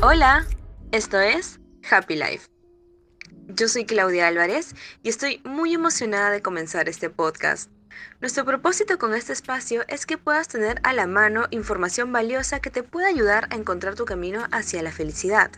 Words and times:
Hola, 0.00 0.46
esto 0.92 1.18
es 1.18 1.58
Happy 1.90 2.14
Life. 2.14 2.46
Yo 3.48 3.66
soy 3.66 3.84
Claudia 3.84 4.28
Álvarez 4.28 4.76
y 5.02 5.08
estoy 5.08 5.42
muy 5.44 5.74
emocionada 5.74 6.30
de 6.30 6.40
comenzar 6.40 6.88
este 6.88 7.10
podcast. 7.10 7.68
Nuestro 8.20 8.44
propósito 8.44 8.96
con 8.96 9.12
este 9.12 9.32
espacio 9.32 9.82
es 9.88 10.06
que 10.06 10.16
puedas 10.16 10.46
tener 10.46 10.78
a 10.84 10.92
la 10.92 11.08
mano 11.08 11.46
información 11.50 12.12
valiosa 12.12 12.60
que 12.60 12.70
te 12.70 12.84
pueda 12.84 13.08
ayudar 13.08 13.48
a 13.50 13.56
encontrar 13.56 13.96
tu 13.96 14.04
camino 14.04 14.46
hacia 14.52 14.84
la 14.84 14.92
felicidad. 14.92 15.50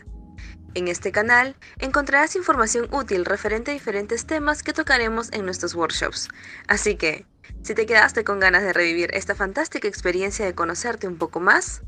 En 0.73 0.87
este 0.87 1.11
canal 1.11 1.55
encontrarás 1.77 2.35
información 2.35 2.87
útil 2.91 3.25
referente 3.25 3.69
a 3.69 3.75
diferentes 3.75 4.25
temas 4.25 4.63
que 4.63 4.73
tocaremos 4.73 5.31
en 5.33 5.45
nuestros 5.45 5.75
workshops. 5.75 6.29
Así 6.67 6.95
que, 6.95 7.27
si 7.61 7.75
te 7.75 7.85
quedaste 7.85 8.23
con 8.23 8.39
ganas 8.39 8.63
de 8.63 8.73
revivir 8.73 9.11
esta 9.13 9.35
fantástica 9.35 9.87
experiencia 9.87 10.45
de 10.45 10.55
conocerte 10.55 11.07
un 11.07 11.19
poco 11.19 11.39
más, 11.39 11.83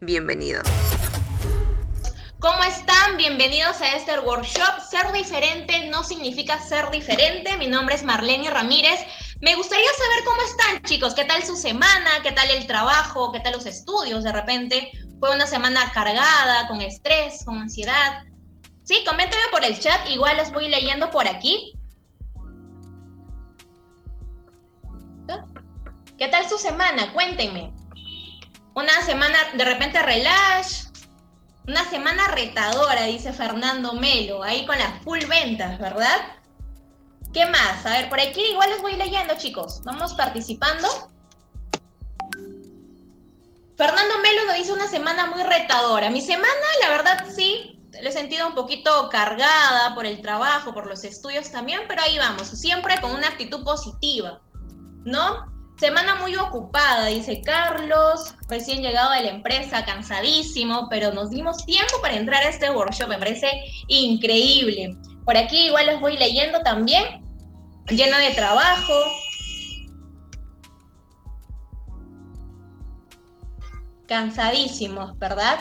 bienvenido. 0.00 0.60
¿Cómo 2.40 2.62
están? 2.64 3.16
Bienvenidos 3.16 3.80
a 3.80 3.96
este 3.96 4.18
workshop. 4.20 4.80
Ser 4.90 5.12
diferente 5.12 5.88
no 5.88 6.04
significa 6.04 6.58
ser 6.58 6.90
diferente. 6.90 7.56
Mi 7.56 7.66
nombre 7.66 7.94
es 7.94 8.02
Marlene 8.02 8.50
Ramírez. 8.50 9.00
Me 9.40 9.54
gustaría 9.54 9.88
saber 9.96 10.24
cómo 10.24 10.42
están, 10.42 10.82
chicos. 10.82 11.14
¿Qué 11.14 11.24
tal 11.24 11.42
su 11.42 11.56
semana? 11.56 12.10
¿Qué 12.22 12.32
tal 12.32 12.50
el 12.50 12.66
trabajo? 12.66 13.32
¿Qué 13.32 13.40
tal 13.40 13.52
los 13.52 13.66
estudios? 13.66 14.24
De 14.24 14.32
repente 14.32 14.90
fue 15.20 15.34
una 15.34 15.46
semana 15.46 15.90
cargada, 15.92 16.68
con 16.68 16.82
estrés, 16.82 17.44
con 17.44 17.58
ansiedad. 17.58 18.24
Sí, 18.82 19.02
coméntenme 19.06 19.44
por 19.50 19.64
el 19.64 19.78
chat. 19.80 20.08
Igual 20.10 20.36
los 20.36 20.52
voy 20.52 20.68
leyendo 20.68 21.10
por 21.10 21.26
aquí. 21.26 21.72
¿Qué 26.18 26.28
tal 26.28 26.48
su 26.48 26.58
semana? 26.58 27.12
Cuéntenme. 27.12 27.72
Una 28.74 29.02
semana 29.02 29.38
de 29.54 29.64
repente 29.64 30.02
relax, 30.02 30.92
una 31.66 31.88
semana 31.88 32.28
retadora, 32.28 33.04
dice 33.04 33.32
Fernando 33.32 33.94
Melo, 33.94 34.42
ahí 34.42 34.66
con 34.66 34.78
las 34.78 35.02
full 35.02 35.24
ventas, 35.26 35.78
¿verdad? 35.78 36.20
¿Qué 37.32 37.46
más? 37.46 37.84
A 37.84 37.90
ver, 37.90 38.08
por 38.08 38.20
aquí 38.20 38.40
igual 38.40 38.70
les 38.70 38.82
voy 38.82 38.94
leyendo, 38.96 39.34
chicos. 39.36 39.80
Vamos 39.84 40.14
participando. 40.14 40.88
Fernando 43.76 44.18
Melo 44.22 44.44
nos 44.46 44.56
dice 44.56 44.72
una 44.72 44.86
semana 44.86 45.26
muy 45.26 45.42
retadora. 45.42 46.10
Mi 46.10 46.20
semana, 46.20 46.54
la 46.80 46.90
verdad, 46.90 47.26
sí, 47.34 47.80
la 48.00 48.08
he 48.08 48.12
sentido 48.12 48.46
un 48.46 48.54
poquito 48.54 49.08
cargada 49.08 49.94
por 49.94 50.06
el 50.06 50.20
trabajo, 50.20 50.72
por 50.74 50.86
los 50.86 51.02
estudios 51.02 51.50
también, 51.50 51.80
pero 51.88 52.02
ahí 52.02 52.18
vamos, 52.18 52.46
siempre 52.48 53.00
con 53.00 53.12
una 53.12 53.28
actitud 53.28 53.64
positiva, 53.64 54.40
¿no? 55.04 55.53
Semana 55.84 56.14
muy 56.14 56.34
ocupada, 56.36 57.08
dice 57.08 57.42
Carlos, 57.42 58.34
recién 58.48 58.80
llegado 58.80 59.12
de 59.12 59.24
la 59.24 59.28
empresa, 59.28 59.84
cansadísimo, 59.84 60.88
pero 60.88 61.12
nos 61.12 61.28
dimos 61.28 61.66
tiempo 61.66 62.00
para 62.00 62.14
entrar 62.14 62.42
a 62.42 62.48
este 62.48 62.70
workshop, 62.70 63.08
me 63.08 63.18
parece 63.18 63.50
increíble. 63.88 64.96
Por 65.26 65.36
aquí 65.36 65.66
igual 65.66 65.88
los 65.88 66.00
voy 66.00 66.16
leyendo 66.16 66.62
también, 66.62 67.22
lleno 67.90 68.16
de 68.16 68.30
trabajo. 68.30 68.94
Cansadísimos, 74.08 75.18
¿verdad? 75.18 75.58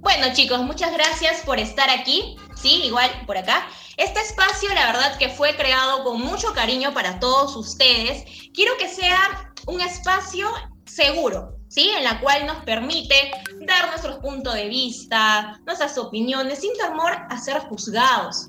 Bueno 0.00 0.34
chicos, 0.34 0.60
muchas 0.62 0.92
gracias 0.92 1.42
por 1.42 1.60
estar 1.60 1.90
aquí, 1.90 2.36
sí, 2.64 2.86
igual 2.86 3.10
por 3.26 3.36
acá. 3.36 3.66
Este 3.98 4.20
espacio, 4.20 4.72
la 4.74 4.86
verdad 4.86 5.18
que 5.18 5.28
fue 5.28 5.54
creado 5.54 6.02
con 6.02 6.20
mucho 6.20 6.54
cariño 6.54 6.94
para 6.94 7.20
todos 7.20 7.54
ustedes. 7.56 8.24
Quiero 8.54 8.72
que 8.78 8.88
sea 8.88 9.52
un 9.66 9.82
espacio 9.82 10.48
seguro, 10.86 11.58
¿sí? 11.68 11.90
En 11.90 12.04
la 12.04 12.20
cual 12.20 12.46
nos 12.46 12.64
permite 12.64 13.32
dar 13.66 13.88
nuestros 13.90 14.16
puntos 14.20 14.54
de 14.54 14.68
vista, 14.68 15.60
nuestras 15.66 15.98
opiniones, 15.98 16.60
sin 16.60 16.72
temor 16.78 17.12
a 17.28 17.36
ser 17.38 17.58
juzgados, 17.68 18.48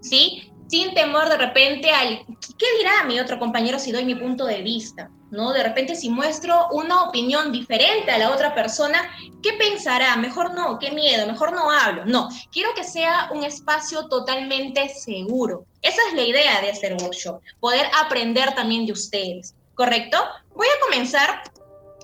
¿sí? 0.00 0.50
Sin 0.68 0.94
temor 0.94 1.28
de 1.28 1.36
repente 1.36 1.90
al, 1.90 2.24
¿qué 2.58 2.66
dirá 2.78 3.04
mi 3.06 3.20
otro 3.20 3.38
compañero 3.38 3.78
si 3.78 3.92
doy 3.92 4.06
mi 4.06 4.14
punto 4.14 4.46
de 4.46 4.62
vista? 4.62 5.10
¿No? 5.30 5.52
De 5.52 5.62
repente 5.62 5.94
si 5.94 6.10
muestro 6.10 6.68
una 6.72 7.04
opinión 7.04 7.52
diferente 7.52 8.10
a 8.10 8.18
la 8.18 8.30
otra 8.30 8.54
persona, 8.54 9.10
¿qué 9.42 9.52
pensará? 9.54 10.16
Mejor 10.16 10.54
no, 10.54 10.78
qué 10.78 10.90
miedo, 10.90 11.26
mejor 11.26 11.52
no 11.52 11.70
hablo. 11.70 12.04
No, 12.04 12.28
quiero 12.52 12.74
que 12.74 12.84
sea 12.84 13.30
un 13.32 13.44
espacio 13.44 14.08
totalmente 14.08 14.88
seguro. 14.88 15.64
Esa 15.82 16.00
es 16.08 16.14
la 16.14 16.22
idea 16.22 16.60
de 16.60 16.70
este 16.70 16.94
workshop, 16.94 17.40
poder 17.58 17.86
aprender 18.04 18.54
también 18.54 18.86
de 18.86 18.92
ustedes, 18.92 19.54
¿correcto? 19.74 20.18
Voy 20.54 20.66
a 20.66 20.80
comenzar 20.84 21.42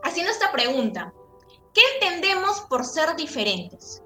haciendo 0.03 0.33
esta 0.33 0.53
pregunta. 0.53 1.13
¿Qué 1.75 1.83
entendemos 1.95 2.61
por 2.71 2.85
ser 2.87 3.17
diferentes? 3.17 4.03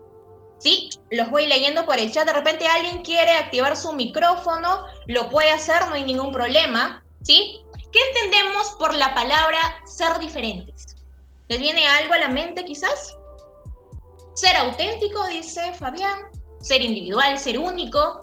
¿Sí? 0.59 0.91
Los 1.11 1.31
voy 1.31 1.47
leyendo 1.47 1.87
por 1.87 1.99
el 1.99 2.13
chat. 2.13 2.27
De 2.27 2.33
repente 2.33 2.67
alguien 2.67 3.03
quiere 3.03 3.31
activar 3.31 3.77
su 3.77 3.93
micrófono, 3.93 4.87
lo 5.07 5.31
puede 5.31 5.53
hacer, 5.53 5.87
no 5.89 5.95
hay 5.95 6.05
ningún 6.05 6.33
problema. 6.33 7.05
¿Sí? 7.23 7.63
¿Qué 7.93 7.99
entendemos 8.09 8.71
por 8.79 8.95
la 8.95 9.15
palabra 9.15 9.59
ser 9.85 10.19
diferentes? 10.19 10.97
¿Les 11.49 11.59
viene 11.59 11.87
algo 11.87 12.15
a 12.15 12.19
la 12.19 12.29
mente 12.29 12.65
quizás? 12.65 13.17
Ser 14.35 14.57
auténtico, 14.57 15.27
dice 15.27 15.75
Fabián. 15.75 16.31
Ser 16.61 16.83
individual, 16.83 17.39
ser 17.39 17.59
único. 17.59 18.21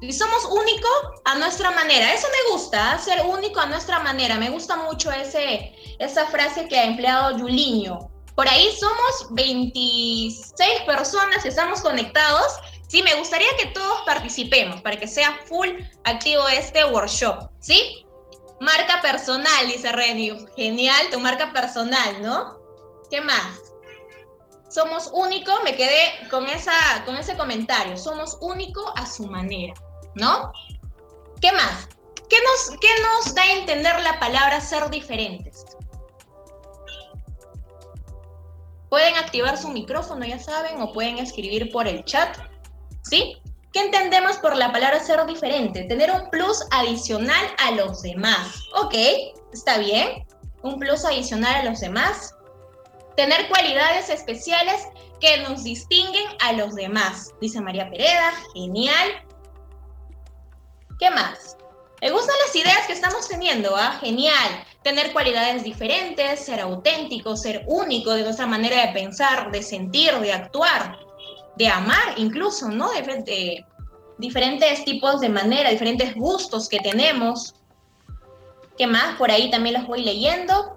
Y 0.00 0.12
somos 0.12 0.44
único 0.46 0.88
a 1.24 1.34
nuestra 1.36 1.70
manera. 1.70 2.14
Eso 2.14 2.28
me 2.28 2.52
gusta, 2.52 2.94
¿eh? 2.94 2.98
ser 2.98 3.26
único 3.26 3.60
a 3.60 3.66
nuestra 3.66 3.98
manera. 4.00 4.36
Me 4.36 4.50
gusta 4.50 4.76
mucho 4.76 5.10
ese, 5.10 5.74
esa 5.98 6.26
frase 6.26 6.68
que 6.68 6.78
ha 6.78 6.84
empleado 6.84 7.38
Juliño. 7.38 8.10
Por 8.34 8.48
ahí 8.48 8.70
somos 8.78 9.28
26 9.30 10.82
personas 10.86 11.44
estamos 11.44 11.80
conectados. 11.80 12.52
Sí, 12.88 13.02
me 13.02 13.14
gustaría 13.14 13.48
que 13.58 13.66
todos 13.66 14.02
participemos 14.06 14.80
para 14.82 14.98
que 14.98 15.08
sea 15.08 15.38
full 15.46 15.68
activo 16.04 16.46
este 16.48 16.84
workshop. 16.84 17.50
¿Sí? 17.60 18.05
Marca 18.60 19.00
personal, 19.02 19.66
dice 19.66 19.92
Reni. 19.92 20.46
Genial, 20.56 21.10
tu 21.10 21.20
marca 21.20 21.52
personal, 21.52 22.22
¿no? 22.22 22.58
¿Qué 23.10 23.20
más? 23.20 23.72
Somos 24.68 25.10
único, 25.12 25.52
me 25.62 25.76
quedé 25.76 26.28
con, 26.28 26.46
esa, 26.46 26.72
con 27.04 27.16
ese 27.16 27.36
comentario. 27.36 27.96
Somos 27.96 28.38
único 28.40 28.92
a 28.96 29.06
su 29.06 29.26
manera, 29.26 29.74
¿no? 30.14 30.52
¿Qué 31.40 31.52
más? 31.52 31.88
¿Qué 32.28 32.36
nos, 32.42 32.78
¿Qué 32.80 32.88
nos 33.02 33.34
da 33.34 33.42
a 33.42 33.52
entender 33.52 34.00
la 34.00 34.18
palabra 34.18 34.60
ser 34.60 34.88
diferentes? 34.90 35.64
Pueden 38.88 39.16
activar 39.16 39.58
su 39.58 39.68
micrófono, 39.68 40.24
ya 40.24 40.38
saben, 40.38 40.80
o 40.80 40.92
pueden 40.92 41.18
escribir 41.18 41.70
por 41.70 41.86
el 41.86 42.04
chat, 42.04 42.36
¿sí? 43.02 43.40
¿Qué 43.76 43.82
entendemos 43.82 44.38
por 44.38 44.56
la 44.56 44.72
palabra 44.72 45.00
ser 45.00 45.26
diferente? 45.26 45.82
Tener 45.82 46.10
un 46.10 46.30
plus 46.30 46.64
adicional 46.70 47.46
a 47.58 47.72
los 47.72 48.00
demás. 48.00 48.64
Ok, 48.74 48.94
está 49.52 49.76
bien. 49.76 50.26
Un 50.62 50.78
plus 50.78 51.04
adicional 51.04 51.56
a 51.56 51.64
los 51.64 51.80
demás. 51.80 52.34
Tener 53.18 53.46
cualidades 53.48 54.08
especiales 54.08 54.88
que 55.20 55.42
nos 55.42 55.62
distinguen 55.62 56.24
a 56.40 56.54
los 56.54 56.74
demás. 56.74 57.34
Dice 57.38 57.60
María 57.60 57.90
Pereda. 57.90 58.32
Genial. 58.54 59.10
¿Qué 60.98 61.10
más? 61.10 61.58
Me 62.00 62.10
gustan 62.10 62.36
las 62.46 62.56
ideas 62.56 62.86
que 62.86 62.94
estamos 62.94 63.28
teniendo, 63.28 63.76
¿ah? 63.76 63.98
Genial. 64.00 64.64
Tener 64.84 65.12
cualidades 65.12 65.64
diferentes, 65.64 66.40
ser 66.40 66.60
auténtico, 66.60 67.36
ser 67.36 67.62
único 67.66 68.14
de 68.14 68.22
nuestra 68.22 68.46
manera 68.46 68.86
de 68.86 68.94
pensar, 68.94 69.50
de 69.50 69.62
sentir, 69.62 70.18
de 70.20 70.32
actuar 70.32 71.05
de 71.56 71.68
amar 71.68 72.14
incluso, 72.16 72.68
¿no? 72.68 72.90
De, 72.90 73.64
diferentes 74.18 74.84
tipos 74.84 75.20
de 75.20 75.28
manera, 75.28 75.70
diferentes 75.70 76.14
gustos 76.14 76.68
que 76.68 76.78
tenemos. 76.78 77.54
¿Qué 78.78 78.86
más? 78.86 79.16
Por 79.16 79.30
ahí 79.30 79.50
también 79.50 79.74
los 79.74 79.86
voy 79.86 80.02
leyendo. 80.02 80.74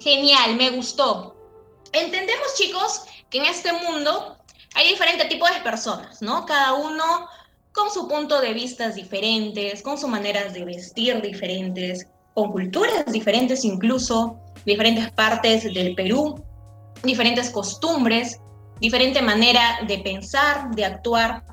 Genial, 0.00 0.56
me 0.56 0.70
gustó. 0.70 1.34
Entendemos, 1.92 2.54
chicos, 2.56 3.04
que 3.30 3.38
en 3.38 3.46
este 3.46 3.72
mundo 3.72 4.36
hay 4.74 4.88
diferentes 4.88 5.28
tipos 5.28 5.48
de 5.50 5.60
personas, 5.60 6.20
¿no? 6.20 6.44
Cada 6.44 6.74
uno 6.74 7.28
con 7.74 7.90
su 7.90 8.06
punto 8.06 8.40
de 8.40 8.54
vista 8.54 8.88
diferentes, 8.90 9.82
con 9.82 9.98
sus 9.98 10.08
maneras 10.08 10.54
de 10.54 10.64
vestir 10.64 11.20
diferentes, 11.20 12.06
con 12.32 12.52
culturas 12.52 13.04
diferentes 13.06 13.64
incluso, 13.64 14.38
diferentes 14.64 15.10
partes 15.12 15.64
del 15.64 15.94
Perú, 15.96 16.40
diferentes 17.02 17.50
costumbres, 17.50 18.40
diferente 18.80 19.20
manera 19.20 19.80
de 19.88 19.98
pensar, 19.98 20.70
de 20.70 20.84
actuar. 20.84 21.44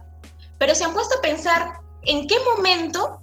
Pero 0.59 0.75
se 0.75 0.83
han 0.83 0.93
puesto 0.93 1.17
a 1.17 1.21
pensar 1.21 1.73
en 2.03 2.27
qué 2.27 2.35
momento 2.55 3.19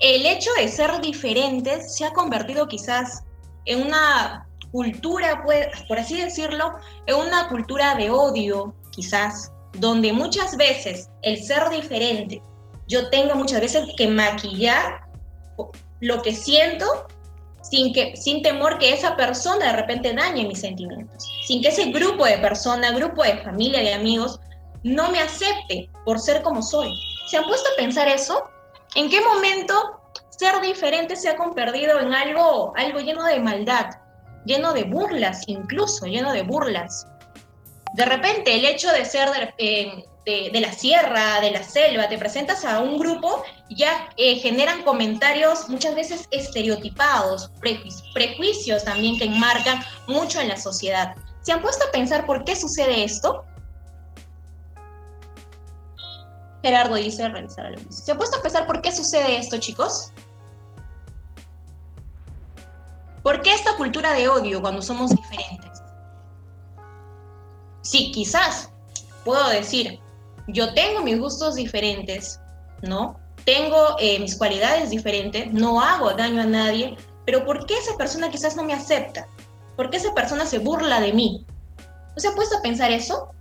el 0.00 0.26
hecho 0.26 0.50
de 0.58 0.66
ser 0.66 1.00
diferentes 1.00 1.94
se 1.94 2.04
ha 2.04 2.12
convertido 2.12 2.66
quizás 2.66 3.22
en 3.66 3.86
una 3.86 4.48
cultura, 4.72 5.44
por 5.86 5.98
así 5.98 6.20
decirlo, 6.20 6.74
en 7.06 7.14
una 7.14 7.48
cultura 7.48 7.94
de 7.94 8.10
odio, 8.10 8.74
quizás, 8.90 9.52
donde 9.74 10.12
muchas 10.12 10.56
veces 10.56 11.10
el 11.22 11.42
ser 11.42 11.68
diferente 11.70 12.42
yo 12.90 13.08
tenga 13.10 13.34
muchas 13.34 13.60
veces 13.60 13.84
que 13.96 14.08
maquillar 14.08 15.02
lo 16.00 16.22
que 16.22 16.34
siento 16.34 16.86
sin, 17.62 17.92
que, 17.92 18.16
sin 18.16 18.42
temor 18.42 18.78
que 18.78 18.92
esa 18.92 19.16
persona 19.16 19.66
de 19.66 19.72
repente 19.80 20.12
dañe 20.12 20.46
mis 20.46 20.60
sentimientos, 20.60 21.24
sin 21.46 21.62
que 21.62 21.68
ese 21.68 21.92
grupo 21.92 22.24
de 22.24 22.38
personas, 22.38 22.96
grupo 22.96 23.22
de 23.22 23.38
familia, 23.38 23.80
de 23.80 23.94
amigos, 23.94 24.40
no 24.82 25.10
me 25.10 25.20
acepte 25.20 25.88
por 26.04 26.18
ser 26.18 26.42
como 26.42 26.62
soy. 26.62 26.90
¿Se 27.28 27.36
han 27.36 27.44
puesto 27.44 27.68
a 27.70 27.76
pensar 27.76 28.08
eso? 28.08 28.44
¿En 28.94 29.08
qué 29.08 29.20
momento 29.20 30.00
ser 30.30 30.60
diferente 30.60 31.14
se 31.16 31.28
ha 31.28 31.36
convertido 31.36 32.00
en 32.00 32.12
algo, 32.12 32.72
algo 32.76 32.98
lleno 32.98 33.24
de 33.24 33.38
maldad, 33.38 33.86
lleno 34.46 34.72
de 34.72 34.84
burlas, 34.84 35.42
incluso 35.46 36.06
lleno 36.06 36.32
de 36.32 36.42
burlas? 36.42 37.06
De 37.94 38.04
repente, 38.04 38.54
el 38.54 38.64
hecho 38.64 38.90
de 38.92 39.04
ser 39.04 39.30
de, 39.30 40.04
eh, 40.26 40.50
de, 40.52 40.60
la 40.60 40.72
sierra, 40.72 41.40
de 41.40 41.50
la 41.50 41.62
selva, 41.62 42.08
te 42.08 42.18
presentas 42.18 42.64
a 42.64 42.80
un 42.80 42.98
grupo, 42.98 43.42
ya 43.70 44.08
eh, 44.16 44.36
generan 44.36 44.82
comentarios 44.82 45.68
muchas 45.68 45.94
veces 45.94 46.28
estereotipados, 46.30 47.50
prejuicios 48.14 48.84
también 48.84 49.18
que 49.18 49.24
enmarcan 49.24 49.82
mucho 50.06 50.40
en 50.40 50.48
la 50.48 50.56
sociedad. 50.56 51.14
¿Se 51.42 51.52
han 51.52 51.62
puesto 51.62 51.84
a 51.84 51.90
pensar 51.90 52.26
por 52.26 52.44
qué 52.44 52.54
sucede 52.54 53.02
esto? 53.02 53.44
Gerardo 56.62 56.96
dice 56.96 57.26
realizar 57.28 57.66
algo. 57.66 57.90
¿Se 57.90 58.12
han 58.12 58.18
puesto 58.18 58.38
a 58.38 58.42
pensar 58.42 58.66
por 58.66 58.82
qué 58.82 58.92
sucede 58.92 59.38
esto, 59.38 59.58
chicos? 59.58 60.12
¿Por 63.22 63.40
qué 63.40 63.54
esta 63.54 63.76
cultura 63.76 64.12
de 64.12 64.28
odio 64.28 64.60
cuando 64.60 64.82
somos 64.82 65.10
diferentes? 65.10 65.69
Sí, 67.90 68.12
quizás 68.12 68.70
puedo 69.24 69.48
decir, 69.48 69.98
yo 70.46 70.72
tengo 70.74 71.02
mis 71.02 71.18
gustos 71.18 71.56
diferentes, 71.56 72.38
¿no? 72.82 73.18
Tengo 73.44 73.96
eh, 73.98 74.20
mis 74.20 74.36
cualidades 74.36 74.90
diferentes, 74.90 75.52
no 75.52 75.80
hago 75.80 76.12
daño 76.12 76.40
a 76.42 76.46
nadie, 76.46 76.96
pero 77.26 77.44
¿por 77.44 77.66
qué 77.66 77.76
esa 77.76 77.96
persona 77.96 78.30
quizás 78.30 78.54
no 78.54 78.62
me 78.62 78.74
acepta? 78.74 79.26
¿Por 79.76 79.90
qué 79.90 79.96
esa 79.96 80.14
persona 80.14 80.46
se 80.46 80.60
burla 80.60 81.00
de 81.00 81.12
mí? 81.12 81.44
¿No 82.14 82.22
se 82.22 82.28
ha 82.28 82.32
puesto 82.36 82.58
a 82.58 82.62
pensar 82.62 82.92
eso? 82.92 83.32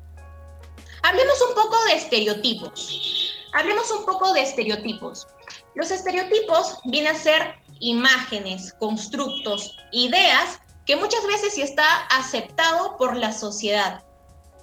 Hablemos 1.04 1.40
un 1.48 1.54
poco 1.54 1.78
de 1.86 1.94
estereotipos. 1.94 3.36
Hablemos 3.54 3.92
un 3.92 4.04
poco 4.04 4.34
de 4.34 4.42
estereotipos. 4.42 5.28
Los 5.76 5.92
estereotipos 5.92 6.80
vienen 6.86 7.16
a 7.16 7.20
ser 7.20 7.54
imágenes, 7.80 8.74
constructos, 8.80 9.78
ideas 9.92 10.60
que 10.88 10.96
muchas 10.96 11.24
veces 11.28 11.54
sí 11.54 11.62
está 11.62 12.08
aceptado 12.08 12.98
por 12.98 13.16
la 13.16 13.32
sociedad, 13.32 14.04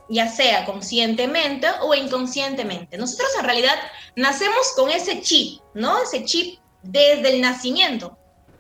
ya 0.09 0.29
sea 0.29 0.65
conscientemente 0.65 1.69
o 1.83 1.95
inconscientemente. 1.95 2.97
Nosotros 2.97 3.29
en 3.39 3.45
realidad 3.45 3.77
nacemos 4.15 4.73
con 4.77 4.91
ese 4.91 5.21
chip, 5.21 5.61
¿no? 5.75 6.03
Ese 6.03 6.25
chip 6.25 6.59
desde 6.83 7.35
el 7.35 7.41
nacimiento, 7.41 8.17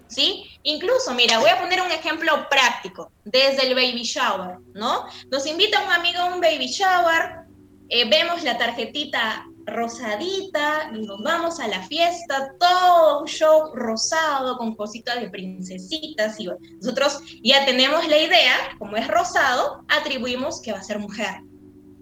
¿sí? 0.08 0.44
Incluso, 0.62 1.14
mira, 1.14 1.38
voy 1.38 1.50
a 1.50 1.60
poner 1.60 1.80
un 1.80 1.92
ejemplo 1.92 2.48
práctico, 2.48 3.12
desde 3.24 3.66
el 3.66 3.74
baby 3.74 4.02
shower, 4.02 4.58
¿no? 4.74 5.06
Nos 5.30 5.46
invita 5.46 5.84
un 5.84 5.92
amigo 5.92 6.20
a 6.20 6.34
un 6.34 6.40
baby 6.40 6.66
shower, 6.66 7.46
eh, 7.88 8.08
vemos 8.08 8.42
la 8.42 8.58
tarjetita 8.58 9.46
rosadita, 9.66 10.92
nos 10.92 11.22
vamos 11.22 11.58
a 11.58 11.66
la 11.66 11.82
fiesta, 11.82 12.52
todo 12.58 13.20
un 13.20 13.26
show 13.26 13.74
rosado 13.74 14.56
con 14.56 14.76
cositas 14.76 15.20
de 15.20 15.28
princesitas 15.28 16.38
y 16.38 16.48
nosotros 16.76 17.20
ya 17.42 17.64
tenemos 17.66 18.06
la 18.08 18.18
idea, 18.18 18.54
como 18.78 18.96
es 18.96 19.08
rosado, 19.08 19.84
atribuimos 19.88 20.62
que 20.62 20.72
va 20.72 20.78
a 20.78 20.84
ser 20.84 21.00
mujer, 21.00 21.40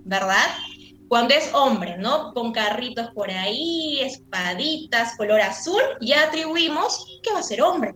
¿verdad? 0.05 0.47
Cuando 1.09 1.35
es 1.35 1.53
hombre, 1.55 1.97
¿no? 1.97 2.33
Con 2.35 2.53
carritos 2.53 3.09
por 3.15 3.31
ahí, 3.31 4.01
espaditas, 4.01 5.17
color 5.17 5.41
azul, 5.41 5.81
ya 6.01 6.25
atribuimos 6.25 7.21
que 7.23 7.33
va 7.33 7.41
a 7.41 7.43
ser 7.43 7.63
hombre. 7.63 7.95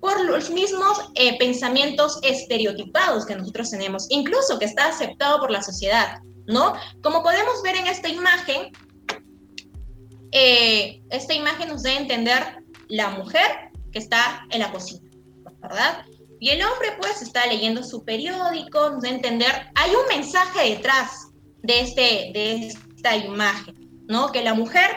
Por 0.00 0.24
los 0.24 0.50
mismos 0.50 1.10
eh, 1.14 1.38
pensamientos 1.38 2.18
estereotipados 2.22 3.24
que 3.24 3.36
nosotros 3.36 3.70
tenemos, 3.70 4.06
incluso 4.10 4.58
que 4.58 4.66
está 4.66 4.88
aceptado 4.88 5.40
por 5.40 5.50
la 5.50 5.62
sociedad, 5.62 6.18
¿no? 6.46 6.74
Como 7.02 7.22
podemos 7.22 7.62
ver 7.62 7.76
en 7.76 7.86
esta 7.88 8.08
imagen, 8.08 8.72
eh, 10.32 11.02
esta 11.10 11.34
imagen 11.34 11.68
nos 11.68 11.84
a 11.84 11.98
entender 11.98 12.42
la 12.88 13.10
mujer 13.10 13.70
que 13.92 13.98
está 13.98 14.46
en 14.50 14.60
la 14.60 14.72
cocina, 14.72 15.08
¿verdad? 15.60 16.04
Y 16.38 16.50
el 16.50 16.62
hombre 16.62 16.90
pues 17.00 17.22
está 17.22 17.46
leyendo 17.46 17.82
su 17.82 18.04
periódico, 18.04 18.90
nos 18.90 19.04
entender, 19.04 19.70
hay 19.74 19.90
un 19.90 20.06
mensaje 20.08 20.70
detrás 20.70 21.28
de, 21.62 21.80
este, 21.80 22.30
de 22.32 22.66
esta 22.66 23.16
imagen, 23.16 23.74
¿no? 24.06 24.30
Que 24.32 24.42
la 24.42 24.54
mujer 24.54 24.90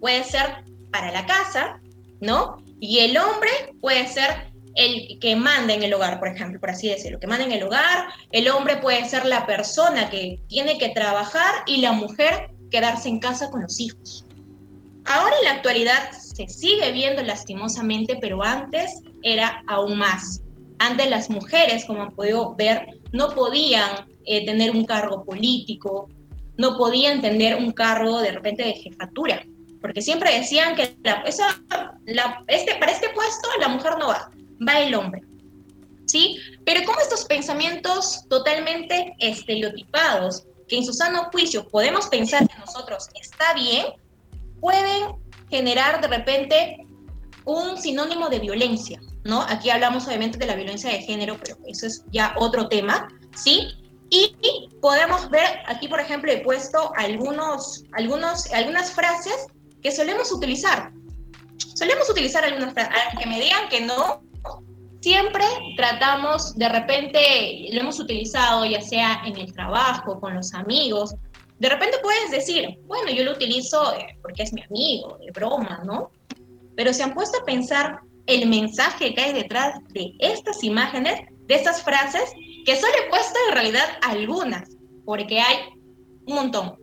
puede 0.00 0.24
ser 0.24 0.64
para 0.90 1.12
la 1.12 1.26
casa, 1.26 1.80
¿no? 2.20 2.56
Y 2.80 3.00
el 3.00 3.16
hombre 3.18 3.50
puede 3.80 4.06
ser 4.08 4.50
el 4.74 5.18
que 5.20 5.36
manda 5.36 5.74
en 5.74 5.82
el 5.82 5.92
hogar, 5.94 6.18
por 6.18 6.28
ejemplo, 6.28 6.60
por 6.60 6.70
así 6.70 6.88
decirlo, 6.88 7.20
que 7.20 7.26
manda 7.26 7.44
en 7.44 7.52
el 7.52 7.62
hogar, 7.62 8.08
el 8.32 8.48
hombre 8.48 8.78
puede 8.78 9.08
ser 9.08 9.26
la 9.26 9.46
persona 9.46 10.10
que 10.10 10.40
tiene 10.48 10.78
que 10.78 10.90
trabajar 10.90 11.62
y 11.66 11.78
la 11.78 11.92
mujer 11.92 12.50
quedarse 12.70 13.08
en 13.08 13.18
casa 13.18 13.50
con 13.50 13.62
los 13.62 13.80
hijos. 13.80 14.24
Ahora 15.06 15.34
en 15.38 15.44
la 15.44 15.52
actualidad 15.52 16.12
se 16.12 16.48
sigue 16.48 16.92
viendo 16.92 17.22
lastimosamente, 17.22 18.18
pero 18.20 18.42
antes 18.42 19.02
era 19.22 19.62
aún 19.66 19.98
más. 19.98 20.42
Antes 20.78 21.10
las 21.10 21.30
mujeres, 21.30 21.84
como 21.84 22.02
han 22.02 22.14
podido 22.14 22.54
ver, 22.54 23.00
no 23.12 23.30
podían 23.34 24.06
eh, 24.24 24.46
tener 24.46 24.70
un 24.70 24.84
cargo 24.84 25.24
político, 25.24 26.08
no 26.56 26.76
podían 26.76 27.20
tener 27.20 27.56
un 27.56 27.72
cargo 27.72 28.20
de 28.20 28.32
repente 28.32 28.62
de 28.62 28.74
jefatura, 28.74 29.44
porque 29.80 30.02
siempre 30.02 30.38
decían 30.38 30.76
que 30.76 30.82
este, 30.82 32.74
para 32.74 32.92
este 32.92 33.08
puesto 33.10 33.48
la 33.58 33.68
mujer 33.68 33.94
no 33.98 34.08
va, 34.08 34.30
va 34.66 34.80
el 34.80 34.94
hombre. 34.94 35.22
¿Sí? 36.06 36.38
Pero 36.64 36.84
como 36.84 37.00
estos 37.00 37.24
pensamientos 37.24 38.24
totalmente 38.28 39.14
estereotipados, 39.20 40.44
que 40.66 40.78
en 40.78 40.84
su 40.84 40.92
sano 40.92 41.30
juicio 41.32 41.68
podemos 41.68 42.08
pensar 42.08 42.48
que 42.48 42.58
nosotros 42.58 43.08
está 43.14 43.54
bien, 43.54 43.86
pueden 44.60 45.14
generar 45.48 46.00
de 46.00 46.08
repente 46.08 46.86
un 47.44 47.76
sinónimo 47.78 48.28
de 48.28 48.38
violencia, 48.38 49.00
¿no? 49.24 49.42
Aquí 49.42 49.70
hablamos 49.70 50.06
obviamente 50.06 50.38
de 50.38 50.46
la 50.46 50.54
violencia 50.54 50.90
de 50.90 51.02
género, 51.02 51.36
pero 51.42 51.56
eso 51.66 51.86
es 51.86 52.04
ya 52.10 52.34
otro 52.38 52.68
tema, 52.68 53.08
¿sí? 53.34 53.68
Y, 54.10 54.34
podemos 54.80 55.30
ver, 55.30 55.60
aquí 55.66 55.86
por 55.86 56.00
ejemplo 56.00 56.32
he 56.32 56.38
puesto 56.38 56.92
algunos, 56.96 57.84
algunos, 57.92 58.52
algunas 58.52 58.90
frases 58.92 59.46
que 59.82 59.92
solemos 59.92 60.32
utilizar. 60.32 60.92
Solemos 61.74 62.10
utilizar 62.10 62.44
algunas 62.44 62.74
frases, 62.74 62.92
que 63.18 63.26
me 63.26 63.40
digan 63.40 63.68
que 63.68 63.82
no, 63.82 64.22
siempre 65.00 65.44
tratamos, 65.76 66.56
de 66.56 66.68
repente 66.68 67.68
lo 67.72 67.80
hemos 67.80 68.00
utilizado 68.00 68.64
ya 68.64 68.80
sea 68.80 69.22
en 69.24 69.36
el 69.36 69.52
trabajo, 69.52 70.18
con 70.18 70.34
los 70.34 70.54
amigos, 70.54 71.14
de 71.60 71.68
repente 71.68 71.98
puedes 72.02 72.30
decir, 72.30 72.78
bueno, 72.86 73.10
yo 73.12 73.22
lo 73.22 73.32
utilizo 73.32 73.94
eh, 73.94 74.18
porque 74.22 74.44
es 74.44 74.52
mi 74.54 74.62
amigo, 74.62 75.18
de 75.20 75.30
broma, 75.30 75.82
¿no? 75.84 76.10
Pero 76.74 76.94
se 76.94 77.02
han 77.02 77.12
puesto 77.12 77.38
a 77.38 77.44
pensar 77.44 78.00
el 78.26 78.48
mensaje 78.48 79.14
que 79.14 79.20
hay 79.20 79.34
detrás 79.34 79.74
de 79.90 80.14
estas 80.20 80.64
imágenes, 80.64 81.20
de 81.46 81.54
estas 81.54 81.82
frases, 81.82 82.32
que 82.64 82.76
solo 82.76 82.92
he 82.94 83.10
puesto 83.10 83.38
en 83.48 83.54
realidad 83.54 83.84
algunas, 84.00 84.70
porque 85.04 85.38
hay 85.38 85.58
un 86.24 86.34
montón, 86.34 86.78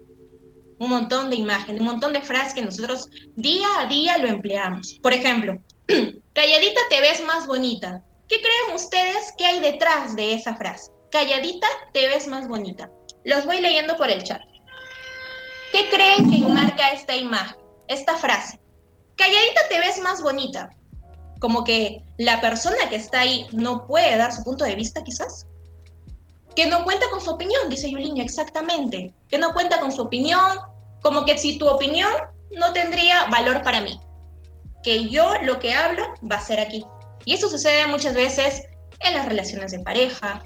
un 0.78 0.90
montón 0.90 1.32
de 1.32 1.38
imágenes, 1.38 1.82
un 1.82 1.88
montón 1.88 2.14
de 2.14 2.22
frases 2.22 2.54
que 2.54 2.62
nosotros 2.62 3.10
día 3.36 3.68
a 3.80 3.88
día 3.88 4.20
lo 4.20 4.28
empleamos. 4.28 5.00
Por 5.02 5.12
ejemplo, 5.12 5.58
calladita 6.34 6.82
te 6.92 7.02
ves 7.02 7.24
más 7.26 7.48
bonita. 7.48 8.04
¿Qué 8.30 8.38
creen 8.42 8.76
ustedes 8.76 9.34
que 9.40 9.46
hay 9.48 9.60
detrás 9.60 10.16
de 10.16 10.36
esa 10.36 10.56
frase? 10.56 10.92
Calladita 11.10 11.68
te 11.94 12.08
ves 12.10 12.28
más 12.28 12.48
bonita. 12.48 12.92
Los 13.24 13.46
voy 13.48 13.60
leyendo 13.60 13.98
por 13.98 14.12
el 14.12 14.24
chat. 14.24 14.42
¿Qué 15.72 15.90
creen 15.90 16.30
que 16.30 16.40
marca 16.48 16.92
esta 16.92 17.16
imagen, 17.16 17.58
esta 17.88 18.18
frase? 18.18 18.60
Calladita 19.16 19.62
te 19.70 19.80
ves 19.80 20.00
más 20.02 20.22
bonita. 20.22 20.70
Como 21.40 21.64
que 21.64 22.04
la 22.18 22.40
persona 22.42 22.90
que 22.90 22.96
está 22.96 23.22
ahí 23.22 23.48
no 23.52 23.86
puede 23.86 24.16
dar 24.18 24.34
su 24.34 24.44
punto 24.44 24.64
de 24.64 24.76
vista, 24.76 25.04
quizás. 25.04 25.46
Que 26.56 26.66
no 26.68 26.84
cuenta 26.84 27.06
con 27.12 27.22
su 27.22 27.32
opinión, 27.32 27.70
dice 27.70 27.92
Yuliño, 27.92 28.24
exactamente. 28.24 29.14
Que 29.30 29.38
no 29.38 29.54
cuenta 29.54 29.80
con 29.80 29.92
su 29.92 30.04
opinión, 30.04 30.60
como 31.02 31.26
que 31.26 31.38
si 31.38 31.58
tu 31.58 31.68
opinión 31.68 32.12
no 32.52 32.74
tendría 32.74 33.26
valor 33.26 33.62
para 33.62 33.82
mí. 33.82 34.00
Que 34.84 35.10
yo 35.10 35.34
lo 35.44 35.60
que 35.60 35.74
hablo 35.74 36.06
va 36.30 36.38
a 36.38 36.42
ser 36.42 36.60
aquí. 36.60 36.86
Y 37.26 37.34
eso 37.34 37.50
sucede 37.50 37.86
muchas 37.88 38.16
veces 38.16 38.64
en 39.02 39.14
las 39.14 39.26
relaciones 39.26 39.72
de 39.72 39.80
pareja, 39.80 40.42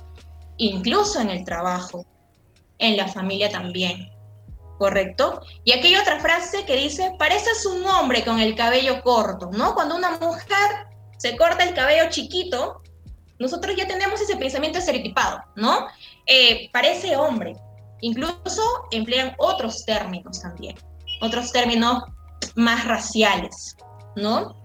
incluso 0.57 1.21
en 1.21 1.29
el 1.29 1.45
trabajo, 1.45 2.05
en 2.79 2.97
la 2.97 3.07
familia 3.07 3.49
también. 3.49 4.11
¿Correcto? 4.81 5.43
Y 5.63 5.73
aquí 5.73 5.95
otra 5.95 6.19
frase 6.19 6.65
que 6.65 6.75
dice, 6.75 7.13
pareces 7.19 7.67
un 7.67 7.85
hombre 7.85 8.25
con 8.25 8.39
el 8.39 8.55
cabello 8.55 9.03
corto, 9.03 9.51
¿no? 9.53 9.75
Cuando 9.75 9.95
una 9.95 10.17
mujer 10.17 10.88
se 11.17 11.38
corta 11.38 11.63
el 11.63 11.75
cabello 11.75 12.09
chiquito, 12.09 12.81
nosotros 13.38 13.75
ya 13.75 13.85
tenemos 13.88 14.19
ese 14.19 14.38
pensamiento 14.38 14.79
estereotipado, 14.79 15.43
¿no? 15.55 15.85
Eh, 16.25 16.71
parece 16.73 17.15
hombre. 17.15 17.55
Incluso 18.00 18.63
emplean 18.89 19.35
otros 19.38 19.85
términos 19.85 20.41
también. 20.41 20.75
Otros 21.21 21.51
términos 21.51 22.01
más 22.55 22.83
raciales, 22.88 23.77
¿no? 24.15 24.55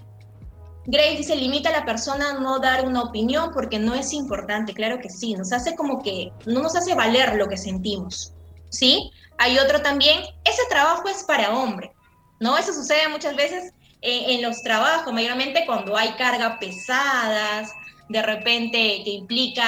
Grace 0.86 1.18
dice, 1.18 1.36
limita 1.36 1.68
a 1.68 1.80
la 1.80 1.84
persona 1.84 2.30
a 2.30 2.40
no 2.40 2.58
dar 2.58 2.86
una 2.86 3.02
opinión 3.02 3.50
porque 3.52 3.78
no 3.78 3.94
es 3.94 4.14
importante. 4.14 4.72
Claro 4.72 4.98
que 4.98 5.10
sí, 5.10 5.34
nos 5.34 5.52
hace 5.52 5.76
como 5.76 6.02
que, 6.02 6.32
no 6.46 6.62
nos 6.62 6.74
hace 6.74 6.94
valer 6.94 7.34
lo 7.34 7.48
que 7.48 7.58
sentimos, 7.58 8.32
¿sí? 8.70 9.10
Hay 9.38 9.58
otro 9.58 9.82
también, 9.82 10.20
ese 10.44 10.62
trabajo 10.68 11.08
es 11.08 11.22
para 11.24 11.56
hombre, 11.56 11.92
¿no? 12.40 12.56
Eso 12.56 12.72
sucede 12.72 13.08
muchas 13.08 13.36
veces 13.36 13.72
en, 14.00 14.42
los 14.42 14.62
trabajos, 14.62 15.12
mayormente 15.12 15.64
cuando 15.66 15.96
hay 15.96 16.12
cargas 16.12 16.58
pesadas, 16.58 17.70
de 18.08 18.22
repente 18.22 19.02
que 19.04 19.10
implica 19.10 19.64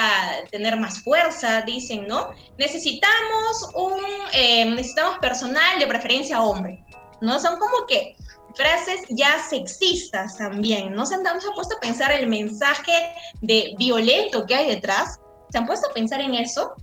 tener 0.49 0.77
más 0.77 1.03
fuerza, 1.03 1.61
dicen, 1.61 2.07
¿no? 2.07 2.29
Necesitamos 2.57 3.69
un, 3.75 3.99
eh, 4.33 4.65
necesitamos 4.65 5.17
personal 5.19 5.77
de 5.77 5.87
preferencia 5.87 6.41
hombre, 6.41 6.83
¿no? 7.21 7.39
Son 7.39 7.59
como 7.59 7.85
que 7.85 8.15
frases 8.55 9.01
ya 9.09 9.43
sexistas 9.49 10.37
también, 10.37 10.93
¿no? 10.93 11.05
Se 11.05 11.15
han, 11.15 11.23
se 11.23 11.47
han 11.47 11.53
puesto 11.53 11.75
a 11.75 11.79
pensar 11.79 12.11
el 12.11 12.27
mensaje 12.27 13.13
de 13.41 13.75
violento 13.77 14.45
que 14.45 14.55
hay 14.55 14.67
detrás, 14.67 15.19
¿se 15.51 15.57
han 15.57 15.65
puesto 15.65 15.89
a 15.89 15.93
pensar 15.93 16.21
en 16.21 16.35
eso? 16.35 16.75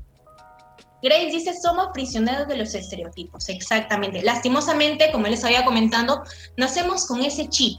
Grace 1.03 1.27
dice, 1.27 1.55
somos 1.61 1.89
prisioneros 1.93 2.49
de 2.49 2.57
los 2.57 2.75
estereotipos, 2.75 3.49
exactamente. 3.49 4.23
Lastimosamente, 4.23 5.13
como 5.13 5.27
les 5.27 5.45
había 5.45 5.65
comentando, 5.65 6.23
nacemos 6.57 7.07
con 7.07 7.23
ese 7.23 7.49
chip. 7.49 7.79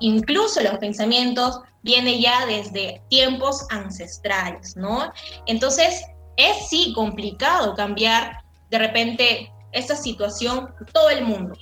Incluso 0.00 0.60
los 0.62 0.78
pensamientos 0.78 1.60
vienen 1.82 2.20
ya 2.20 2.46
desde 2.46 3.02
tiempos 3.08 3.66
ancestrales, 3.70 4.76
¿no? 4.76 5.12
Entonces, 5.46 6.04
es 6.36 6.68
sí 6.68 6.92
complicado 6.94 7.74
cambiar 7.74 8.42
de 8.70 8.78
repente 8.78 9.52
esta 9.72 9.96
situación 9.96 10.74
todo 10.92 11.10
el 11.10 11.24
mundo. 11.24 11.54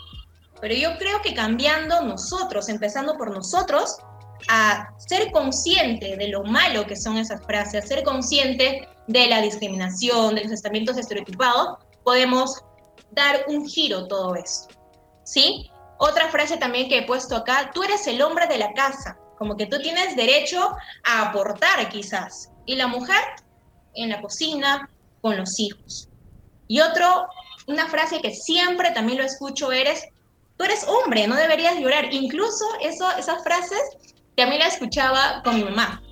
Pero 0.60 0.74
yo 0.74 0.96
creo 0.98 1.20
que 1.22 1.34
cambiando 1.34 2.02
nosotros, 2.02 2.68
empezando 2.68 3.16
por 3.16 3.30
nosotros, 3.30 3.96
a 4.48 4.88
ser 4.98 5.30
consciente 5.32 6.16
de 6.16 6.28
lo 6.28 6.44
malo 6.44 6.86
que 6.86 6.96
son 6.96 7.18
esas 7.18 7.44
frases, 7.44 7.84
a 7.84 7.86
ser 7.86 8.02
consciente 8.02 8.88
de 9.06 9.26
la 9.26 9.40
discriminación, 9.40 10.34
de 10.34 10.44
los 10.44 10.52
estamentos 10.52 10.96
estereotipados, 10.96 11.78
podemos 12.04 12.62
dar 13.12 13.44
un 13.48 13.66
giro 13.66 14.06
todo 14.06 14.34
esto. 14.34 14.74
¿Sí? 15.24 15.70
Otra 15.98 16.28
frase 16.28 16.56
también 16.56 16.88
que 16.88 16.98
he 16.98 17.06
puesto 17.06 17.36
acá, 17.36 17.70
tú 17.72 17.82
eres 17.82 18.06
el 18.06 18.20
hombre 18.22 18.46
de 18.46 18.58
la 18.58 18.72
casa, 18.74 19.18
como 19.38 19.56
que 19.56 19.66
tú 19.66 19.78
tienes 19.80 20.14
derecho 20.14 20.76
a 21.04 21.28
aportar 21.28 21.88
quizás, 21.88 22.50
y 22.66 22.76
la 22.76 22.86
mujer 22.86 23.22
en 23.94 24.10
la 24.10 24.20
cocina 24.20 24.88
con 25.20 25.36
los 25.36 25.58
hijos. 25.58 26.08
Y 26.68 26.80
otro, 26.80 27.26
una 27.66 27.88
frase 27.88 28.20
que 28.20 28.34
siempre 28.34 28.90
también 28.90 29.18
lo 29.18 29.24
escucho, 29.24 29.72
eres, 29.72 30.04
tú 30.56 30.64
eres 30.64 30.86
hombre, 30.86 31.26
no 31.26 31.36
deberías 31.36 31.78
llorar. 31.78 32.12
Incluso 32.12 32.64
eso, 32.80 33.10
esas 33.16 33.42
frases 33.42 33.80
también 34.36 34.60
la 34.60 34.68
escuchaba 34.68 35.42
con 35.42 35.56
mi 35.56 35.64
mamá. 35.64 36.02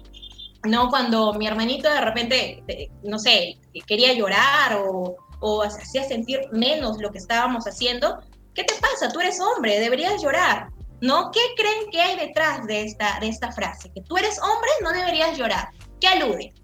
¿no? 0.64 0.88
Cuando 0.88 1.35
mi 1.35 1.47
hermanito 1.47 1.90
de 1.90 2.00
repente, 2.00 2.90
no 3.02 3.19
sé, 3.19 3.59
quería 3.87 4.12
llorar 4.14 4.76
o, 4.76 5.16
o 5.40 5.62
hacía 5.62 6.04
sentir 6.04 6.40
menos 6.52 6.99
lo 7.00 7.11
que 7.11 7.19
estábamos 7.19 7.64
haciendo, 7.66 8.23
¿qué 8.54 8.64
te 8.64 8.75
pasa? 8.81 9.12
Tú 9.12 9.21
eres 9.21 9.40
hombre, 9.40 9.78
deberías 9.78 10.23
llorar, 10.23 10.69
¿no? 11.00 11.31
¿Qué 11.31 11.40
creen 11.57 11.90
que 11.90 12.00
hay 12.00 12.16
detrás 12.16 12.66
de 12.66 12.83
esta, 12.83 13.19
de 13.21 13.28
esta 13.28 13.52
frase? 13.52 13.90
Que 13.93 14.00
tú 14.02 14.16
eres 14.16 14.38
hombre, 14.40 14.71
no 14.83 14.93
deberías 14.93 15.37
llorar. 15.37 15.69
¿Qué 16.00 16.09
alude? 16.09 16.54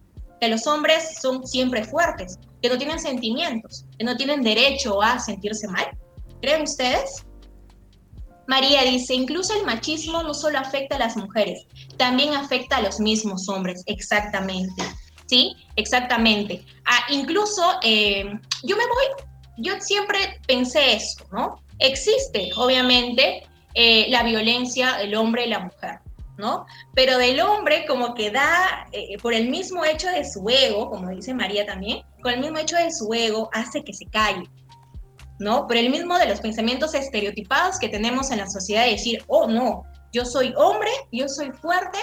Que 0.40 0.48
los 0.48 0.66
hombres 0.66 1.18
son 1.20 1.46
siempre 1.46 1.84
fuertes, 1.84 2.38
que 2.62 2.70
no 2.70 2.78
tienen 2.78 2.98
sentimientos, 2.98 3.84
que 3.98 4.04
no 4.04 4.16
tienen 4.16 4.42
derecho 4.42 5.02
a 5.02 5.18
sentirse 5.18 5.68
mal. 5.68 5.90
¿Creen 6.40 6.62
ustedes? 6.62 7.26
María 8.50 8.82
dice, 8.82 9.14
incluso 9.14 9.54
el 9.54 9.64
machismo 9.64 10.24
no 10.24 10.34
solo 10.34 10.58
afecta 10.58 10.96
a 10.96 10.98
las 10.98 11.16
mujeres, 11.16 11.68
también 11.96 12.34
afecta 12.34 12.78
a 12.78 12.82
los 12.82 12.98
mismos 12.98 13.48
hombres, 13.48 13.84
exactamente. 13.86 14.82
¿Sí? 15.26 15.54
Exactamente. 15.76 16.64
Ah, 16.84 17.04
incluso 17.10 17.62
eh, 17.84 18.24
yo 18.64 18.76
me 18.76 18.82
voy, 18.88 19.24
yo 19.58 19.74
siempre 19.78 20.40
pensé 20.48 20.94
eso, 20.94 21.24
¿no? 21.30 21.62
Existe, 21.78 22.50
obviamente, 22.56 23.46
eh, 23.74 24.06
la 24.08 24.24
violencia 24.24 24.94
del 24.94 25.14
hombre 25.14 25.46
y 25.46 25.50
la 25.50 25.60
mujer, 25.60 26.00
¿no? 26.36 26.66
Pero 26.92 27.18
del 27.18 27.40
hombre 27.40 27.86
como 27.86 28.14
que 28.14 28.32
da, 28.32 28.88
eh, 28.90 29.16
por 29.22 29.32
el 29.32 29.48
mismo 29.48 29.84
hecho 29.84 30.08
de 30.08 30.28
su 30.28 30.44
ego, 30.50 30.90
como 30.90 31.10
dice 31.10 31.34
María 31.34 31.64
también, 31.66 32.02
con 32.20 32.32
el 32.32 32.40
mismo 32.40 32.58
hecho 32.58 32.74
de 32.74 32.90
su 32.90 33.14
ego 33.14 33.48
hace 33.52 33.84
que 33.84 33.92
se 33.92 34.06
calle, 34.06 34.42
¿no? 35.40 35.66
Por 35.66 35.76
el 35.76 35.90
mismo 35.90 36.16
de 36.18 36.28
los 36.28 36.40
pensamientos 36.40 36.94
estereotipados 36.94 37.78
que 37.78 37.88
tenemos 37.88 38.30
en 38.30 38.38
la 38.38 38.48
sociedad 38.48 38.84
de 38.84 38.92
decir, 38.92 39.24
oh, 39.26 39.48
no, 39.48 39.84
yo 40.12 40.24
soy 40.24 40.52
hombre, 40.56 40.90
yo 41.10 41.28
soy 41.28 41.50
fuerte 41.50 41.98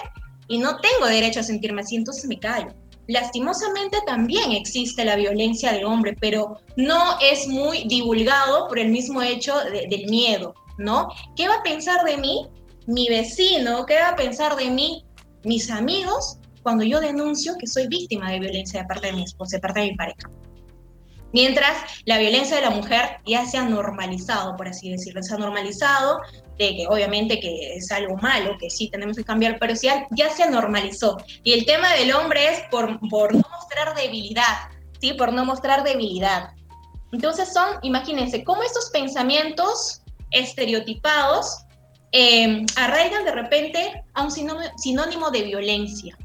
y 0.48 0.58
no 0.58 0.78
tengo 0.80 1.06
derecho 1.06 1.40
a 1.40 1.44
sentirme 1.44 1.82
así, 1.82 1.96
entonces 1.96 2.26
me 2.26 2.40
callo. 2.40 2.74
Lastimosamente 3.08 4.00
también 4.06 4.52
existe 4.52 5.06
la 5.06 5.16
violencia 5.16 5.72
del 5.72 5.86
hombre, 5.86 6.16
pero 6.20 6.58
no 6.76 7.18
es 7.22 7.48
muy 7.48 7.88
divulgado 7.88 8.68
por 8.68 8.80
el 8.80 8.90
mismo 8.90 9.22
hecho 9.22 9.54
del 9.72 10.08
miedo, 10.10 10.56
¿no? 10.78 11.10
¿Qué 11.36 11.48
va 11.48 11.56
a 11.56 11.64
pensar 11.64 12.04
de 12.04 12.18
mí 12.18 12.48
mi 12.88 13.08
vecino? 13.08 13.86
¿Qué 13.86 13.96
va 13.96 14.10
a 14.10 14.16
pensar 14.16 14.56
de 14.56 14.72
mí 14.72 15.06
mis 15.44 15.70
amigos 15.70 16.40
cuando 16.64 16.84
yo 16.84 17.00
denuncio 17.00 17.56
que 17.58 17.68
soy 17.68 17.88
víctima 17.88 18.32
de 18.32 18.40
violencia 18.40 18.82
de 18.82 18.88
parte 18.88 19.08
de 19.08 19.14
mi 19.14 19.24
esposa, 19.24 19.58
de 19.58 19.62
parte 19.62 19.80
de 19.82 19.92
mi 19.92 19.96
pareja? 19.96 20.30
Mientras 21.34 21.78
la 22.06 22.18
violencia 22.18 22.56
de 22.56 22.64
la 22.64 22.70
mujer 22.70 23.18
ya 23.26 23.46
se 23.46 23.58
ha 23.58 23.64
normalizado, 23.64 24.56
por 24.56 24.68
así 24.68 24.90
decirlo, 24.90 25.22
se 25.22 25.34
ha 25.34 25.38
normalizado, 25.38 26.22
de 26.58 26.76
que 26.76 26.88
obviamente 26.90 27.40
que 27.40 27.76
es 27.76 27.92
algo 27.92 28.16
malo, 28.18 28.58
que 28.60 28.70
sí 28.70 28.90
tenemos 28.90 29.18
que 29.18 29.24
cambiar, 29.24 29.58
pero 29.60 29.74
ya, 29.76 30.08
ya 30.12 30.30
se 30.30 30.50
normalizó. 30.50 31.18
Y 31.44 31.54
el 31.54 31.66
tema 31.66 31.94
del 31.94 32.14
hombre 32.14 32.48
es 32.50 32.62
por, 32.72 33.00
por 33.10 33.36
no 33.36 33.44
mostrar 33.52 33.96
debilidad, 33.96 34.70
¿sí? 35.00 35.14
Por 35.14 35.34
no 35.34 35.46
mostrar 35.46 35.84
debilidad. 35.84 36.52
Entonces 37.12 37.54
son, 37.54 37.68
imagínense, 37.84 38.44
cómo 38.44 38.64
estos 38.64 38.90
pensamientos 38.90 40.02
estereotipados 40.32 41.66
eh, 42.12 42.66
arraigan 42.76 43.26
de 43.26 43.32
repente 43.32 44.04
a 44.14 44.24
un 44.24 44.32
sinónimo, 44.32 44.72
sinónimo 44.78 45.30
de 45.30 45.44
violencia, 45.44 46.18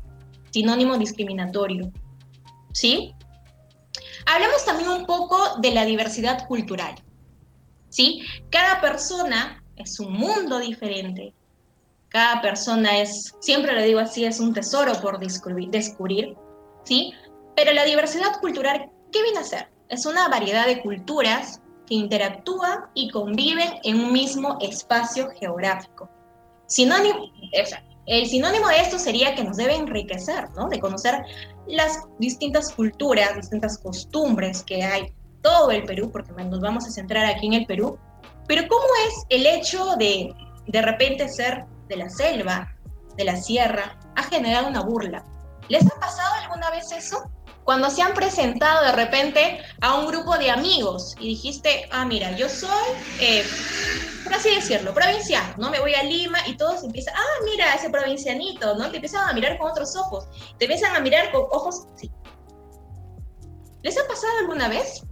sinónimo 0.51 0.97
discriminatorio, 0.97 1.91
¿sí? 2.73 3.15
Hablemos 4.27 4.65
también 4.65 4.89
un 4.91 5.07
poco 5.07 5.57
de 5.59 5.73
la 5.73 5.85
diversidad 5.85 6.47
cultural. 6.47 6.95
¿sí? 7.89 8.23
Cada 8.51 8.81
persona 8.81 9.63
es 9.77 10.01
un 10.01 10.13
mundo 10.13 10.59
diferente. 10.59 11.35
Cada 12.09 12.43
persona 12.43 12.99
es, 12.99 13.35
siempre 13.41 13.73
lo 13.73 13.83
digo 13.83 14.01
así, 14.01 14.25
es 14.25 14.39
un 14.39 14.53
tesoro 14.53 14.93
por 15.01 15.19
descubrir, 15.19 15.71
descubrir 15.71 16.37
¿sí? 16.85 17.13
Pero 17.57 17.73
la 17.73 17.85
diversidad 17.85 18.41
cultural, 18.41 18.91
¿qué 19.11 19.23
viene 19.23 19.39
a 19.39 19.45
ser? 19.45 19.69
Es 19.89 20.07
una 20.07 20.29
variedad 20.29 20.67
de 20.67 20.81
culturas 20.81 21.61
que 21.87 21.95
interactúan 21.95 22.87
y 22.95 23.11
conviven 23.11 23.75
en 23.83 24.01
un 24.01 24.13
mismo 24.13 24.59
espacio 24.61 25.29
geográfico. 25.39 26.09
Sinónimo, 26.67 27.31
el 28.07 28.27
sinónimo 28.27 28.69
de 28.69 28.81
esto 28.81 28.99
sería 28.99 29.35
que 29.35 29.45
nos 29.45 29.57
debe 29.57 29.77
enriquecer, 29.77 30.51
¿no? 30.57 30.69
De 30.69 30.81
conocer 30.81 31.25
las 31.67 32.01
distintas 32.19 32.73
culturas, 32.73 33.37
distintas 33.37 33.79
costumbres 33.79 34.63
que 34.63 34.83
hay 34.83 35.13
todo 35.41 35.71
el 35.71 35.85
Perú, 35.85 36.11
porque 36.11 36.33
nos 36.33 36.61
vamos 36.61 36.87
a 36.87 36.91
centrar 36.91 37.27
aquí 37.27 37.47
en 37.47 37.55
el 37.55 37.67
Perú. 37.67 37.99
Pero 38.49 38.67
¿cómo 38.69 38.85
es 39.09 39.25
el 39.29 39.47
hecho 39.47 39.97
de 39.97 40.35
de 40.67 40.83
repente 40.83 41.29
ser 41.29 41.65
de 41.89 41.97
la 41.97 42.09
selva, 42.09 42.75
de 43.17 43.25
la 43.25 43.37
sierra, 43.37 43.99
ha 44.17 44.23
generado 44.25 44.69
una 44.69 44.83
burla? 44.83 45.25
¿Les 45.69 45.85
ha 45.87 46.01
pasado 46.01 46.35
alguna 46.43 46.71
vez 46.71 46.91
eso? 46.93 47.23
Cuando 47.65 47.91
se 47.91 48.03
han 48.03 48.15
presentado 48.15 48.85
de 48.87 48.93
repente 48.93 49.63
a 49.81 49.95
un 49.95 50.07
grupo 50.07 50.37
de 50.37 50.51
amigos 50.51 51.15
y 51.21 51.29
dijiste, 51.29 51.89
ah, 51.93 52.05
mira, 52.05 52.37
yo 52.37 52.49
soy 52.49 52.69
eh, 53.21 53.45
por 54.25 54.35
así 54.35 54.55
decirlo, 54.55 54.95
provinciano, 54.95 55.55
¿no? 55.59 55.71
Me 55.71 55.81
voy 55.81 55.95
a 55.95 56.03
Lima 56.03 56.39
y 56.47 56.57
todos 56.57 56.83
empiezan, 56.85 57.15
ah, 57.17 57.45
mira, 57.45 57.75
ese 57.75 57.91
provincianito, 57.91 58.75
¿no? 58.77 58.91
Te 58.91 58.97
empiezan 58.97 59.29
a 59.29 59.33
mirar 59.33 59.59
con 59.59 59.71
otros 59.71 59.97
ojos, 59.97 60.27
te 60.59 60.65
empiezan 60.65 60.95
a 60.95 61.01
mirar 61.01 61.31
con 61.33 61.43
ojos, 61.51 61.87
sí. 61.97 62.11
¿Les 63.83 63.99
ha 63.99 64.07
pasado 64.07 64.33
alguna 64.41 64.69
vez? 64.69 65.03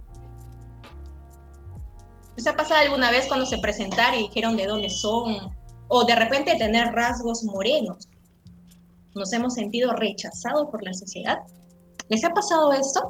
¿Les 2.37 2.47
ha 2.47 2.55
pasado 2.55 2.81
alguna 2.81 3.11
vez 3.11 3.27
cuando 3.27 3.45
se 3.45 3.57
presentaron 3.57 4.19
y 4.19 4.23
dijeron 4.23 4.55
de 4.55 4.65
dónde 4.65 4.89
son? 4.89 5.55
O 5.89 6.05
de 6.05 6.15
repente 6.15 6.55
tener 6.55 6.93
rasgos 6.93 7.43
morenos. 7.43 8.07
¿Nos 9.13 9.33
hemos 9.33 9.55
sentido 9.55 9.91
rechazados 9.93 10.69
por 10.71 10.83
la 10.83 10.93
sociedad? 10.93 11.39
¿Les 12.11 12.25
ha 12.25 12.33
pasado 12.33 12.73
esto? 12.73 13.07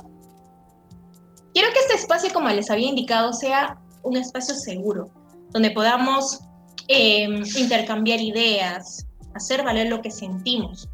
Quiero 1.55 1.74
que 1.74 1.79
este 1.79 1.96
espacio, 1.96 2.31
como 2.31 2.48
les 2.50 2.70
había 2.70 2.88
indicado, 2.88 3.34
sea 3.34 3.81
un 4.03 4.15
espacio 4.15 4.53
seguro, 4.53 5.10
donde 5.50 5.72
podamos 5.72 6.41
em, 6.88 7.43
intercambiar 7.58 8.22
ideas, 8.22 9.08
hacer 9.34 9.63
valer 9.63 9.89
lo 9.89 10.03
que 10.03 10.12
sentimos. 10.12 10.88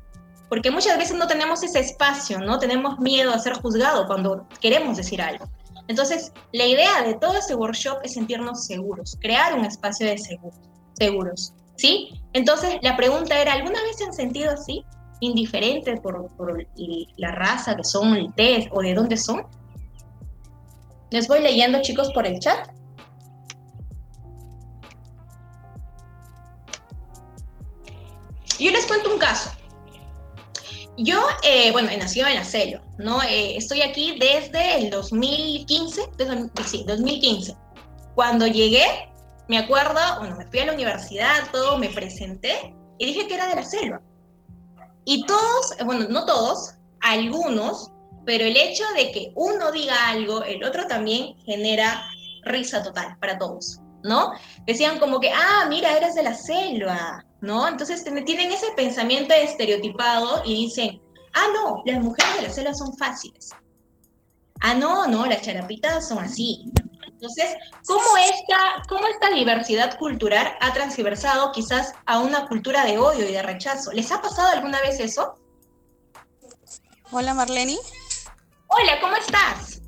Porque 0.48 0.72
muchas 0.72 0.98
veces 0.98 1.18
no 1.18 1.28
tenemos 1.28 1.62
ese 1.64 1.82
espacio, 1.82 2.40
¿no? 2.40 2.60
Tenemos 2.60 2.98
miedo 2.98 3.34
a 3.34 3.40
ser 3.40 3.56
juzgado 3.56 4.08
cuando 4.08 4.48
queremos 4.62 4.96
decir 4.96 5.22
algo. 5.22 5.46
Entonces, 5.90 6.32
la 6.54 6.66
idea 6.66 7.04
de 7.04 7.16
todo 7.16 7.38
este 7.38 7.56
workshop 7.56 7.98
es 8.04 8.14
sentirnos 8.14 8.66
seguros, 8.66 9.18
crear 9.20 9.54
un 9.54 9.66
espacio 9.66 10.08
de 10.08 10.18
seguros, 10.94 11.54
¿sí? 11.76 12.22
Entonces, 12.32 12.78
la 12.82 12.96
pregunta 12.96 13.38
era, 13.38 13.52
¿alguna 13.52 13.82
vez 13.84 13.98
se 13.98 14.06
han 14.06 14.14
sentido 14.14 14.52
así? 14.52 14.86
Indiferentes 15.20 16.00
por, 16.00 16.28
por, 16.36 16.68
la 17.18 17.32
raza 17.32 17.76
que 17.76 17.84
son, 17.84 18.16
el 18.16 18.34
test 18.34 18.70
o 18.72 18.82
de 18.82 18.94
dónde 18.94 19.18
son. 19.18 19.46
Les 21.10 21.28
voy 21.28 21.42
leyendo, 21.42 21.82
chicos, 21.82 22.12
por 22.12 22.28
el 22.28 22.40
chat. 22.40 22.70
Yo 28.60 28.72
les 28.72 28.86
cuento 28.86 29.14
un 29.14 29.20
caso. 29.20 29.52
Yo, 30.98 31.22
eh, 31.44 31.72
bueno, 31.72 31.90
he 31.90 31.98
nacido 31.98 32.28
en 32.28 32.36
la 32.36 32.44
selva, 32.44 32.82
¿no? 32.98 33.22
Eh, 33.22 33.56
estoy 33.56 33.84
aquí 33.84 34.18
desde 34.20 34.78
el 34.80 34.90
2015, 34.90 36.02
sí, 36.66 36.84
2015. 36.88 37.56
Cuando 38.16 38.48
llegué, 38.48 38.84
me 39.48 39.60
acuerdo, 39.60 40.00
bueno, 40.20 40.36
me 40.36 40.48
fui 40.48 40.60
a 40.60 40.66
la 40.66 40.74
universidad, 40.74 41.52
todo, 41.52 41.78
me 41.78 41.90
presenté 41.90 42.74
y 42.98 43.06
dije 43.06 43.28
que 43.28 43.36
era 43.36 43.48
de 43.48 43.56
la 43.56 43.64
selva. 43.64 44.02
Y 45.10 45.24
todos, 45.26 45.74
bueno, 45.86 46.06
no 46.10 46.26
todos, 46.26 46.74
algunos, 47.00 47.92
pero 48.26 48.44
el 48.44 48.58
hecho 48.58 48.84
de 48.94 49.10
que 49.14 49.32
uno 49.36 49.72
diga 49.72 50.10
algo, 50.10 50.44
el 50.44 50.62
otro 50.66 50.86
también 50.86 51.34
genera 51.46 52.04
risa 52.44 52.84
total 52.84 53.18
para 53.22 53.38
todos, 53.38 53.80
¿no? 54.04 54.34
Decían 54.66 55.00
como 55.00 55.22
que, 55.22 55.32
ah, 55.32 55.66
mira, 55.70 55.96
eres 55.96 56.14
de 56.14 56.24
la 56.24 56.34
selva, 56.34 57.24
¿no? 57.40 57.70
Entonces 57.70 58.04
tienen 58.04 58.52
ese 58.52 58.68
pensamiento 58.76 59.34
estereotipado 59.34 60.42
y 60.44 60.66
dicen, 60.66 61.02
ah, 61.36 61.48
no, 61.54 61.84
las 61.86 62.04
mujeres 62.04 62.36
de 62.36 62.42
la 62.42 62.50
selva 62.50 62.74
son 62.74 62.94
fáciles. 62.98 63.52
Ah, 64.60 64.74
no, 64.74 65.08
no, 65.08 65.26
las 65.26 65.42
charapitas 65.42 66.06
son 66.06 66.18
así. 66.18 66.66
Entonces, 67.20 67.56
¿cómo 67.88 68.16
esta, 68.18 68.84
¿cómo 68.88 69.08
esta 69.08 69.32
diversidad 69.32 69.98
cultural 69.98 70.56
ha 70.62 70.72
transversado 70.72 71.52
quizás 71.52 71.94
a 72.06 72.20
una 72.20 72.48
cultura 72.48 72.86
de 72.86 73.00
odio 73.00 73.28
y 73.28 73.32
de 73.32 73.42
rechazo? 73.42 73.92
¿Les 73.92 74.12
ha 74.12 74.22
pasado 74.22 74.50
alguna 74.50 74.80
vez 74.82 75.00
eso? 75.00 75.34
Hola 77.10 77.34
Marlene. 77.34 77.76
Hola, 78.68 79.00
¿cómo 79.02 79.16
estás? 79.16 79.82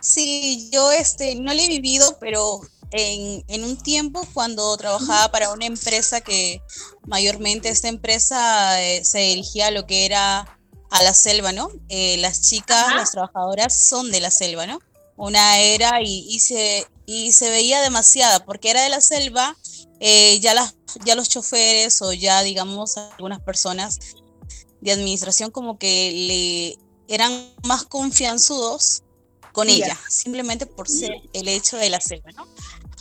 Sí, 0.00 0.68
yo 0.72 0.90
este, 0.90 1.36
no 1.36 1.54
lo 1.54 1.60
he 1.60 1.68
vivido, 1.68 2.18
pero 2.18 2.60
en, 2.90 3.62
un 3.62 3.76
tiempo 3.76 4.26
cuando 4.34 4.76
trabajaba 4.76 5.30
para 5.30 5.52
una 5.52 5.66
empresa 5.66 6.22
que 6.22 6.60
mayormente 7.06 7.68
esta 7.68 7.86
empresa 7.86 8.82
eh, 8.82 9.04
se 9.04 9.18
dirigía 9.18 9.68
a 9.68 9.70
lo 9.70 9.86
que 9.86 10.06
era 10.06 10.58
a 10.90 11.02
la 11.04 11.14
selva, 11.14 11.52
¿no? 11.52 11.68
Eh, 11.88 12.16
las 12.16 12.42
chicas, 12.42 12.92
las 12.96 13.12
trabajadoras 13.12 13.72
son 13.72 14.10
de 14.10 14.20
la 14.20 14.32
selva, 14.32 14.66
¿no? 14.66 14.80
Una 15.16 15.58
era 15.60 16.02
y, 16.02 16.40
se, 16.40 16.86
y 17.06 17.32
se 17.32 17.50
veía 17.50 17.80
demasiada, 17.80 18.44
porque 18.44 18.70
era 18.70 18.82
de 18.82 18.88
la 18.88 19.00
selva, 19.00 19.56
eh, 20.00 20.40
ya, 20.40 20.54
las, 20.54 20.74
ya 21.04 21.14
los 21.14 21.28
choferes 21.28 22.02
o 22.02 22.12
ya, 22.12 22.42
digamos, 22.42 22.96
algunas 22.96 23.40
personas 23.40 23.98
de 24.80 24.92
administración 24.92 25.50
como 25.50 25.78
que 25.78 26.76
le 26.76 27.14
eran 27.14 27.52
más 27.64 27.84
confianzudos 27.84 29.02
con 29.52 29.68
ella, 29.68 29.96
simplemente 30.08 30.66
por 30.66 30.88
ser 30.88 31.12
el 31.32 31.48
hecho 31.48 31.76
de 31.76 31.88
la 31.88 32.00
selva, 32.00 32.32
¿no? 32.32 32.46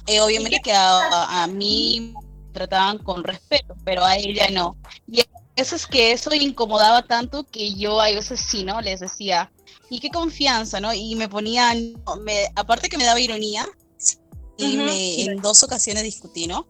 Eh, 0.05 0.21
obviamente 0.21 0.59
que 0.63 0.73
a, 0.73 1.47
mí 1.47 2.13
trataban 2.51 2.99
con 2.99 3.23
respeto, 3.23 3.75
pero 3.83 4.05
a 4.05 4.17
ella 4.17 4.49
no. 4.51 4.77
Y 5.11 5.23
eso 5.55 5.75
es 5.75 5.87
que 5.87 6.11
eso 6.11 6.33
incomodaba 6.33 7.01
tanto 7.03 7.43
que 7.45 7.73
yo 7.73 7.99
a 7.99 8.05
veces 8.11 8.39
sí, 8.39 8.63
¿no? 8.63 8.81
Les 8.81 8.99
decía, 8.99 9.51
¿y 9.89 9.99
qué 9.99 10.09
confianza, 10.09 10.79
no? 10.79 10.93
Y 10.93 11.15
me 11.15 11.29
ponían, 11.29 12.01
me, 12.21 12.47
aparte 12.55 12.89
que 12.89 12.97
me 12.97 13.03
daba 13.03 13.19
ironía, 13.19 13.67
y 14.57 15.27
en 15.27 15.41
dos 15.41 15.63
ocasiones 15.63 16.03
discutí, 16.03 16.47
¿no? 16.47 16.65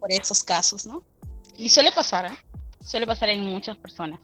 Por 0.00 0.12
esos 0.12 0.42
casos, 0.42 0.86
¿no? 0.86 1.02
Y 1.56 1.68
suele 1.68 1.92
pasar, 1.92 2.26
¿eh? 2.26 2.36
Suele 2.84 3.06
pasar 3.06 3.30
en 3.30 3.44
muchas 3.44 3.76
personas. 3.76 4.20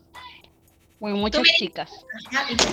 Muy 1.00 1.12
muchas 1.12 1.44
chicas. 1.59 1.90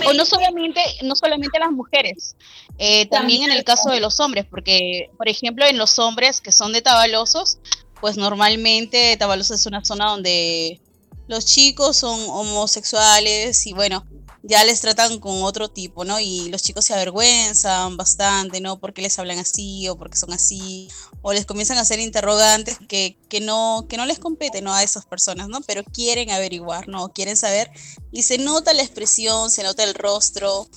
O 0.04 0.12
no 0.12 0.24
solamente, 0.24 0.80
no 1.04 1.14
solamente 1.14 1.58
las 1.60 1.70
mujeres, 1.70 2.34
eh, 2.76 3.06
también 3.06 3.44
en 3.44 3.52
el 3.52 3.62
caso 3.62 3.90
de 3.90 4.00
los 4.00 4.18
hombres, 4.18 4.46
porque, 4.50 5.10
por 5.16 5.28
ejemplo, 5.28 5.64
en 5.64 5.78
los 5.78 5.98
hombres 6.00 6.40
que 6.40 6.50
son 6.50 6.72
de 6.72 6.82
Tabalosos, 6.82 7.58
pues 8.00 8.16
normalmente 8.16 9.16
Tabalosos 9.16 9.60
es 9.60 9.66
una 9.66 9.84
zona 9.84 10.10
donde 10.10 10.80
los 11.28 11.46
chicos 11.46 11.96
son 11.98 12.18
homosexuales 12.28 13.64
y 13.66 13.72
bueno, 13.72 14.04
ya 14.48 14.64
les 14.64 14.80
tratan 14.80 15.18
con 15.18 15.42
otro 15.42 15.68
tipo, 15.68 16.04
¿no? 16.04 16.20
Y 16.20 16.48
los 16.50 16.62
chicos 16.62 16.84
se 16.84 16.94
avergüenzan 16.94 17.96
bastante, 17.96 18.60
¿no? 18.60 18.78
Porque 18.78 19.02
les 19.02 19.18
hablan 19.18 19.38
así 19.38 19.88
o 19.88 19.96
porque 19.96 20.16
son 20.16 20.32
así, 20.32 20.88
o 21.20 21.32
les 21.32 21.46
comienzan 21.46 21.78
a 21.78 21.80
hacer 21.80 21.98
interrogantes 21.98 22.78
que, 22.88 23.18
que, 23.28 23.40
no, 23.40 23.86
que 23.88 23.96
no 23.96 24.06
les 24.06 24.20
competen, 24.20 24.64
¿no? 24.64 24.72
A 24.72 24.84
esas 24.84 25.04
personas, 25.04 25.48
¿no? 25.48 25.60
Pero 25.62 25.82
quieren 25.82 26.30
averiguar, 26.30 26.86
¿no? 26.86 27.12
Quieren 27.12 27.36
saber 27.36 27.70
y 28.12 28.22
se 28.22 28.38
nota 28.38 28.72
la 28.72 28.82
expresión, 28.82 29.50
se 29.50 29.64
nota 29.64 29.82
el 29.82 29.94
rostro 29.94 30.68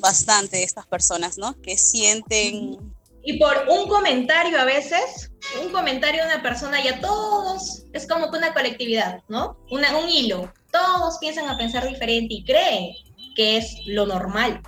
bastante 0.00 0.56
de 0.56 0.64
estas 0.64 0.86
personas, 0.86 1.38
¿no? 1.38 1.60
Que 1.62 1.78
sienten... 1.78 2.92
Y 3.24 3.38
por 3.38 3.68
un 3.68 3.88
comentario 3.88 4.60
a 4.60 4.64
veces, 4.64 5.30
un 5.62 5.70
comentario 5.70 6.22
de 6.22 6.26
una 6.26 6.42
persona, 6.42 6.82
ya 6.82 7.00
todos, 7.00 7.84
es 7.92 8.08
como 8.08 8.32
que 8.32 8.38
una 8.38 8.52
colectividad, 8.52 9.22
¿no? 9.28 9.56
Una, 9.70 9.96
un 9.96 10.08
hilo. 10.08 10.52
Todos 10.72 11.18
piensan 11.18 11.48
a 11.48 11.56
pensar 11.56 11.86
diferente 11.86 12.34
y 12.34 12.44
creen 12.44 12.92
que 13.34 13.56
es 13.56 13.76
lo 13.86 14.06
normal, 14.06 14.62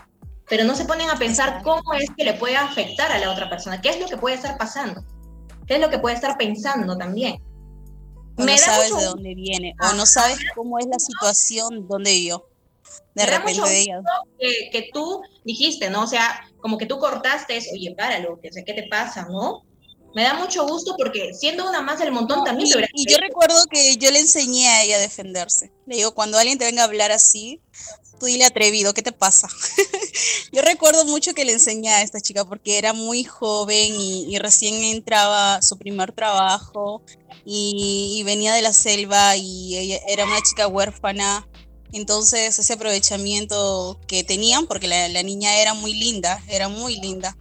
pero 0.49 0.65
no 0.65 0.75
se 0.75 0.85
ponen 0.85 1.11
a 1.11 1.19
pensar 1.19 1.63
cómo 1.63 1.95
es 1.95 2.09
que 2.17 2.25
le 2.25 2.35
puede 2.35 2.57
afectar 2.57 3.11
a 3.11 3.19
la 3.19 3.31
otra 3.31 3.49
persona, 3.49 3.81
qué 3.81 3.91
es 3.91 4.01
lo 4.01 4.07
que 4.07 4.17
puede 4.17 4.37
estar 4.37 4.59
pasando, 4.59 5.05
qué 5.67 5.75
es 5.75 5.81
lo 5.81 5.91
que 5.91 5.99
puede 5.99 6.15
estar 6.15 6.37
pensando 6.37 6.97
también. 6.97 7.43
O 8.37 8.45
no 8.45 8.59
sabes 8.59 8.97
de 8.97 9.05
dónde 9.05 9.35
viene, 9.35 9.75
o 9.81 9.95
no 9.95 10.07
sabes 10.07 10.39
cómo 10.55 10.79
es 10.79 10.87
la 10.87 10.99
situación 10.99 11.87
donde 11.87 12.11
vivió. 12.11 12.49
De 13.15 13.27
repente 13.27 13.63
de 13.63 13.81
ella. 13.81 14.03
Que, 14.39 14.71
que, 14.73 14.91
tú 14.93 15.23
dijiste, 15.45 15.89
¿no? 15.89 16.03
O 16.03 16.07
sea, 16.07 16.45
como 16.61 16.77
que 16.77 16.87
tú 16.87 16.99
cortaste 16.99 17.57
eso, 17.57 17.71
oye, 17.73 17.95
páralo, 17.97 18.41
que 18.41 18.53
sé 18.53 18.65
qué 18.65 18.75
te 18.75 18.89
pasa, 18.89 19.27
¿no? 19.31 19.63
Me 20.15 20.23
da 20.23 20.35
mucho 20.35 20.67
gusto 20.67 20.95
porque 20.97 21.33
siendo 21.33 21.69
una 21.69 21.81
más 21.81 21.99
del 21.99 22.13
montón 22.13 22.45
también 22.45 22.69
y, 22.69 23.03
y 23.03 23.11
yo 23.11 23.19
recuerdo 23.19 23.57
que 23.69 23.97
yo 23.97 24.13
le 24.13 24.21
enseñé 24.21 24.69
a 24.69 24.85
ella 24.85 24.97
a 24.97 25.01
defenderse. 25.01 25.73
Le 25.87 25.97
digo, 25.97 26.15
cuando 26.15 26.39
alguien 26.39 26.59
te 26.59 26.65
venga 26.65 26.83
a 26.83 26.87
hablar 26.87 27.11
así, 27.11 27.61
tú 28.25 28.29
dile 28.29 28.47
atrevido, 28.47 28.95
¿qué 28.95 29.03
te 29.03 29.13
pasa? 29.13 29.49
Yo 30.53 30.63
recuerdo 30.63 31.05
mucho 31.05 31.35
que 31.35 31.45
le 31.45 31.53
enseñé 31.53 31.91
a 31.91 32.03
esta 32.03 32.21
chica 32.21 32.45
porque 32.47 32.79
era 32.79 32.95
muy 32.95 33.23
joven 33.25 33.95
y, 33.99 34.39
recién 34.39 34.75
entraba 34.83 35.61
su 35.61 35.77
primer 35.77 36.13
trabajo 36.13 37.03
y, 37.45 38.23
venía 38.25 38.55
de 38.55 38.63
la 38.63 38.73
selva 38.73 39.37
y 39.37 39.77
ella 39.77 40.01
era 40.09 40.25
una 40.25 40.41
chica 40.41 40.67
huérfana. 40.67 41.47
Entonces 41.93 42.59
ese 42.59 42.73
aprovechamiento 42.73 44.01
que 44.09 44.25
tenían, 44.25 44.67
porque 44.67 44.89
la, 44.89 45.09
la 45.09 45.23
niña 45.23 45.61
era 45.61 45.75
muy 45.75 45.93
linda, 45.93 46.43
era 46.49 46.69
muy 46.69 46.99
linda, 46.99 47.37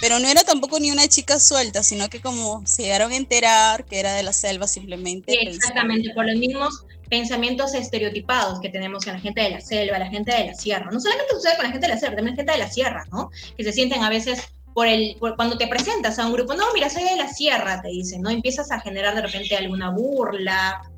pero 0.00 0.18
no 0.18 0.28
era 0.28 0.42
tampoco 0.44 0.80
ni 0.80 0.90
una 0.90 1.06
chica 1.08 1.38
suelta, 1.38 1.82
sino 1.82 2.08
que 2.08 2.20
como 2.20 2.66
se 2.66 2.84
llegaron 2.84 3.12
a 3.12 3.16
enterar 3.16 3.84
que 3.84 4.00
era 4.00 4.14
de 4.14 4.22
la 4.22 4.32
selva 4.32 4.66
simplemente. 4.66 5.32
Sí, 5.32 5.38
exactamente, 5.46 6.10
por 6.14 6.26
los 6.26 6.36
mismos 6.36 6.84
pensamientos 7.12 7.74
estereotipados 7.74 8.58
que 8.58 8.70
tenemos 8.70 9.06
en 9.06 9.12
la 9.12 9.20
gente 9.20 9.42
de 9.42 9.50
la 9.50 9.60
selva, 9.60 9.98
la 9.98 10.08
gente 10.08 10.34
de 10.34 10.46
la 10.46 10.54
sierra. 10.54 10.90
No 10.90 10.98
solamente 10.98 11.34
sucede 11.34 11.56
con 11.56 11.66
la 11.66 11.70
gente 11.70 11.86
de 11.86 11.92
la 11.92 12.00
selva, 12.00 12.16
también 12.16 12.34
la 12.34 12.42
gente 12.42 12.52
de 12.52 12.58
la 12.58 12.70
sierra, 12.70 13.04
¿no? 13.12 13.28
Que 13.54 13.64
se 13.64 13.72
sienten 13.72 14.02
a 14.02 14.08
veces 14.08 14.48
por 14.72 14.86
el, 14.86 15.18
cuando 15.36 15.58
te 15.58 15.66
presentas 15.66 16.18
a 16.18 16.26
un 16.26 16.32
grupo, 16.32 16.54
no, 16.54 16.64
mira, 16.72 16.88
soy 16.88 17.04
de 17.04 17.16
la 17.16 17.28
sierra, 17.28 17.82
te 17.82 17.88
dicen, 17.88 18.22
¿no? 18.22 18.30
Empiezas 18.30 18.70
a 18.70 18.80
generar 18.80 19.14
de 19.14 19.20
repente 19.20 19.54
alguna 19.54 19.90
burla, 19.90 20.90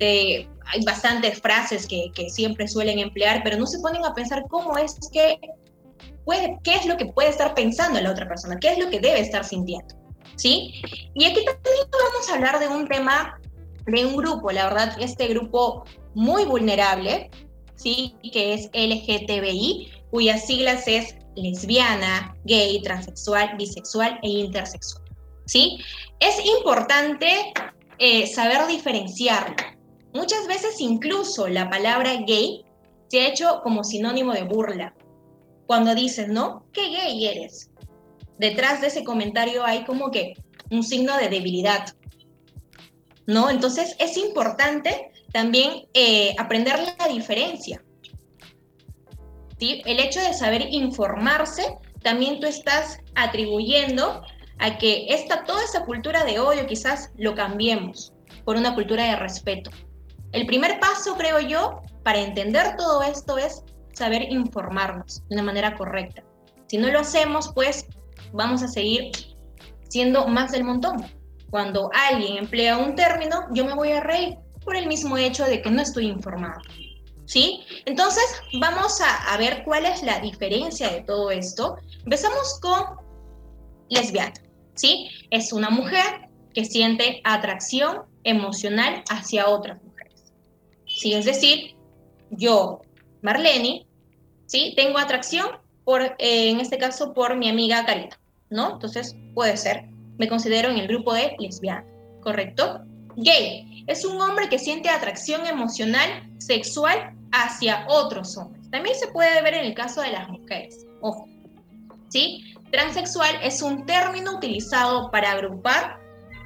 hay 0.00 0.82
bastantes 0.86 1.38
frases 1.42 1.86
que, 1.86 2.10
que, 2.14 2.30
siempre 2.30 2.66
suelen 2.66 2.98
emplear, 2.98 3.42
pero 3.44 3.58
no 3.58 3.66
se 3.66 3.80
ponen 3.80 4.02
a 4.06 4.14
pensar 4.14 4.44
cómo 4.48 4.78
es 4.78 4.96
que, 5.12 5.38
puede, 6.24 6.58
qué 6.64 6.76
es 6.76 6.86
lo 6.86 6.96
que 6.96 7.04
puede 7.04 7.28
estar 7.28 7.52
pensando 7.52 8.00
la 8.00 8.12
otra 8.12 8.26
persona, 8.26 8.58
qué 8.58 8.72
es 8.72 8.78
lo 8.78 8.88
que 8.88 8.98
debe 8.98 9.20
estar 9.20 9.44
sintiendo, 9.44 9.94
¿sí? 10.36 10.80
Y 11.12 11.26
aquí 11.26 11.44
también 11.44 11.86
vamos 11.92 12.30
a 12.30 12.34
hablar 12.34 12.58
de 12.60 12.68
un 12.68 12.88
tema 12.88 13.38
de 13.90 14.06
un 14.06 14.16
grupo, 14.16 14.50
la 14.50 14.64
verdad, 14.64 14.96
este 15.00 15.28
grupo 15.28 15.84
muy 16.14 16.44
vulnerable, 16.44 17.30
¿sí? 17.76 18.14
que 18.32 18.54
es 18.54 18.70
LGTBI, 18.72 19.90
cuyas 20.10 20.46
siglas 20.46 20.86
es 20.86 21.16
lesbiana, 21.36 22.34
gay, 22.44 22.80
transexual, 22.82 23.56
bisexual 23.56 24.18
e 24.22 24.28
intersexual. 24.28 25.04
¿sí? 25.46 25.78
Es 26.18 26.44
importante 26.44 27.52
eh, 27.98 28.26
saber 28.26 28.66
diferenciarlo. 28.66 29.56
Muchas 30.12 30.46
veces 30.48 30.80
incluso 30.80 31.48
la 31.48 31.70
palabra 31.70 32.14
gay 32.26 32.64
se 33.08 33.20
ha 33.20 33.28
hecho 33.28 33.60
como 33.62 33.84
sinónimo 33.84 34.32
de 34.32 34.42
burla. 34.42 34.94
Cuando 35.66 35.94
dices, 35.94 36.28
¿no? 36.28 36.64
¿Qué 36.72 36.88
gay 36.88 37.26
eres? 37.26 37.70
Detrás 38.38 38.80
de 38.80 38.88
ese 38.88 39.04
comentario 39.04 39.64
hay 39.64 39.84
como 39.84 40.10
que 40.10 40.34
un 40.70 40.82
signo 40.82 41.16
de 41.16 41.28
debilidad, 41.28 41.94
¿no? 43.30 43.48
Entonces 43.48 43.94
es 43.98 44.16
importante 44.16 45.12
también 45.32 45.86
eh, 45.94 46.34
aprender 46.36 46.78
la 46.98 47.08
diferencia. 47.08 47.82
El 49.60 50.00
hecho 50.00 50.20
de 50.20 50.34
saber 50.34 50.62
informarse 50.70 51.76
también 52.02 52.40
tú 52.40 52.46
estás 52.46 52.98
atribuyendo 53.14 54.22
a 54.58 54.78
que 54.78 55.06
esta, 55.10 55.44
toda 55.44 55.62
esa 55.62 55.84
cultura 55.84 56.24
de 56.24 56.40
odio 56.40 56.66
quizás 56.66 57.12
lo 57.16 57.34
cambiemos 57.34 58.12
por 58.44 58.56
una 58.56 58.74
cultura 58.74 59.04
de 59.04 59.16
respeto. 59.16 59.70
El 60.32 60.46
primer 60.46 60.80
paso, 60.80 61.14
creo 61.16 61.40
yo, 61.40 61.82
para 62.02 62.20
entender 62.20 62.74
todo 62.76 63.02
esto 63.02 63.38
es 63.38 63.62
saber 63.92 64.22
informarnos 64.32 65.22
de 65.28 65.36
una 65.36 65.42
manera 65.44 65.76
correcta. 65.76 66.24
Si 66.66 66.78
no 66.78 66.88
lo 66.88 67.00
hacemos, 67.00 67.52
pues 67.54 67.86
vamos 68.32 68.62
a 68.62 68.68
seguir 68.68 69.12
siendo 69.88 70.26
más 70.26 70.52
del 70.52 70.64
montón. 70.64 71.19
Cuando 71.50 71.90
alguien 71.92 72.36
emplea 72.36 72.76
un 72.76 72.94
término, 72.94 73.46
yo 73.52 73.64
me 73.64 73.74
voy 73.74 73.92
a 73.92 74.00
reír 74.00 74.36
por 74.64 74.76
el 74.76 74.86
mismo 74.86 75.16
hecho 75.16 75.44
de 75.44 75.62
que 75.62 75.70
no 75.70 75.82
estoy 75.82 76.06
informado. 76.06 76.60
¿Sí? 77.26 77.62
Entonces, 77.84 78.24
vamos 78.60 79.00
a, 79.00 79.32
a 79.32 79.36
ver 79.36 79.62
cuál 79.64 79.86
es 79.86 80.02
la 80.02 80.18
diferencia 80.18 80.90
de 80.90 81.02
todo 81.02 81.30
esto. 81.30 81.76
Empezamos 82.04 82.58
con 82.60 82.82
lesbiana, 83.88 84.34
¿sí? 84.74 85.08
Es 85.30 85.52
una 85.52 85.70
mujer 85.70 86.28
que 86.54 86.64
siente 86.64 87.20
atracción 87.24 88.02
emocional 88.24 89.04
hacia 89.08 89.48
otras 89.48 89.82
mujeres. 89.82 90.32
¿Sí? 90.86 91.14
Es 91.14 91.24
decir, 91.24 91.76
yo, 92.30 92.82
Marlene, 93.22 93.86
¿sí? 94.46 94.72
Tengo 94.76 94.98
atracción 94.98 95.48
por, 95.84 96.02
eh, 96.02 96.50
en 96.50 96.60
este 96.60 96.78
caso, 96.78 97.12
por 97.12 97.36
mi 97.36 97.48
amiga 97.48 97.84
Carita, 97.84 98.18
¿no? 98.48 98.72
Entonces, 98.74 99.16
puede 99.34 99.56
ser, 99.56 99.89
me 100.20 100.28
considero 100.28 100.68
en 100.68 100.76
el 100.76 100.86
grupo 100.86 101.14
de 101.14 101.34
lesbiana, 101.38 101.82
¿correcto? 102.20 102.82
Gay 103.16 103.84
es 103.86 104.04
un 104.04 104.20
hombre 104.20 104.50
que 104.50 104.58
siente 104.58 104.90
atracción 104.90 105.46
emocional, 105.46 106.08
sexual 106.36 107.14
hacia 107.32 107.86
otros 107.88 108.36
hombres. 108.36 108.70
También 108.70 108.94
se 108.96 109.08
puede 109.08 109.40
ver 109.40 109.54
en 109.54 109.64
el 109.64 109.72
caso 109.72 110.02
de 110.02 110.12
las 110.12 110.28
mujeres. 110.28 110.86
Ojo. 111.00 111.26
¿Sí? 112.10 112.44
Transexual 112.70 113.34
es 113.42 113.62
un 113.62 113.86
término 113.86 114.36
utilizado 114.36 115.10
para 115.10 115.32
agrupar, 115.32 115.98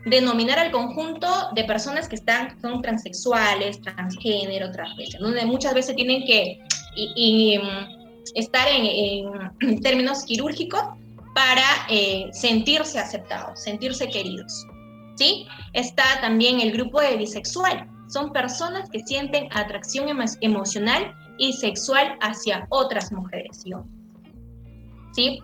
denominar 0.07 0.61
al 0.61 0.71
conjunto 0.71 1.27
de 1.57 1.65
personas 1.65 2.09
que 2.09 2.15
están, 2.15 2.61
son 2.61 2.81
transexuales, 2.81 3.81
transgénero, 3.81 4.71
transgénero, 4.71 5.19
donde 5.19 5.45
muchas 5.47 5.75
veces 5.75 5.97
tienen 5.97 6.25
que 6.25 6.61
y, 6.95 7.59
mm, 7.59 8.37
estar 8.37 8.69
en, 8.69 9.81
términos 9.83 10.25
quirúrgicos 10.25 10.81
para 11.35 11.65
eh, 11.89 12.31
sentirse 12.33 12.99
aceptados, 12.99 13.61
sentirse 13.61 14.09
queridos. 14.09 14.67
¿sí? 15.17 15.47
Está 15.73 16.05
también 16.21 16.61
el 16.61 16.73
grupo 16.73 17.01
de 17.01 17.17
bisexual. 17.17 17.89
Son 18.09 18.33
personas 18.33 18.89
que 18.91 19.01
sienten 19.01 19.49
atracción 19.53 20.07
emocional 20.41 21.15
y 21.39 21.53
sexual 21.53 22.17
hacia 22.21 22.67
otras 22.71 23.11
mujeres. 23.11 23.65
¿sí? 25.13 25.41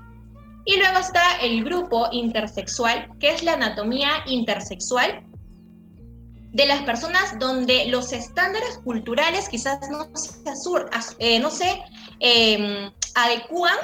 Y 0.64 0.76
luego 0.76 0.98
está 0.98 1.38
el 1.42 1.64
grupo 1.64 2.08
intersexual, 2.12 3.10
que 3.18 3.30
es 3.30 3.42
la 3.42 3.54
anatomía 3.54 4.10
intersexual 4.26 5.24
de 6.52 6.66
las 6.66 6.82
personas 6.82 7.38
donde 7.38 7.86
los 7.86 8.12
estándares 8.12 8.78
culturales 8.78 9.48
quizás 9.48 9.88
no 9.88 10.08
se, 10.14 10.32
eh, 11.18 11.38
no 11.38 11.50
se 11.50 11.80
em, 12.18 12.90
adecúan 13.14 13.76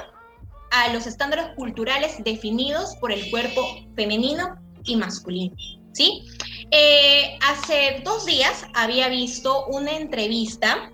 a 0.71 0.93
los 0.93 1.07
estándares 1.07 1.49
culturales 1.57 2.23
definidos 2.25 2.97
por 2.97 3.13
el 3.13 3.31
cuerpo 3.31 3.63
femenino 3.95 4.57
y 4.85 4.97
masculino. 4.97 5.57
¿sí? 5.93 6.25
Eh, 6.71 7.39
hace 7.43 8.03
dos 8.05 8.27
días 8.27 8.67
había 8.75 9.09
visto 9.09 9.67
una 9.67 9.93
entrevista, 9.93 10.91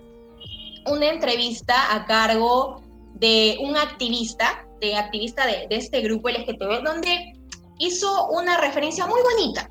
una 0.85 1.09
entrevista 1.09 1.93
a 1.93 2.05
cargo 2.05 2.81
de 3.15 3.57
un 3.59 3.75
activista, 3.75 4.65
de 4.79 4.95
activista 4.95 5.45
de, 5.45 5.67
este 5.69 6.01
grupo 6.01 6.29
LGTB, 6.29 6.83
donde 6.83 7.33
hizo 7.79 8.27
una 8.29 8.57
referencia 8.57 9.05
muy 9.07 9.19
bonita, 9.21 9.69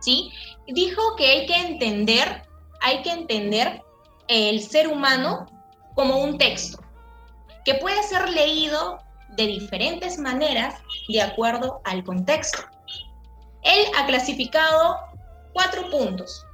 ¿sí? 0.00 0.30
Dijo 0.66 1.02
que 1.16 1.26
hay 1.26 1.46
que 1.46 1.56
entender, 1.56 2.42
hay 2.80 3.02
que 3.02 3.10
entender 3.10 3.82
el 4.28 4.60
ser 4.62 4.88
humano 4.88 5.46
como 5.94 6.18
un 6.18 6.38
texto, 6.38 6.78
que 7.64 7.74
puede 7.74 8.02
ser 8.02 8.28
leído 8.30 8.98
de 9.36 9.46
diferentes 9.46 10.18
maneras 10.18 10.76
de 11.08 11.20
acuerdo 11.20 11.80
al 11.84 12.04
contexto. 12.04 12.58
Él 13.62 13.86
ha 13.96 14.06
clasificado 14.06 14.98
cuatro 15.52 15.88
puntos, 15.90 16.44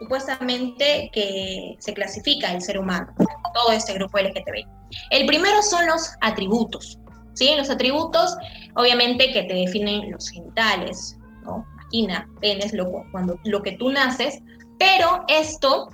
supuestamente 0.00 1.10
que 1.12 1.76
se 1.78 1.92
clasifica 1.92 2.52
el 2.52 2.62
ser 2.62 2.78
humano, 2.78 3.12
todo 3.54 3.72
este 3.72 3.92
grupo 3.94 4.18
LGTB. 4.18 4.66
El 5.10 5.26
primero 5.26 5.62
son 5.62 5.86
los 5.86 6.12
atributos, 6.20 6.98
¿sí? 7.34 7.54
Los 7.56 7.70
atributos, 7.70 8.36
obviamente, 8.74 9.32
que 9.32 9.42
te 9.42 9.54
definen 9.54 10.10
los 10.10 10.28
genitales, 10.30 11.18
¿no? 11.42 11.66
Vagina, 11.76 12.28
penes, 12.40 12.72
lo, 12.72 12.90
cuando, 13.12 13.38
lo 13.44 13.62
que 13.62 13.72
tú 13.72 13.90
naces, 13.90 14.40
pero 14.78 15.24
esto, 15.28 15.90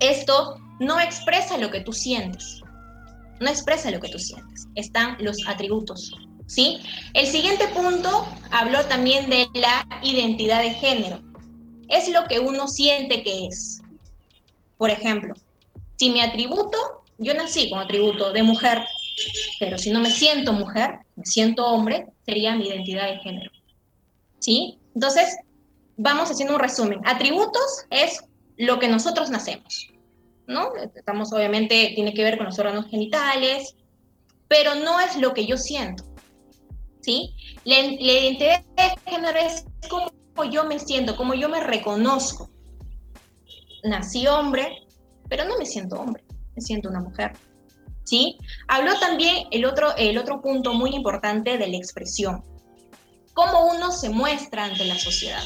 esto 0.00 0.56
no 0.80 1.00
expresa 1.00 1.56
lo 1.56 1.70
que 1.70 1.80
tú 1.80 1.92
sientes, 1.92 2.63
no 3.40 3.48
expresa 3.48 3.90
lo 3.90 4.00
que 4.00 4.08
tú 4.08 4.18
sientes, 4.18 4.66
están 4.74 5.16
los 5.20 5.46
atributos, 5.46 6.12
¿sí? 6.46 6.80
El 7.12 7.26
siguiente 7.26 7.68
punto 7.68 8.26
habló 8.50 8.84
también 8.86 9.28
de 9.28 9.48
la 9.54 9.86
identidad 10.02 10.62
de 10.62 10.70
género. 10.70 11.20
Es 11.88 12.08
lo 12.08 12.24
que 12.24 12.40
uno 12.40 12.68
siente 12.68 13.22
que 13.22 13.46
es. 13.46 13.80
Por 14.78 14.90
ejemplo, 14.90 15.34
si 15.96 16.10
mi 16.10 16.20
atributo, 16.20 16.78
yo 17.18 17.34
nací 17.34 17.70
con 17.70 17.78
atributo 17.78 18.32
de 18.32 18.42
mujer, 18.42 18.82
pero 19.60 19.78
si 19.78 19.90
no 19.90 20.00
me 20.00 20.10
siento 20.10 20.52
mujer, 20.52 20.98
me 21.16 21.24
siento 21.24 21.66
hombre, 21.66 22.06
sería 22.26 22.56
mi 22.56 22.68
identidad 22.68 23.08
de 23.08 23.18
género. 23.18 23.50
¿Sí? 24.40 24.78
Entonces, 24.94 25.36
vamos 25.96 26.30
haciendo 26.30 26.54
un 26.54 26.60
resumen. 26.60 27.00
Atributos 27.04 27.86
es 27.90 28.24
lo 28.56 28.78
que 28.78 28.88
nosotros 28.88 29.30
nacemos, 29.30 29.88
¿no? 30.46 30.72
Estamos, 30.94 31.32
obviamente, 31.32 31.92
tiene 31.94 32.14
que 32.14 32.24
ver 32.24 32.36
con 32.36 32.46
los 32.46 32.58
órganos 32.58 32.86
genitales, 32.86 33.74
pero 34.48 34.74
no 34.74 35.00
es 35.00 35.16
lo 35.16 35.34
que 35.34 35.46
yo 35.46 35.56
siento. 35.56 36.04
¿sí? 37.04 37.34
La, 37.64 37.78
identidad 37.78 38.64
de 38.76 39.10
género 39.10 39.38
es 39.38 39.66
como 39.88 40.50
yo 40.50 40.64
me 40.64 40.78
siento, 40.78 41.16
como 41.16 41.34
yo 41.34 41.48
me 41.48 41.60
reconozco. 41.60 42.50
Nací 43.84 44.26
hombre, 44.26 44.86
pero 45.28 45.44
no 45.44 45.58
me 45.58 45.66
siento 45.66 45.96
hombre, 45.96 46.24
me 46.56 46.62
siento 46.62 46.88
una 46.88 47.00
mujer. 47.00 47.32
¿Sí? 48.04 48.38
Habló 48.68 48.98
también 48.98 49.46
el 49.50 49.64
otro, 49.64 49.94
el 49.96 50.18
otro 50.18 50.40
punto 50.42 50.74
muy 50.74 50.94
importante 50.94 51.56
de 51.56 51.66
la 51.68 51.76
expresión. 51.76 52.42
Cómo 53.32 53.66
uno 53.66 53.90
se 53.90 54.10
muestra 54.10 54.64
ante 54.64 54.84
la 54.84 54.98
sociedad. 54.98 55.42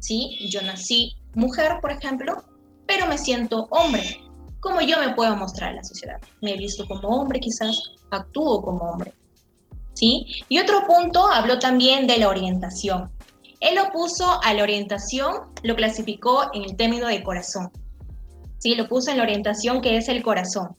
¿Sí? 0.00 0.48
Yo 0.50 0.62
nací 0.62 1.16
mujer, 1.34 1.78
por 1.80 1.92
ejemplo, 1.92 2.44
pero 2.86 3.06
me 3.06 3.18
siento 3.18 3.66
hombre. 3.70 4.20
¿Cómo 4.60 4.80
yo 4.80 4.98
me 4.98 5.14
puedo 5.14 5.36
mostrar 5.36 5.70
a 5.70 5.74
la 5.74 5.84
sociedad? 5.84 6.20
Me 6.40 6.54
he 6.54 6.56
visto 6.56 6.86
como 6.86 7.08
hombre, 7.08 7.40
quizás 7.40 7.92
actúo 8.10 8.62
como 8.62 8.90
hombre. 8.90 9.12
¿sí? 9.94 10.26
Y 10.48 10.58
otro 10.58 10.86
punto 10.86 11.26
habló 11.26 11.58
también 11.58 12.06
de 12.06 12.18
la 12.18 12.28
orientación. 12.28 13.10
Él 13.60 13.74
lo 13.74 13.90
puso 13.90 14.40
a 14.42 14.52
la 14.54 14.62
orientación, 14.62 15.52
lo 15.62 15.74
clasificó 15.74 16.50
en 16.52 16.64
el 16.64 16.76
término 16.76 17.08
de 17.08 17.22
corazón. 17.22 17.70
¿sí? 18.58 18.74
Lo 18.74 18.88
puso 18.88 19.10
en 19.10 19.18
la 19.18 19.22
orientación 19.22 19.80
que 19.80 19.96
es 19.96 20.08
el 20.08 20.22
corazón. 20.22 20.76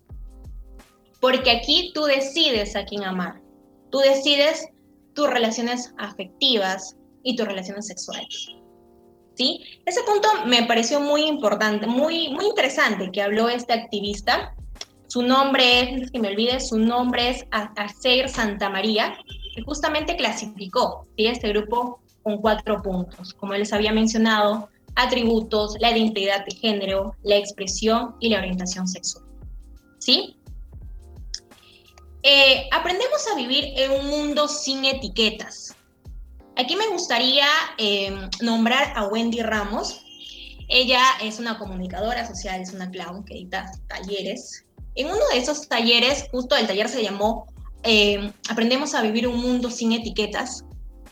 Porque 1.20 1.52
aquí 1.52 1.92
tú 1.94 2.04
decides 2.04 2.76
a 2.76 2.86
quién 2.86 3.04
amar. 3.04 3.42
Tú 3.90 4.00
decides 4.00 4.68
tus 5.14 5.30
relaciones 5.30 5.94
afectivas 5.98 6.96
y 7.24 7.36
tus 7.36 7.48
relaciones 7.48 7.88
sexuales. 7.88 8.50
¿Sí? 9.38 9.62
Ese 9.86 10.02
punto 10.02 10.28
me 10.48 10.64
pareció 10.64 11.00
muy 11.00 11.24
importante, 11.26 11.86
muy, 11.86 12.30
muy 12.30 12.46
interesante 12.48 13.12
que 13.12 13.22
habló 13.22 13.50
este 13.50 13.74
activista 13.74 14.56
su 15.08 15.22
nombre 15.22 15.80
es, 16.02 16.12
que 16.12 16.20
me 16.20 16.28
olvide, 16.28 16.60
su 16.60 16.78
nombre 16.78 17.30
es 17.30 17.46
Acer 17.52 18.30
Santa 18.30 18.70
María, 18.70 19.18
que 19.56 19.62
justamente 19.62 20.18
clasificó 20.18 21.08
este 21.16 21.50
grupo 21.50 22.02
con 22.24 22.38
cuatro 22.40 22.82
puntos. 22.82 23.34
Como 23.34 23.54
les 23.54 23.72
había 23.72 23.94
mencionado, 23.94 24.70
atributos, 24.96 25.76
la 25.80 25.98
identidad 25.98 26.46
de 26.46 26.56
género, 26.56 27.16
la 27.24 27.38
expresión 27.38 28.16
y 28.20 28.30
la 28.30 28.40
orientación 28.40 28.88
sexual. 28.88 29.24
¿Sí? 30.00 30.36
Eh, 32.24 32.68
aprendemos 32.72 33.26
a 33.32 33.36
vivir 33.36 33.66
en 33.78 33.92
un 33.92 34.08
mundo 34.08 34.50
sin 34.50 34.84
etiquetas. 34.84 35.67
Aquí 36.58 36.76
me 36.76 36.88
gustaría 36.88 37.48
eh, 37.78 38.30
nombrar 38.42 38.94
a 38.96 39.08
Wendy 39.08 39.42
Ramos. 39.42 40.04
Ella 40.70 41.02
es 41.22 41.40
una 41.40 41.58
comunicadora 41.58 42.28
social, 42.28 42.60
es 42.62 42.74
una 42.74 42.90
clown 42.90 43.24
que 43.24 43.36
edita 43.36 43.72
talleres 43.88 44.68
en 44.98 45.08
uno 45.08 45.22
de 45.32 45.38
esos 45.38 45.70
talleres, 45.70 46.28
justo 46.32 46.56
el 46.56 46.68
taller 46.68 46.90
se 46.90 47.04
llamó 47.04 47.46
eh, 47.84 48.34
Aprendemos 48.50 48.96
a 48.96 49.04
vivir 49.04 49.28
un 49.28 49.40
mundo 49.40 49.70
sin 49.70 49.92
etiquetas, 49.92 50.66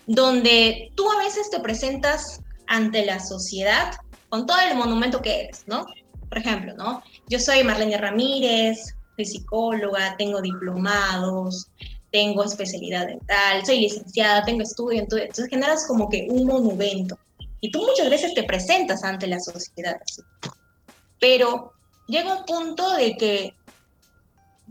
donde 0.07 0.91
tú 0.95 1.09
a 1.11 1.19
veces 1.19 1.49
te 1.51 1.59
presentas 1.59 2.41
ante 2.67 3.05
la 3.05 3.19
sociedad 3.19 3.93
con 4.29 4.47
todo 4.47 4.57
el 4.59 4.75
monumento 4.75 5.21
que 5.21 5.41
eres, 5.41 5.63
¿no? 5.67 5.85
Por 6.27 6.39
ejemplo, 6.39 6.73
¿no? 6.75 7.03
Yo 7.29 7.39
soy 7.39 7.63
Marlene 7.63 7.97
Ramírez, 7.97 8.95
soy 9.15 9.25
psicóloga, 9.25 10.17
tengo 10.17 10.41
diplomados, 10.41 11.67
tengo 12.15 12.45
especialidad 12.45 13.09
en 13.09 13.19
tal, 13.19 13.65
soy 13.65 13.81
licenciada, 13.81 14.45
tengo 14.45 14.61
estudio, 14.61 15.01
entonces 15.01 15.49
generas 15.49 15.85
como 15.85 16.07
que 16.07 16.25
un 16.29 16.45
monumento. 16.45 17.19
Y 17.59 17.69
tú 17.71 17.79
muchas 17.79 18.09
veces 18.09 18.33
te 18.33 18.43
presentas 18.43 19.03
ante 19.03 19.27
la 19.27 19.37
sociedad. 19.41 19.99
Pero 21.19 21.73
llega 22.07 22.37
un 22.37 22.45
punto 22.45 22.93
de 22.93 23.17
que 23.17 23.53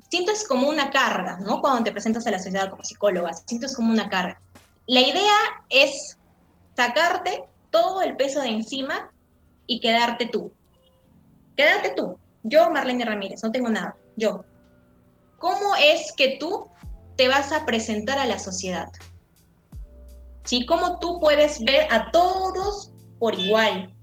sientes 0.08 0.48
como 0.48 0.70
una 0.70 0.88
carga, 0.88 1.36
¿no? 1.40 1.60
Cuando 1.60 1.84
te 1.84 1.92
presentas 1.92 2.26
a 2.26 2.30
la 2.30 2.38
sociedad 2.38 2.70
como 2.70 2.82
psicóloga, 2.82 3.34
sientes 3.34 3.76
como 3.76 3.92
una 3.92 4.08
carga. 4.08 4.40
La 4.86 5.02
idea 5.02 5.36
es 5.68 6.16
sacarte 6.74 7.44
todo 7.68 8.00
el 8.00 8.16
peso 8.16 8.40
de 8.40 8.48
encima 8.48 9.12
y 9.66 9.80
quedarte 9.80 10.28
tú. 10.28 10.50
Quédate 11.58 11.90
tú. 11.94 12.18
Yo, 12.42 12.70
Marlene 12.70 13.04
Ramírez, 13.04 13.42
no 13.42 13.52
tengo 13.52 13.68
nada. 13.68 13.96
Yo. 14.16 14.46
¿Cómo 15.38 15.74
es 15.76 16.10
que 16.16 16.38
tú 16.40 16.70
te 17.16 17.28
vas 17.28 17.52
a 17.52 17.64
presentar 17.64 18.18
a 18.18 18.26
la 18.26 18.38
sociedad? 18.38 18.88
¿Sí? 20.44 20.66
¿Cómo 20.66 20.98
tú 20.98 21.20
puedes 21.20 21.62
ver 21.64 21.86
a 21.90 22.10
todos 22.10 22.92
por 23.18 23.38
igual? 23.38 23.94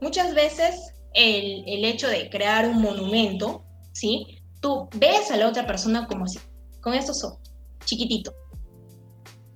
Muchas 0.00 0.34
veces 0.34 0.94
el, 1.14 1.64
el 1.66 1.84
hecho 1.84 2.08
de 2.08 2.30
crear 2.30 2.68
un 2.68 2.80
monumento, 2.80 3.64
¿sí? 3.92 4.40
Tú 4.60 4.88
ves 4.94 5.30
a 5.30 5.36
la 5.36 5.48
otra 5.48 5.66
persona 5.66 6.06
como 6.06 6.24
así, 6.24 6.38
con 6.80 6.94
estos 6.94 7.24
ojos, 7.24 7.40
chiquitito. 7.84 8.32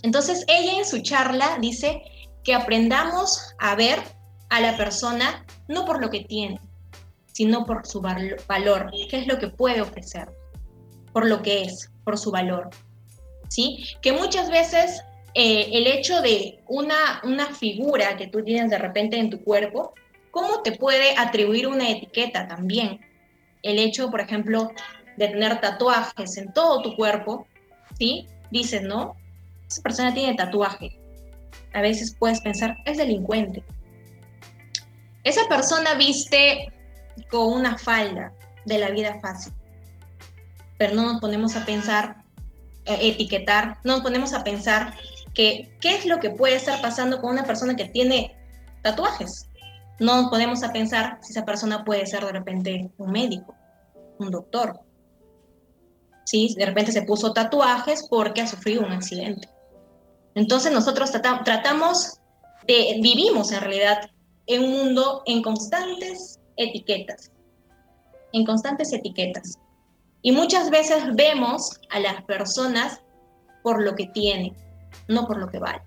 Entonces 0.03 0.45
ella 0.49 0.79
en 0.79 0.85
su 0.85 1.01
charla 1.03 1.59
dice 1.61 2.03
que 2.43 2.55
aprendamos 2.55 3.55
a 3.59 3.77
ver 3.77 4.01
a 4.51 4.61
la 4.61 4.77
persona 4.77 5.47
no 5.69 5.85
por 5.85 6.01
lo 6.01 6.11
que 6.11 6.25
tiene, 6.25 6.61
sino 7.33 7.65
por 7.65 7.87
su 7.87 8.01
valor, 8.01 8.91
qué 9.09 9.19
es 9.19 9.27
lo 9.27 9.39
que 9.39 9.49
puede 9.49 9.81
ofrecer, 9.81 10.29
por 11.13 11.27
lo 11.27 11.43
que 11.43 11.63
es, 11.63 11.91
por 12.05 12.19
su 12.19 12.31
valor. 12.31 12.71
¿Sí? 13.49 13.85
Que 14.01 14.13
muchas 14.13 14.51
veces 14.51 15.03
eh, 15.35 15.69
el 15.73 15.87
hecho 15.87 16.21
de 16.23 16.61
una, 16.67 17.21
una 17.25 17.55
figura 17.55 18.17
que 18.17 18.27
tú 18.27 18.43
tienes 18.43 18.71
de 18.71 18.79
repente 18.79 19.19
en 19.19 19.31
tu 19.31 19.43
cuerpo, 19.43 19.95
¿cómo 20.31 20.63
te 20.63 20.73
puede 20.73 21.17
atribuir 21.17 21.67
una 21.67 21.91
etiqueta 21.91 22.49
también? 22.49 23.01
El 23.63 23.79
hecho, 23.79 24.11
por 24.11 24.21
ejemplo, 24.21 24.73
de 25.17 25.29
tener 25.29 25.61
tatuajes 25.61 26.37
en 26.37 26.53
todo 26.53 26.83
tu 26.83 26.97
cuerpo, 26.97 27.47
¿sí? 27.99 28.27
Dices, 28.51 28.83
¿no? 28.83 29.17
Esa 29.69 29.83
persona 29.83 30.15
tiene 30.15 30.35
tatuaje. 30.35 30.99
A 31.73 31.81
veces 31.81 32.15
puedes 32.19 32.41
pensar, 32.41 32.77
es 32.85 32.99
delincuente. 32.99 33.63
Esa 35.25 35.47
persona 35.49 35.95
viste 35.95 36.73
con 37.31 37.53
una 37.53 37.79
falda 37.79 38.33
de 38.65 38.79
la 38.79 38.91
vida 38.91 39.19
fácil, 39.21 39.53
no 40.91 41.05
nos 41.05 41.21
ponemos 41.21 41.57
a 41.57 41.65
pensar, 41.65 42.25
eh, 42.85 42.99
etiquetar, 43.01 43.79
no 43.85 43.95
nos 43.95 44.03
ponemos 44.03 44.33
a 44.33 44.43
pensar 44.43 44.95
que 45.35 45.77
qué 45.81 45.97
es 45.97 46.07
lo 46.07 46.19
que 46.19 46.31
puede 46.31 46.57
estar 46.57 46.81
pasando 46.81 47.21
con 47.21 47.31
una 47.31 47.45
persona 47.45 47.77
que 47.77 47.87
tiene 47.87 48.37
tatuajes. 48.83 49.49
No 50.01 50.21
nos 50.21 50.31
ponemos 50.31 50.63
a 50.63 50.73
pensar 50.73 51.19
si 51.23 51.33
esa 51.33 51.45
persona 51.45 51.85
puede 51.85 52.07
ser 52.07 52.25
de 52.25 52.33
repente 52.33 52.91
un 52.99 53.13
médico, 53.13 53.55
un 54.19 54.31
doctor. 54.31 54.81
¿Sí? 56.25 56.55
De 56.57 56.67
repente 56.67 56.93
se 56.93 57.03
puso 57.03 57.33
tatuajes 57.33 58.07
porque 58.09 58.41
ha 58.41 58.47
sufrido 58.47 58.85
un 58.85 58.93
accidente. 58.93 59.49
Entonces 60.35 60.73
nosotros 60.73 61.11
tratamos 61.11 62.21
de, 62.67 62.99
vivimos 63.03 63.53
en 63.53 63.61
realidad 63.61 64.11
en 64.47 64.65
un 64.65 64.71
mundo 64.73 65.23
en 65.27 65.43
constantes 65.43 66.41
etiquetas, 66.57 67.31
en 68.33 68.45
constantes 68.45 68.93
etiquetas. 68.93 69.59
Y 70.23 70.33
muchas 70.33 70.71
veces 70.71 71.03
vemos 71.15 71.81
a 71.91 71.99
las 71.99 72.23
personas 72.23 73.01
por 73.63 73.83
lo 73.83 73.95
que 73.95 74.07
tienen, 74.07 74.57
no 75.09 75.27
por 75.27 75.39
lo 75.39 75.49
que 75.49 75.59
valen. 75.59 75.83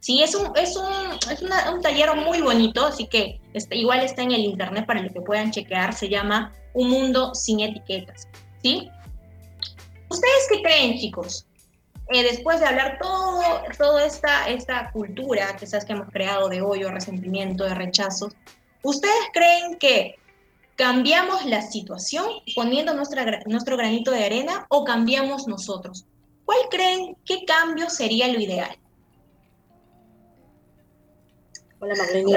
Sí, 0.00 0.22
es 0.22 0.34
un, 0.34 0.56
es 0.56 0.76
un, 0.76 0.92
es 1.30 1.42
un 1.42 1.82
taller 1.82 2.14
muy 2.16 2.40
bonito, 2.40 2.86
así 2.86 3.06
que 3.06 3.40
este, 3.52 3.76
igual 3.76 4.00
está 4.00 4.22
en 4.22 4.32
el 4.32 4.40
internet 4.40 4.86
para 4.86 5.02
lo 5.02 5.10
que 5.10 5.20
puedan 5.20 5.50
chequear, 5.50 5.92
se 5.92 6.08
llama 6.08 6.52
Un 6.72 6.88
Mundo 6.88 7.34
Sin 7.34 7.60
Etiquetas, 7.60 8.26
¿sí? 8.62 8.88
¿Ustedes 10.08 10.48
qué 10.50 10.62
creen, 10.62 10.98
chicos? 10.98 11.46
Eh, 12.08 12.22
después 12.22 12.60
de 12.60 12.66
hablar 12.66 12.98
todo, 13.00 13.42
toda 13.78 14.04
esta, 14.04 14.48
esta 14.48 14.90
cultura 14.90 15.54
quizás 15.58 15.84
que 15.84 15.92
hemos 15.92 16.08
creado 16.08 16.48
de 16.48 16.62
odio, 16.62 16.90
resentimiento, 16.90 17.64
de 17.64 17.74
rechazo, 17.74 18.30
¿ustedes 18.82 19.28
creen 19.32 19.78
que 19.78 20.16
cambiamos 20.80 21.44
la 21.44 21.60
situación 21.60 22.24
poniendo 22.56 22.94
nuestra, 22.94 23.42
nuestro 23.44 23.76
granito 23.76 24.12
de 24.12 24.24
arena 24.24 24.66
o 24.70 24.82
cambiamos 24.82 25.46
nosotros? 25.46 26.06
¿Cuál 26.46 26.58
creen 26.70 27.18
qué 27.26 27.44
cambio 27.44 27.90
sería 27.90 28.28
lo 28.28 28.40
ideal? 28.40 28.70
Hola 31.80 31.94
Marlene. 31.96 32.32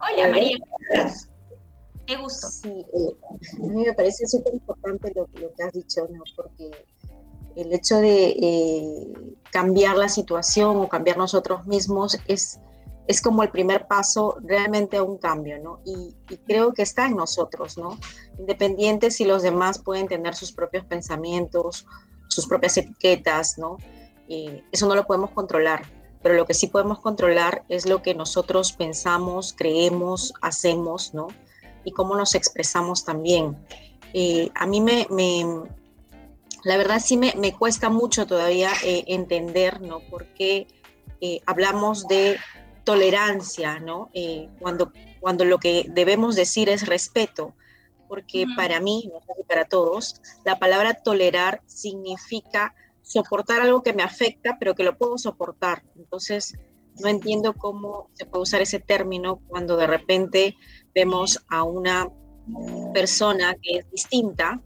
Hola 0.00 0.28
María. 0.30 0.58
Qué 2.06 2.16
gusto. 2.16 2.48
Sí, 2.48 2.68
eh, 2.68 3.16
a 3.62 3.66
mí 3.66 3.84
me 3.84 3.94
parece 3.94 4.26
súper 4.26 4.54
importante 4.54 5.12
lo, 5.14 5.28
lo, 5.40 5.54
que 5.54 5.62
has 5.62 5.72
dicho, 5.72 6.08
¿no? 6.10 6.24
Porque 6.34 6.72
el 7.54 7.72
hecho 7.72 7.98
de 7.98 8.30
eh, 8.30 9.12
cambiar 9.52 9.96
la 9.96 10.08
situación 10.08 10.76
o 10.78 10.88
cambiar 10.88 11.18
nosotros 11.18 11.66
mismos 11.66 12.18
es, 12.26 12.58
es 13.08 13.22
como 13.22 13.42
el 13.42 13.50
primer 13.50 13.86
paso 13.88 14.36
realmente 14.44 14.98
a 14.98 15.02
un 15.02 15.16
cambio, 15.16 15.58
¿no? 15.58 15.80
Y, 15.84 16.14
creo 16.46 16.74
que 16.74 16.82
está 16.82 17.06
en 17.06 17.16
nosotros, 17.16 17.78
¿no? 17.78 17.98
Independiente 18.38 19.10
si 19.10 19.24
los 19.24 19.42
demás 19.42 19.78
pueden 19.78 20.06
tener 20.06 20.34
sus 20.34 20.52
propios 20.52 20.84
pensamientos, 20.84 21.86
sus 22.28 22.46
propias 22.46 22.76
etiquetas, 22.76 23.58
¿no? 23.58 23.78
eso 24.70 24.86
no 24.86 24.94
lo 24.94 25.06
podemos 25.06 25.30
controlar, 25.30 25.86
pero 26.22 26.34
lo 26.34 26.44
que 26.44 26.52
sí 26.52 26.66
podemos 26.66 27.00
controlar 27.00 27.64
es 27.70 27.86
lo 27.86 28.02
que 28.02 28.14
nosotros 28.14 28.72
pensamos, 28.72 29.54
creemos, 29.56 30.34
hacemos, 30.42 31.14
¿no? 31.14 31.28
Y 31.82 31.92
cómo 31.92 32.14
nos 32.14 32.34
expresamos 32.34 33.06
también. 33.06 33.56
A 34.54 34.66
mí 34.66 34.82
me, 34.82 35.06
la 36.62 36.76
verdad 36.76 37.00
sí 37.02 37.16
me, 37.16 37.54
cuesta 37.54 37.88
mucho 37.88 38.26
todavía 38.26 38.70
eh, 38.84 39.04
entender, 39.06 39.80
¿no? 39.80 40.02
Eh, 40.38 41.40
hablamos 41.46 42.06
de 42.06 42.36
tolerancia, 42.88 43.80
¿no? 43.80 44.08
Eh, 44.14 44.48
cuando, 44.60 44.94
cuando 45.20 45.44
lo 45.44 45.58
que 45.58 45.84
debemos 45.90 46.36
decir 46.36 46.70
es 46.70 46.86
respeto, 46.86 47.54
porque 48.08 48.46
para 48.56 48.80
mí, 48.80 49.10
no 49.12 49.20
sé 49.20 49.44
para 49.46 49.66
todos, 49.66 50.22
la 50.46 50.58
palabra 50.58 50.94
tolerar 50.94 51.60
significa 51.66 52.74
soportar 53.02 53.60
algo 53.60 53.82
que 53.82 53.92
me 53.92 54.02
afecta, 54.02 54.56
pero 54.58 54.74
que 54.74 54.84
lo 54.84 54.96
puedo 54.96 55.18
soportar. 55.18 55.82
Entonces, 55.98 56.56
no 56.98 57.10
entiendo 57.10 57.52
cómo 57.52 58.08
se 58.14 58.24
puede 58.24 58.44
usar 58.44 58.62
ese 58.62 58.80
término 58.80 59.42
cuando 59.48 59.76
de 59.76 59.86
repente 59.86 60.56
vemos 60.94 61.44
a 61.50 61.64
una 61.64 62.08
persona 62.94 63.54
que 63.60 63.80
es 63.80 63.90
distinta, 63.90 64.62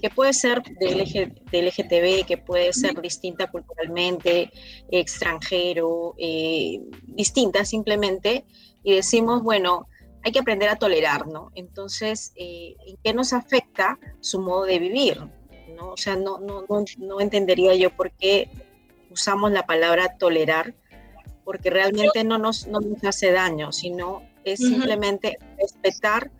que 0.00 0.10
puede 0.10 0.32
ser 0.32 0.62
del, 0.62 0.98
LGTB, 1.00 2.26
que 2.26 2.38
puede 2.38 2.72
ser 2.72 3.00
distinta 3.00 3.50
culturalmente, 3.50 4.50
extranjero, 4.90 6.14
eh, 6.18 6.80
distinta 7.02 7.64
simplemente, 7.64 8.44
y 8.82 8.94
decimos, 8.94 9.42
bueno, 9.42 9.86
hay 10.22 10.32
que 10.32 10.38
aprender 10.38 10.68
a 10.68 10.76
tolerar, 10.76 11.26
¿no? 11.26 11.50
Entonces, 11.54 12.32
eh, 12.36 12.76
¿en 12.86 12.96
qué 13.02 13.14
nos 13.14 13.32
afecta 13.32 13.98
su 14.20 14.40
modo 14.40 14.64
de 14.64 14.78
vivir? 14.78 15.18
¿no? 15.76 15.90
O 15.90 15.96
sea, 15.96 16.16
no, 16.16 16.38
no, 16.38 16.64
no, 16.68 16.84
no 16.98 17.20
entendería 17.20 17.74
yo 17.74 17.90
por 17.94 18.10
qué 18.12 18.50
usamos 19.10 19.52
la 19.52 19.66
palabra 19.66 20.16
tolerar, 20.18 20.74
porque 21.44 21.70
realmente 21.70 22.24
no 22.24 22.38
nos, 22.38 22.66
no 22.66 22.80
nos 22.80 23.02
hace 23.04 23.32
daño, 23.32 23.72
sino 23.72 24.22
es 24.44 24.60
simplemente 24.60 25.38
respetar 25.58 26.30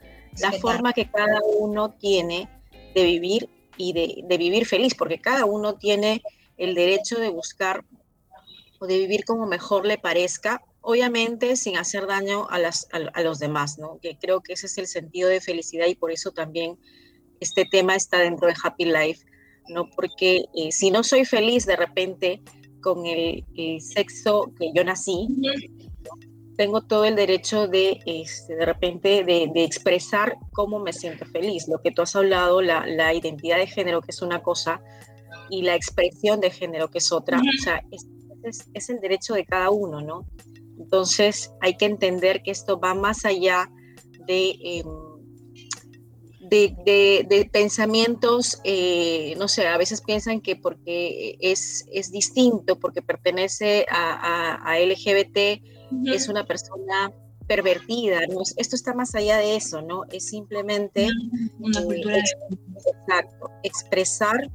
la 0.40 0.52
forma 0.52 0.92
que 0.92 1.11
cada 1.11 1.40
uno 1.58 1.90
tiene 1.90 2.48
de 2.98 3.04
vivir 3.04 3.48
y 3.76 3.92
de, 3.92 4.37
vivir 4.37 4.66
feliz, 4.66 4.94
porque 4.94 5.20
cada 5.20 5.44
uno 5.44 5.74
tiene 5.76 6.22
el 6.56 6.74
derecho 6.74 7.18
de 7.18 7.28
buscar 7.28 7.84
o 8.80 8.87
de 8.87 8.98
vivir 8.98 9.24
como 9.24 9.46
mejor 9.46 9.87
le 9.87 9.98
parezca, 9.98 10.62
obviamente 10.80 11.56
sin 11.56 11.76
hacer 11.76 12.06
daño 12.06 12.48
a, 12.50 12.58
las, 12.58 12.88
a, 12.92 13.22
los 13.22 13.38
demás, 13.38 13.78
¿no? 13.78 13.98
Que 14.00 14.16
creo 14.18 14.40
que 14.40 14.54
ese 14.54 14.66
es 14.66 14.78
el 14.78 14.87
sentido 14.87 15.28
de 15.28 15.40
felicidad 15.40 15.87
y 15.87 15.94
por 15.94 16.11
eso 16.11 16.32
también 16.32 16.78
este 17.40 17.64
tema 17.64 17.94
está 17.94 18.18
dentro 18.18 18.48
de 18.48 18.54
Happy 18.62 18.84
Life, 18.84 19.24
¿no? 19.68 19.88
Porque 19.90 20.46
eh, 20.54 20.72
si 20.72 20.90
no 20.90 21.04
soy 21.04 21.24
feliz 21.24 21.66
de 21.66 21.76
repente 21.76 22.42
con 22.80 23.06
el, 23.06 23.44
el, 23.56 23.80
sexo 23.80 24.52
que 24.58 24.72
yo 24.74 24.84
nací, 24.84 25.28
tengo 26.59 26.81
todo 26.81 27.05
el 27.05 27.14
derecho 27.14 27.68
de, 27.68 28.01
este, 28.05 28.57
de 28.57 28.66
repente, 28.66 29.23
de, 29.23 29.62
expresar 29.62 30.37
cómo 30.53 30.81
me 30.81 30.92
siento 30.92 31.25
feliz. 31.27 31.68
Lo 31.68 31.81
que 31.81 31.92
tú 31.92 32.03
has 32.03 32.16
hablado, 32.16 32.61
la, 32.61 32.85
la, 32.85 33.14
identidad 33.14 33.59
de 33.59 33.68
género, 33.68 34.03
que 34.03 34.11
es 34.11 34.23
una 34.23 34.42
cosa, 34.42 34.83
y 35.51 35.62
la 35.62 35.77
expresión 35.77 36.40
de 36.40 36.51
género, 36.51 36.88
que 36.90 36.99
es 36.99 37.12
otra. 37.12 37.38
O 37.38 37.62
sea, 37.62 37.81
es, 37.92 38.09
es, 38.75 38.90
el 38.90 38.99
derecho 38.99 39.35
de 39.35 39.47
cada 39.47 39.71
uno, 39.71 40.01
¿no? 40.01 40.27
Entonces, 40.81 41.53
hay 41.61 41.77
que 41.77 41.85
entender 41.85 42.42
que 42.42 42.51
esto 42.51 42.81
va 42.81 42.92
más 42.92 43.25
allá 43.25 43.71
de, 44.27 44.57
em, 44.61 44.87
de, 46.40 47.49
pensamientos, 47.53 48.61
eh, 48.64 49.37
no 49.38 49.47
sé, 49.47 49.68
a 49.68 49.79
veces 49.79 50.03
piensan 50.03 50.40
que 50.40 50.57
porque 50.57 51.37
es, 51.40 51.87
es 51.92 52.11
distinto, 52.11 52.81
porque 52.81 53.01
pertenece 53.01 53.87
a, 53.88 54.77
LGBT, 54.81 55.77
es 56.07 56.29
una 56.29 56.44
persona 56.44 57.12
pervertida, 57.46 58.27
¿no? 58.27 58.42
Esto 58.57 58.77
está 58.77 58.94
más 58.94 59.14
allá 59.14 59.38
de 59.38 59.57
eso, 59.57 59.83
¿no? 59.83 60.05
Es 60.12 60.29
simplemente 60.29 61.09
una 61.59 61.83
cultura 61.83 62.18
exacto, 62.18 63.51
expresar, 63.62 64.51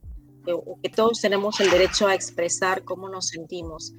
eh, 0.46 0.54
o 0.54 0.78
que 0.82 0.90
todos 0.90 1.20
tenemos 1.20 1.60
el 1.60 1.72
derecho 1.72 2.08
a 2.08 2.16
expresar 2.16 2.84
cómo 2.84 3.10
nos 3.10 3.28
sentimos. 3.28 3.94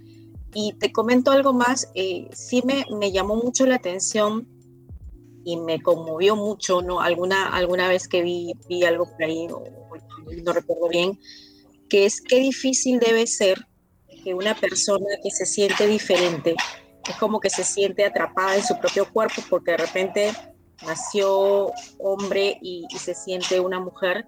Y 0.54 0.74
te 0.74 0.92
comento 0.92 1.32
algo 1.32 1.52
más, 1.52 1.90
eh, 1.94 2.28
sí 2.32 2.62
me, 2.64 2.84
me 2.96 3.10
llamó 3.10 3.34
mucho 3.34 3.66
la 3.66 3.74
atención 3.74 4.48
y 5.44 5.56
me 5.56 5.82
conmovió 5.82 6.36
mucho, 6.36 6.80
¿no? 6.80 7.00
Alguna, 7.00 7.48
alguna 7.48 7.88
vez 7.88 8.08
que 8.08 8.22
vi, 8.22 8.54
vi 8.68 8.84
algo 8.84 9.06
por 9.06 9.24
ahí, 9.24 9.46
no 9.46 10.52
recuerdo 10.52 10.88
bien, 10.88 11.18
que 11.88 12.06
es 12.06 12.20
qué 12.20 12.38
difícil 12.40 12.98
debe 12.98 13.26
ser 13.26 13.66
que 14.22 14.34
una 14.34 14.54
persona 14.54 15.06
que 15.22 15.30
se 15.30 15.44
siente 15.44 15.86
diferente, 15.86 16.54
es 17.08 17.16
como 17.16 17.40
que 17.40 17.50
se 17.50 17.64
siente 17.64 18.04
atrapada 18.04 18.56
en 18.56 18.64
su 18.64 18.78
propio 18.78 19.10
cuerpo 19.12 19.42
porque 19.48 19.72
de 19.72 19.76
repente 19.78 20.32
nació 20.86 21.72
hombre 21.98 22.58
y, 22.62 22.86
se 22.98 23.14
siente 23.14 23.60
una 23.60 23.80
mujer, 23.80 24.26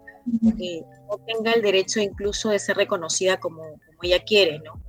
que 0.58 0.82
no 1.08 1.18
tenga 1.26 1.52
el 1.52 1.62
derecho 1.62 2.00
incluso 2.00 2.50
de 2.50 2.58
ser 2.58 2.76
reconocida 2.76 3.38
como, 3.38 3.62
como 3.62 3.98
ella 4.02 4.22
quiere, 4.24 4.58
¿no? 4.60 4.80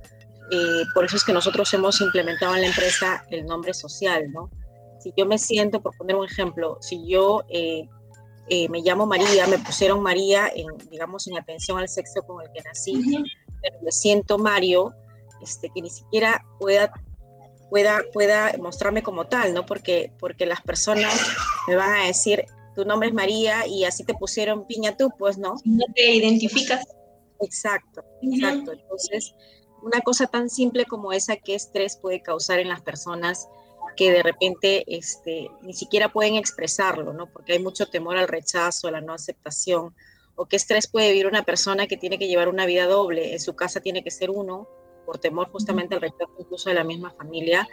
Eh, 0.50 0.84
por 0.94 1.04
eso 1.04 1.16
es 1.16 1.24
que 1.24 1.32
nosotros 1.32 1.72
hemos 1.74 2.00
implementado 2.00 2.54
en 2.54 2.62
la 2.62 2.68
empresa 2.68 3.24
el 3.30 3.44
nombre 3.44 3.74
social, 3.74 4.32
¿no? 4.32 4.50
Si 4.98 5.12
yo 5.16 5.26
me 5.26 5.38
siento, 5.38 5.80
por 5.80 5.96
poner 5.96 6.16
un 6.16 6.24
ejemplo, 6.24 6.78
si 6.80 7.06
yo 7.06 7.44
eh, 7.48 7.86
eh, 8.48 8.68
me 8.68 8.80
llamo 8.80 9.06
María, 9.06 9.46
me 9.46 9.58
pusieron 9.58 10.02
María, 10.02 10.50
en, 10.54 10.66
digamos, 10.90 11.26
en 11.28 11.36
atención 11.36 11.78
al 11.78 11.88
sexo 11.88 12.22
con 12.22 12.42
el 12.42 12.50
que 12.52 12.62
nací, 12.62 13.00
pero 13.62 13.78
me 13.82 13.92
siento 13.92 14.38
Mario, 14.38 14.94
este, 15.42 15.70
que 15.74 15.82
ni 15.82 15.90
siquiera 15.90 16.44
pueda, 16.58 16.90
pueda, 17.70 18.02
pueda 18.12 18.52
mostrarme 18.58 19.02
como 19.02 19.26
tal, 19.26 19.54
¿no? 19.54 19.66
Porque, 19.66 20.12
porque 20.18 20.46
las 20.46 20.60
personas 20.62 21.14
me 21.66 21.76
van 21.76 21.94
a 21.94 22.06
decir, 22.06 22.44
tu 22.74 22.84
nombre 22.84 23.08
es 23.08 23.14
María 23.14 23.66
y 23.66 23.84
así 23.84 24.04
te 24.04 24.14
pusieron 24.14 24.66
piña 24.66 24.96
tú, 24.96 25.10
pues, 25.18 25.38
¿no? 25.38 25.56
No 25.64 25.84
te 25.94 26.12
identificas. 26.12 26.86
Exacto, 27.40 28.04
exacto. 28.22 28.72
Entonces, 28.72 29.34
una 29.82 30.00
cosa 30.00 30.26
tan 30.26 30.48
simple 30.48 30.84
como 30.84 31.12
esa, 31.12 31.36
¿qué 31.36 31.54
estrés 31.54 31.96
puede 31.96 32.22
causar 32.22 32.58
en 32.58 32.68
las 32.68 32.80
personas 32.80 33.48
que 33.96 34.12
de 34.12 34.22
repente 34.22 34.84
este, 34.86 35.50
ni 35.62 35.72
siquiera 35.72 36.12
pueden 36.12 36.36
expresarlo, 36.36 37.12
¿no? 37.12 37.26
Porque 37.32 37.54
hay 37.54 37.58
mucho 37.58 37.86
temor 37.86 38.16
al 38.16 38.28
rechazo, 38.28 38.88
a 38.88 38.92
la 38.92 39.00
no 39.00 39.12
aceptación, 39.12 39.94
o 40.36 40.46
qué 40.46 40.56
estrés 40.56 40.86
puede 40.86 41.10
vivir 41.10 41.26
una 41.26 41.42
persona 41.42 41.88
que 41.88 41.96
tiene 41.96 42.18
que 42.18 42.28
llevar 42.28 42.48
una 42.48 42.64
vida 42.64 42.86
doble, 42.86 43.32
en 43.32 43.40
su 43.40 43.56
casa 43.56 43.80
tiene 43.80 44.04
que 44.04 44.12
ser 44.12 44.30
uno, 44.30 44.68
por 45.08 45.18
temor 45.18 45.48
justamente 45.50 45.94
al 45.94 46.02
rechazo 46.02 46.34
incluso 46.38 46.68
de 46.68 46.74
la 46.74 46.84
misma 46.84 47.10
familia, 47.12 47.66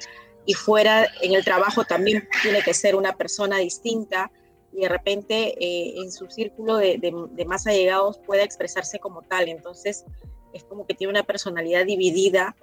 y 0.46 0.54
fuera 0.54 1.06
en 1.22 1.34
el 1.34 1.44
trabajo 1.44 1.84
también 1.84 2.30
tiene 2.42 2.62
que 2.62 2.74
ser 2.74 2.96
una 2.96 3.18
persona 3.18 3.58
distinta, 3.58 4.32
y 4.72 4.84
de 4.84 4.88
repente 4.88 5.54
eh, 5.60 5.96
en 5.98 6.14
su 6.14 6.30
círculo 6.30 6.78
de, 6.78 6.98
de 6.98 7.46
más 7.46 7.68
allegados 7.68 8.20
pueda 8.20 8.44
expresarse 8.44 9.00
como 9.00 9.22
tal, 9.24 9.50
entonces 9.50 10.06
es 10.54 10.64
como 10.64 10.88
que 10.88 10.94
tiene 10.94 11.12
una 11.12 11.24
personalidad 11.24 11.86
dividida 11.86 12.56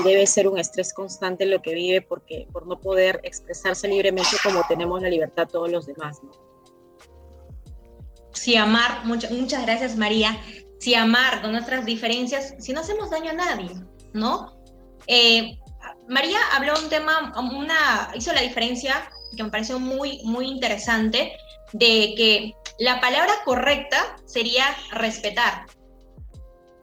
y 0.00 0.02
debe 0.02 0.26
ser 0.26 0.48
un 0.48 0.58
estrés 0.58 0.92
constante 0.92 1.46
lo 1.46 1.62
que 1.62 1.72
vive 1.72 2.02
porque 2.02 2.48
por 2.52 2.66
no 2.66 2.80
poder 2.80 3.20
expresarse 3.22 3.86
libremente 3.86 4.36
como 4.42 4.62
tenemos 4.68 5.00
la 5.00 5.08
libertad 5.08 5.46
todos 5.46 5.70
los 5.70 5.86
demás. 5.86 6.20
Sí, 8.32 8.56
amar, 8.56 9.04
muchas 9.04 9.30
muchas 9.30 9.62
gracias 9.62 9.96
María, 9.96 10.36
sí, 10.80 10.96
amar 10.96 11.42
con 11.42 11.52
nuestras 11.52 11.84
diferencias, 11.84 12.56
si 12.58 12.72
no 12.72 12.80
hacemos 12.80 13.10
daño 13.10 13.30
a 13.30 13.34
nadie, 13.34 13.70
¿no? 14.12 14.56
Eh, 15.06 15.58
María 16.08 16.38
habló 16.52 16.74
un 16.82 16.88
tema, 16.88 17.32
una, 17.38 18.10
hizo 18.14 18.32
la 18.32 18.42
diferencia 18.42 19.10
que 19.36 19.42
me 19.42 19.50
pareció 19.50 19.78
muy, 19.78 20.20
muy 20.24 20.46
interesante, 20.46 21.32
de 21.72 22.14
que 22.16 22.54
la 22.78 23.00
palabra 23.00 23.32
correcta 23.44 24.16
sería 24.24 24.64
respetar, 24.92 25.66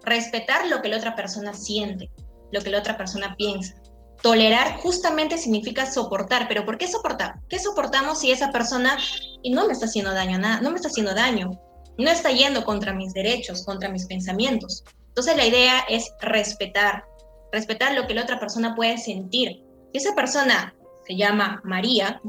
respetar 0.04 0.68
lo 0.68 0.82
que 0.82 0.88
la 0.88 0.98
otra 0.98 1.16
persona 1.16 1.54
siente 1.54 2.10
lo 2.52 2.62
que 2.62 2.70
la 2.70 2.80
otra 2.80 2.98
persona 2.98 3.36
piensa. 3.38 3.76
Tolerar 4.22 4.78
justamente 4.78 5.38
significa 5.38 5.92
soportar, 5.92 6.48
pero 6.48 6.66
¿por 6.66 6.78
qué 6.78 6.88
soportar? 6.88 7.36
¿Qué 7.50 7.60
soportamos 7.60 8.20
si 8.20 8.32
esa 8.32 8.52
persona 8.52 8.98
y 9.44 9.52
no 9.52 9.68
me 9.68 9.74
está 9.74 9.86
haciendo 9.86 10.14
daño 10.14 10.40
nada, 10.40 10.62
no 10.62 10.72
me 10.72 10.78
está 10.78 10.88
haciendo 10.88 11.14
daño, 11.14 11.52
no 11.98 12.10
está 12.10 12.32
yendo 12.32 12.66
contra 12.66 12.94
mis 12.94 13.14
derechos, 13.14 13.64
contra 13.64 13.90
mis 13.90 14.06
pensamientos? 14.06 14.84
Entonces 15.10 15.38
la 15.38 15.46
idea 15.46 15.80
es 15.88 16.12
respetar, 16.22 17.06
respetar 17.52 17.94
lo 17.96 18.08
que 18.08 18.14
la 18.14 18.24
otra 18.24 18.40
persona 18.40 18.76
puede 18.76 18.98
sentir. 18.98 19.64
Si 19.92 19.98
esa 19.98 20.16
persona 20.16 20.76
se 21.06 21.16
llama 21.16 21.62
María, 21.64 22.22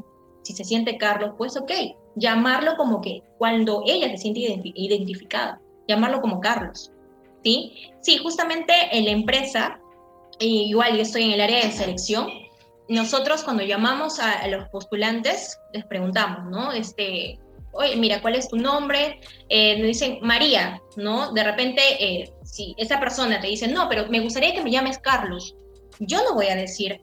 si 0.42 0.52
se 0.52 0.64
siente 0.64 0.98
Carlos, 0.98 1.32
pues 1.36 1.56
ok, 1.56 1.70
llamarlo 2.16 2.76
como 2.76 3.00
que 3.00 3.22
cuando 3.38 3.82
ella 3.86 4.08
se 4.10 4.18
siente 4.18 4.40
identificada, 4.74 5.60
llamarlo 5.86 6.20
como 6.20 6.40
Carlos. 6.40 6.92
¿Sí? 7.44 7.72
Sí, 8.00 8.18
justamente 8.18 8.72
en 8.90 9.04
la 9.04 9.10
empresa 9.12 9.80
igual 10.40 10.96
yo 10.96 11.02
estoy 11.02 11.24
en 11.24 11.32
el 11.32 11.40
área 11.40 11.64
de 11.64 11.72
selección, 11.72 12.28
nosotros 12.88 13.42
cuando 13.42 13.62
llamamos 13.62 14.18
a, 14.18 14.46
los 14.48 14.68
postulantes, 14.68 15.58
les 15.72 15.84
preguntamos, 15.84 16.50
¿no? 16.50 16.72
Este, 16.72 17.38
oye, 17.78 17.96
mira, 17.96 18.20
¿cuál 18.20 18.34
es 18.34 18.48
tu 18.48 18.56
nombre? 18.56 19.20
Eh, 19.48 19.78
nos 19.78 19.86
dicen 19.86 20.18
María, 20.20 20.82
¿no? 20.96 21.32
De 21.32 21.44
repente, 21.44 21.80
eh, 21.98 22.32
si 22.44 22.74
esa 22.76 22.98
persona 22.98 23.40
te 23.40 23.46
dice, 23.46 23.68
no, 23.68 23.88
pero 23.88 24.08
me 24.08 24.20
gustaría 24.20 24.52
que 24.52 24.62
me 24.62 24.70
llames 24.70 24.98
Carlos, 24.98 25.54
yo 26.00 26.22
no 26.24 26.34
voy 26.34 26.46
a 26.46 26.56
decir, 26.56 27.00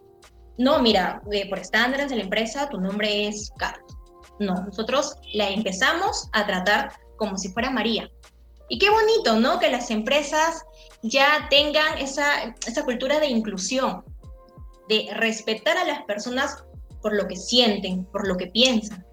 no, 0.57 0.79
mira, 0.79 1.21
eh, 1.31 1.49
por 1.49 1.59
estándares 1.59 2.09
de 2.09 2.17
la 2.17 2.23
empresa, 2.23 2.69
tu 2.69 2.79
nombre 2.79 3.27
es 3.27 3.51
Carlos. 3.57 3.97
No, 4.39 4.53
nosotros 4.65 5.15
la 5.33 5.49
empezamos 5.49 6.27
a 6.33 6.45
tratar 6.45 6.91
como 7.17 7.37
si 7.37 7.49
fuera 7.49 7.69
María. 7.69 8.09
Y 8.67 8.77
qué 8.77 8.89
bonito, 8.89 9.39
¿no? 9.39 9.59
Que 9.59 9.69
las 9.69 9.89
empresas 9.91 10.63
ya 11.03 11.47
tengan 11.49 11.97
esa, 11.99 12.55
esa 12.67 12.83
cultura 12.83 13.19
de 13.19 13.27
inclusión, 13.27 14.03
de 14.89 15.07
respetar 15.13 15.77
a 15.77 15.85
las 15.85 16.03
personas 16.03 16.65
por 17.01 17.15
lo 17.15 17.27
que 17.27 17.35
sienten, 17.35 18.05
por 18.05 18.27
lo 18.27 18.35
que 18.35 18.47
piensan. 18.47 19.05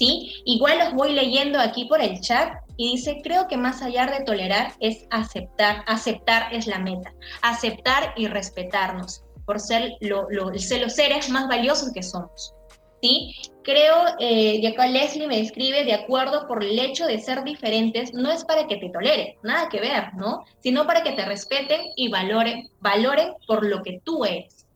¿Sí? 0.00 0.32
Igual 0.46 0.78
los 0.78 0.94
voy 0.94 1.12
leyendo 1.12 1.60
aquí 1.60 1.84
por 1.84 2.00
el 2.00 2.20
chat 2.22 2.54
y 2.78 2.92
dice, 2.92 3.20
creo 3.22 3.46
que 3.48 3.58
más 3.58 3.82
allá 3.82 4.06
de 4.06 4.24
tolerar 4.24 4.72
es 4.80 5.04
aceptar, 5.10 5.84
aceptar 5.86 6.54
es 6.54 6.66
la 6.66 6.78
meta, 6.78 7.12
aceptar 7.42 8.14
y 8.16 8.26
respetarnos 8.26 9.22
por 9.44 9.60
ser, 9.60 9.92
lo, 10.00 10.26
ser 10.56 10.80
los 10.80 10.94
seres 10.94 11.28
más 11.28 11.48
valiosos 11.48 11.92
que 11.92 12.02
somos. 12.02 12.54
¿sí? 13.02 13.34
Creo, 13.62 13.94
eh, 14.20 14.58
y 14.62 14.66
acá 14.66 14.86
Leslie 14.86 15.26
me 15.26 15.36
describe, 15.36 15.84
de 15.84 15.92
acuerdo 15.92 16.48
por 16.48 16.64
el 16.64 16.78
hecho 16.78 17.06
de 17.06 17.18
ser 17.18 17.44
diferentes, 17.44 18.14
no 18.14 18.30
es 18.30 18.42
para 18.44 18.66
que 18.66 18.78
te 18.78 18.88
tolere, 18.88 19.36
nada 19.42 19.68
que 19.68 19.80
ver, 19.80 20.14
¿no? 20.14 20.46
Sino 20.60 20.86
para 20.86 21.02
que 21.02 21.12
te 21.12 21.26
respeten 21.26 21.82
y 21.94 22.08
valoren, 22.08 22.70
valoren 22.80 23.34
por 23.46 23.66
lo 23.66 23.82
que 23.82 24.00
tú 24.02 24.24
eres. 24.24 24.66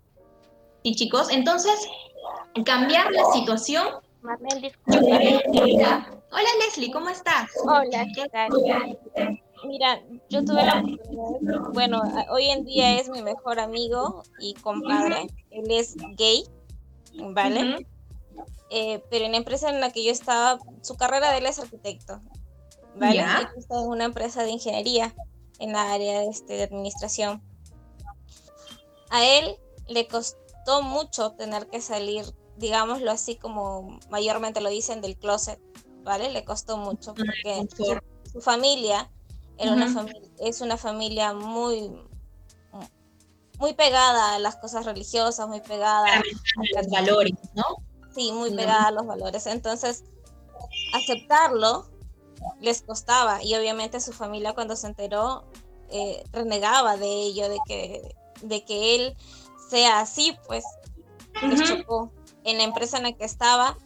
¿Sí, 0.83 0.95
chicos? 0.95 1.31
Entonces, 1.31 1.89
cambiar 2.67 3.11
la 3.11 3.25
situación... 3.33 4.04
Hola 4.25 4.39
Leslie, 6.59 6.91
¿cómo 6.91 7.11
estás? 7.11 7.51
Hola, 7.63 8.07
¿qué 8.15 8.27
tal? 8.31 8.51
Mira, 9.67 10.01
yo 10.31 10.43
tuve 10.43 10.65
la 10.65 10.83
bueno, 11.75 12.03
hoy 12.31 12.47
en 12.47 12.65
día 12.65 12.99
es 12.99 13.11
mi 13.11 13.21
mejor 13.21 13.61
amigo 13.61 14.23
y 14.39 14.55
compadre, 14.55 15.27
él 15.51 15.71
es 15.71 15.97
gay, 16.17 16.45
¿vale? 17.33 17.87
Eh, 18.71 19.05
pero 19.11 19.27
en 19.27 19.33
la 19.33 19.37
empresa 19.39 19.69
en 19.69 19.81
la 19.81 19.91
que 19.91 20.03
yo 20.03 20.11
estaba, 20.11 20.59
su 20.81 20.97
carrera 20.97 21.31
de 21.31 21.39
él 21.39 21.47
es 21.47 21.59
arquitecto, 21.59 22.23
¿vale? 22.97 23.27
Está 23.59 23.79
en 23.79 23.89
una 23.89 24.05
empresa 24.05 24.43
de 24.43 24.53
ingeniería 24.53 25.15
en 25.59 25.73
la 25.73 25.92
área 25.92 26.25
este, 26.25 26.55
de 26.55 26.63
administración. 26.63 27.42
A 29.11 29.23
él 29.23 29.59
le 29.87 30.09
costó 30.09 30.81
mucho 30.83 31.33
tener 31.33 31.67
que 31.67 31.83
salir, 31.83 32.25
digámoslo 32.57 33.11
así 33.11 33.37
como 33.37 33.98
mayormente 34.11 34.61
lo 34.61 34.69
dicen, 34.69 35.00
del 35.00 35.17
closet, 35.17 35.61
¿vale? 36.02 36.31
Le 36.31 36.44
costó 36.44 36.77
mucho 36.77 37.15
porque 37.15 37.67
su, 38.33 38.40
familia 38.40 39.11
era 39.59 39.73
una 39.73 39.92
familia, 39.92 40.29
es 40.38 40.61
una 40.61 40.77
familia 40.77 41.33
muy 41.33 41.92
muy 43.59 43.73
pegada 43.75 44.35
a 44.35 44.38
las 44.38 44.57
cosas 44.57 44.85
religiosas, 44.85 45.48
muy 45.48 45.61
pegada 45.61 46.07
a 46.07 46.23
los 46.83 46.90
valores, 46.90 47.35
¿no? 47.55 47.65
Sí, 48.15 48.33
muy 48.33 48.50
pegada 48.50 48.88
a 48.88 48.90
los 48.90 49.07
valores. 49.07 49.46
Entonces, 49.46 50.05
aceptarlo 50.92 51.87
les 52.61 52.83
costaba 52.83 53.42
y 53.42 53.55
obviamente 53.55 54.00
su 54.00 54.13
familia 54.13 54.55
cuando 54.55 54.77
se 54.77 54.88
enteró 54.88 55.44
eh, 55.90 56.25
renegaba 56.33 56.96
de 56.96 57.07
ello, 57.07 57.48
de 57.48 57.59
que, 57.67 58.15
de 58.42 58.65
que 58.65 58.96
él 58.96 59.17
sea 59.71 60.00
así, 60.00 60.37
pues 60.46 60.65
les 61.42 61.63
chocó. 61.63 62.11
En 62.45 62.59
la 62.59 62.65
empresa 62.65 62.99
en 62.99 63.05
la 63.05 63.13
que 63.13 63.25
estaba, 63.25 63.77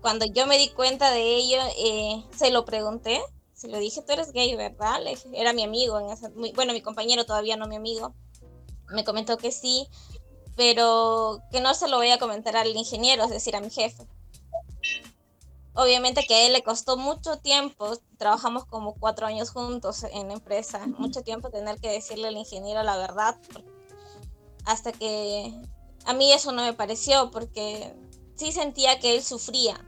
cuando 0.00 0.26
yo 0.26 0.46
me 0.46 0.58
di 0.58 0.68
cuenta 0.70 1.10
de 1.10 1.36
ello, 1.36 1.60
eh, 1.78 2.24
se 2.36 2.50
lo 2.50 2.64
pregunté, 2.64 3.22
se 3.54 3.68
lo 3.68 3.78
dije, 3.78 4.02
tú 4.02 4.12
eres 4.12 4.32
gay, 4.32 4.54
¿verdad? 4.56 5.00
era 5.32 5.52
mi 5.52 5.62
amigo, 5.62 6.00
en 6.00 6.10
ese, 6.10 6.28
bueno, 6.54 6.72
mi 6.72 6.82
compañero 6.82 7.24
todavía 7.24 7.56
no 7.56 7.68
mi 7.68 7.76
amigo. 7.76 8.12
Me 8.88 9.04
comentó 9.04 9.36
que 9.36 9.52
sí, 9.52 9.86
pero 10.56 11.40
que 11.50 11.60
no 11.60 11.72
se 11.74 11.88
lo 11.88 11.98
voy 11.98 12.10
a 12.10 12.18
comentar 12.18 12.56
al 12.56 12.74
ingeniero, 12.74 13.24
es 13.24 13.30
decir, 13.30 13.54
a 13.54 13.60
mi 13.60 13.70
jefe. 13.70 14.06
Obviamente 15.74 16.24
que 16.26 16.34
a 16.34 16.46
él 16.46 16.52
le 16.52 16.62
costó 16.62 16.96
mucho 16.96 17.38
tiempo, 17.38 17.96
trabajamos 18.18 18.66
como 18.66 18.94
cuatro 18.94 19.26
años 19.26 19.50
juntos 19.50 20.04
en 20.04 20.28
la 20.28 20.34
empresa, 20.34 20.86
mucho 20.98 21.22
tiempo 21.22 21.48
tener 21.48 21.80
que 21.80 21.90
decirle 21.90 22.28
al 22.28 22.36
ingeniero 22.36 22.82
la 22.82 22.98
verdad, 22.98 23.38
hasta 24.66 24.92
que 24.92 25.54
a 26.04 26.14
mí 26.14 26.32
eso 26.32 26.52
no 26.52 26.62
me 26.62 26.72
pareció, 26.72 27.30
porque 27.30 27.94
sí 28.34 28.52
sentía 28.52 28.98
que 28.98 29.14
él 29.14 29.22
sufría 29.22 29.84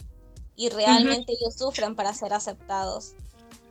y 0.57 0.69
realmente 0.69 1.33
ellos 1.33 1.57
sufren 1.57 1.97
para 1.97 2.15
ser 2.15 2.33
aceptados. 2.33 3.13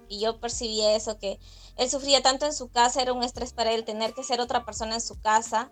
Y 0.10 0.20
yo 0.20 0.40
percibía 0.40 0.96
eso, 0.96 1.18
que 1.18 1.40
él 1.78 1.90
sufría 1.90 2.22
tanto 2.22 2.46
en 2.46 2.54
su 2.54 2.70
casa, 2.70 3.02
era 3.02 3.14
un 3.14 3.24
estrés 3.24 3.54
para 3.54 3.72
él 3.72 3.84
tener 3.84 4.14
que 4.14 4.24
ser 4.24 4.42
otra 4.42 4.66
persona 4.66 4.96
en 4.96 5.02
su 5.02 5.20
casa, 5.20 5.72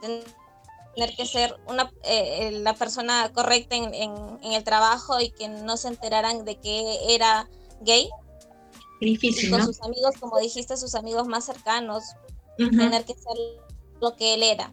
tener 0.00 1.16
que 1.16 1.26
ser 1.26 1.58
una, 1.66 1.92
eh, 2.04 2.48
eh, 2.48 2.50
la 2.52 2.74
persona 2.74 3.30
correcta 3.32 3.76
en, 3.76 3.92
en, 3.94 4.52
el 4.52 4.64
trabajo 4.64 5.20
y 5.20 5.30
que 5.30 5.48
no 5.48 5.76
se 5.76 5.88
enteraran 5.88 6.44
de 6.44 6.56
que 6.56 7.14
era 7.14 7.48
gay. 7.80 8.08
Difícil. 9.00 9.50
con 9.50 9.64
sus 9.64 9.82
amigos, 9.82 10.14
como 10.20 10.38
dijiste, 10.38 10.76
sus 10.76 10.94
amigos 10.94 11.26
más 11.26 11.44
cercanos, 11.44 12.04
tener 12.56 13.04
que 13.04 13.14
ser 13.14 13.36
lo 14.00 14.14
que 14.14 14.34
él 14.34 14.44
era, 14.44 14.72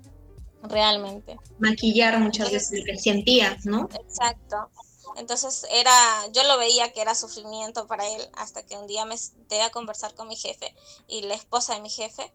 realmente. 0.63 1.37
Maquillar 1.59 2.19
muchas 2.19 2.51
veces 2.51 2.79
lo 2.79 2.85
que 2.85 2.97
sentía, 2.97 3.57
¿no? 3.63 3.89
Exacto. 3.93 4.69
Entonces 5.15 5.65
era, 5.71 5.91
yo 6.31 6.43
lo 6.43 6.57
veía 6.57 6.93
que 6.93 7.01
era 7.01 7.15
sufrimiento 7.15 7.87
para 7.87 8.07
él 8.07 8.29
hasta 8.33 8.63
que 8.63 8.77
un 8.77 8.87
día 8.87 9.05
me 9.05 9.17
senté 9.17 9.61
a 9.61 9.71
conversar 9.71 10.13
con 10.13 10.27
mi 10.27 10.35
jefe 10.35 10.75
y 11.07 11.21
la 11.23 11.33
esposa 11.33 11.73
de 11.73 11.81
mi 11.81 11.89
jefe 11.89 12.31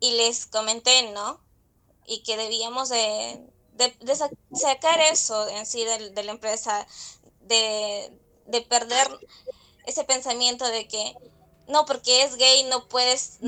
y 0.00 0.12
les 0.12 0.46
comenté, 0.46 1.10
¿no? 1.12 1.40
y 2.06 2.22
que 2.22 2.36
debíamos 2.36 2.88
de, 2.88 3.40
sacar 4.52 5.00
eso 5.00 5.48
en 5.48 5.66
sí 5.66 5.84
de, 5.84 6.22
la 6.22 6.32
empresa, 6.32 6.86
de, 7.40 8.12
perder 8.68 9.08
ese 9.86 10.04
pensamiento 10.04 10.66
de 10.66 10.86
que 10.88 11.14
no, 11.68 11.84
porque 11.86 12.22
es 12.22 12.36
gay, 12.36 12.64
no 12.64 12.88
puedes, 12.88 13.38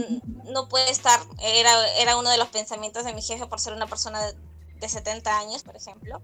no 0.45 0.69
puede 0.69 0.91
estar, 0.91 1.21
era, 1.43 1.89
era 1.99 2.17
uno 2.17 2.31
de 2.31 2.39
los 2.39 2.49
pensamientos 2.49 3.05
de 3.05 3.12
mi 3.12 3.23
jefe 3.23 3.47
por 3.47 3.61
ser 3.61 3.73
una 3.73 3.87
persona 3.87 4.21
de, 4.23 4.89
70 4.89 5.39
años, 5.39 5.62
por 5.62 5.75
ejemplo, 5.77 6.21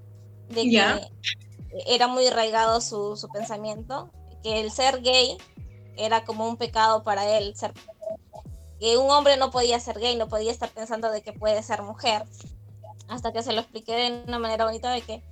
de 0.51 0.69
que 0.69 1.11
era 1.87 2.09
muy 2.09 2.27
arraigado 2.27 2.83
su, 2.83 3.17
su 3.17 3.29
pensamiento, 3.29 4.11
que 4.43 4.61
el 4.61 4.71
ser 4.71 5.01
gay 5.01 5.39
era 5.97 6.25
como 6.25 6.47
un 6.47 6.59
pecado 6.59 7.03
para 7.03 7.39
él, 7.39 7.57
ser 7.57 7.73
que 8.79 8.97
un 8.97 9.11
hombre 9.11 9.37
no 9.37 9.51
podía 9.51 9.81
ser 9.81 9.99
gay, 9.99 10.17
no 10.17 10.29
podía 10.29 10.51
estar 10.51 10.71
pensando 10.71 11.11
de 11.11 11.23
que 11.23 11.33
puede 11.33 11.63
ser 11.63 11.83
mujer, 11.83 12.25
hasta 13.09 13.33
que 13.33 13.43
se 13.43 13.53
lo 13.53 13.61
expliqué 13.61 13.95
de 13.95 14.25
una 14.27 14.39
manera 14.39 14.65
bonita 14.65 14.91
de 14.91 15.03
que 15.03 15.23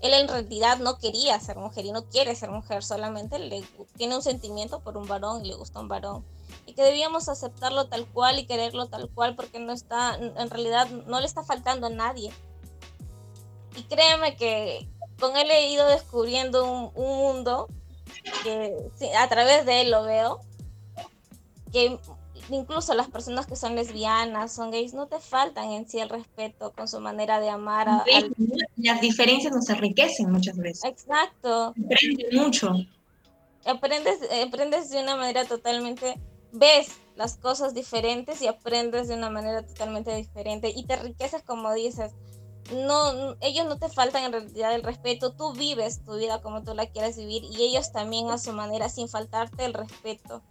él 0.00 0.14
en 0.14 0.28
realidad 0.28 0.78
no 0.78 0.98
quería 0.98 1.38
ser 1.40 1.56
mujer 1.56 1.84
y 1.84 1.92
no 1.92 2.04
quiere 2.04 2.34
ser 2.34 2.50
mujer, 2.50 2.84
solamente 2.84 3.38
le 3.38 3.64
tiene 3.96 4.16
un 4.16 4.22
sentimiento 4.22 4.80
por 4.80 4.96
un 4.96 5.06
varón 5.06 5.44
y 5.44 5.48
le 5.48 5.54
gusta 5.54 5.80
un 5.80 5.88
varón. 5.88 6.24
Y 6.66 6.74
que 6.74 6.82
debíamos 6.82 7.28
aceptarlo 7.28 7.88
tal 7.88 8.06
cual 8.06 8.38
y 8.38 8.46
quererlo 8.46 8.86
tal 8.86 9.10
cual 9.10 9.34
porque 9.34 9.58
no 9.58 9.72
está, 9.72 10.16
en 10.16 10.50
realidad 10.50 10.88
no 10.88 11.20
le 11.20 11.26
está 11.26 11.42
faltando 11.42 11.88
a 11.88 11.90
nadie. 11.90 12.32
Y 13.76 13.82
créeme 13.84 14.36
que 14.36 14.88
con 15.18 15.36
él 15.36 15.50
he 15.50 15.70
ido 15.70 15.86
descubriendo 15.88 16.70
un, 16.70 16.90
un 16.94 17.18
mundo 17.18 17.68
que 18.44 18.90
a 19.16 19.28
través 19.28 19.66
de 19.66 19.82
él 19.82 19.90
lo 19.90 20.04
veo, 20.04 20.40
que 21.72 21.98
incluso 22.50 22.94
las 22.94 23.08
personas 23.08 23.46
que 23.46 23.56
son 23.56 23.74
lesbianas, 23.74 24.52
son 24.52 24.70
gays, 24.70 24.94
no 24.94 25.06
te 25.06 25.20
faltan 25.20 25.70
en 25.72 25.88
sí 25.88 25.98
el 25.98 26.08
respeto 26.08 26.72
con 26.72 26.88
su 26.88 27.00
manera 27.00 27.40
de 27.40 27.50
amar. 27.50 27.88
A, 27.88 28.04
Las 28.76 29.00
diferencias 29.00 29.52
nos 29.52 29.68
enriquecen 29.68 30.30
muchas 30.30 30.56
veces. 30.56 30.84
Exacto. 30.84 31.74
Aprendes 31.84 32.32
mucho. 32.32 32.72
Aprendes, 33.64 34.18
aprendes 34.46 34.90
de 34.90 35.02
una 35.02 35.16
manera 35.16 35.44
totalmente, 35.44 36.18
ves 36.52 36.92
las 37.16 37.36
cosas 37.36 37.74
diferentes 37.74 38.40
y 38.40 38.46
aprendes 38.46 39.08
de 39.08 39.14
una 39.14 39.28
manera 39.28 39.66
totalmente 39.66 40.14
diferente 40.14 40.72
y 40.74 40.86
te 40.86 40.94
enriqueces 40.94 41.42
como 41.42 41.72
dices. 41.74 42.12
No, 42.72 43.34
ellos 43.40 43.66
no 43.66 43.78
te 43.78 43.88
faltan 43.88 44.24
en 44.24 44.32
realidad 44.32 44.74
el 44.74 44.82
respeto, 44.82 45.32
tú 45.32 45.54
vives 45.54 46.04
tu 46.04 46.16
vida 46.16 46.42
como 46.42 46.62
tú 46.62 46.74
la 46.74 46.86
quieres 46.86 47.16
vivir 47.16 47.44
y 47.44 47.62
ellos 47.62 47.92
también 47.92 48.28
a 48.30 48.36
su 48.36 48.52
manera 48.52 48.88
sin 48.90 49.08
faltarte 49.08 49.64
el 49.64 49.72
respeto. 49.72 50.42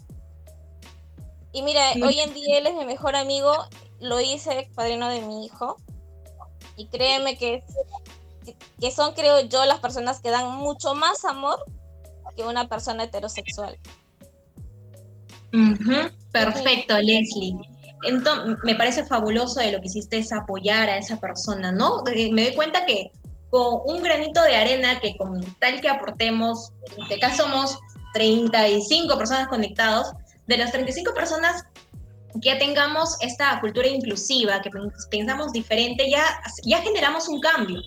Y 1.52 1.62
mira, 1.62 1.82
hoy 2.04 2.20
en 2.20 2.34
día 2.34 2.58
él 2.60 2.68
es 2.68 2.76
mi 2.76 2.86
mejor 2.86 3.16
amigo, 3.16 3.52
lo 4.00 4.20
hice 4.20 4.70
padrino 4.76 5.10
de 5.10 5.22
mi 5.22 5.46
hijo. 5.46 5.78
Y 6.76 6.88
créeme 6.88 7.38
que, 7.38 7.64
que 8.80 8.92
son, 8.92 9.14
creo 9.14 9.42
yo, 9.42 9.66
las 9.66 9.80
personas 9.80 10.20
que 10.20 10.30
dan 10.30 10.56
mucho 10.58 10.94
más 10.94 11.26
amor 11.26 11.64
que 12.36 12.44
una 12.44 12.70
persona 12.70 13.04
heterosexual. 13.04 13.78
Perfecto, 16.32 16.98
Leslie. 17.00 17.56
Entonces, 18.04 18.58
me 18.64 18.76
parece 18.76 19.06
fabuloso 19.06 19.60
de 19.60 19.72
lo 19.72 19.82
que 19.82 19.88
hiciste 19.88 20.20
es 20.20 20.32
apoyar 20.32 20.88
a 20.90 20.98
esa 20.98 21.20
persona, 21.20 21.72
¿no? 21.72 22.04
Me 22.32 22.44
doy 22.44 22.56
cuenta 22.56 22.86
que 22.86 23.12
con 23.50 23.80
un 23.86 24.04
granito 24.04 24.42
de 24.44 24.56
arena 24.56 25.00
que 25.00 25.18
con 25.18 25.42
tal 25.56 25.82
que 25.82 25.90
aportemos, 25.90 26.72
en 26.96 27.04
este 27.04 27.20
caso 27.20 27.44
somos 27.44 27.80
35 28.14 29.18
personas 29.18 29.48
conectados, 29.48 30.12
de 30.48 30.58
las 30.58 30.72
35 30.72 31.14
personas 31.14 31.66
que 32.42 32.56
tengamos 32.56 33.18
esta 33.22 33.60
cultura 33.60 33.88
inclusiva, 33.88 34.62
que 34.62 34.70
pensamos 35.10 35.52
diferente, 35.52 36.10
ya, 36.10 36.24
ya 36.64 36.82
generamos 36.82 37.28
un 37.28 37.40
cambio, 37.40 37.82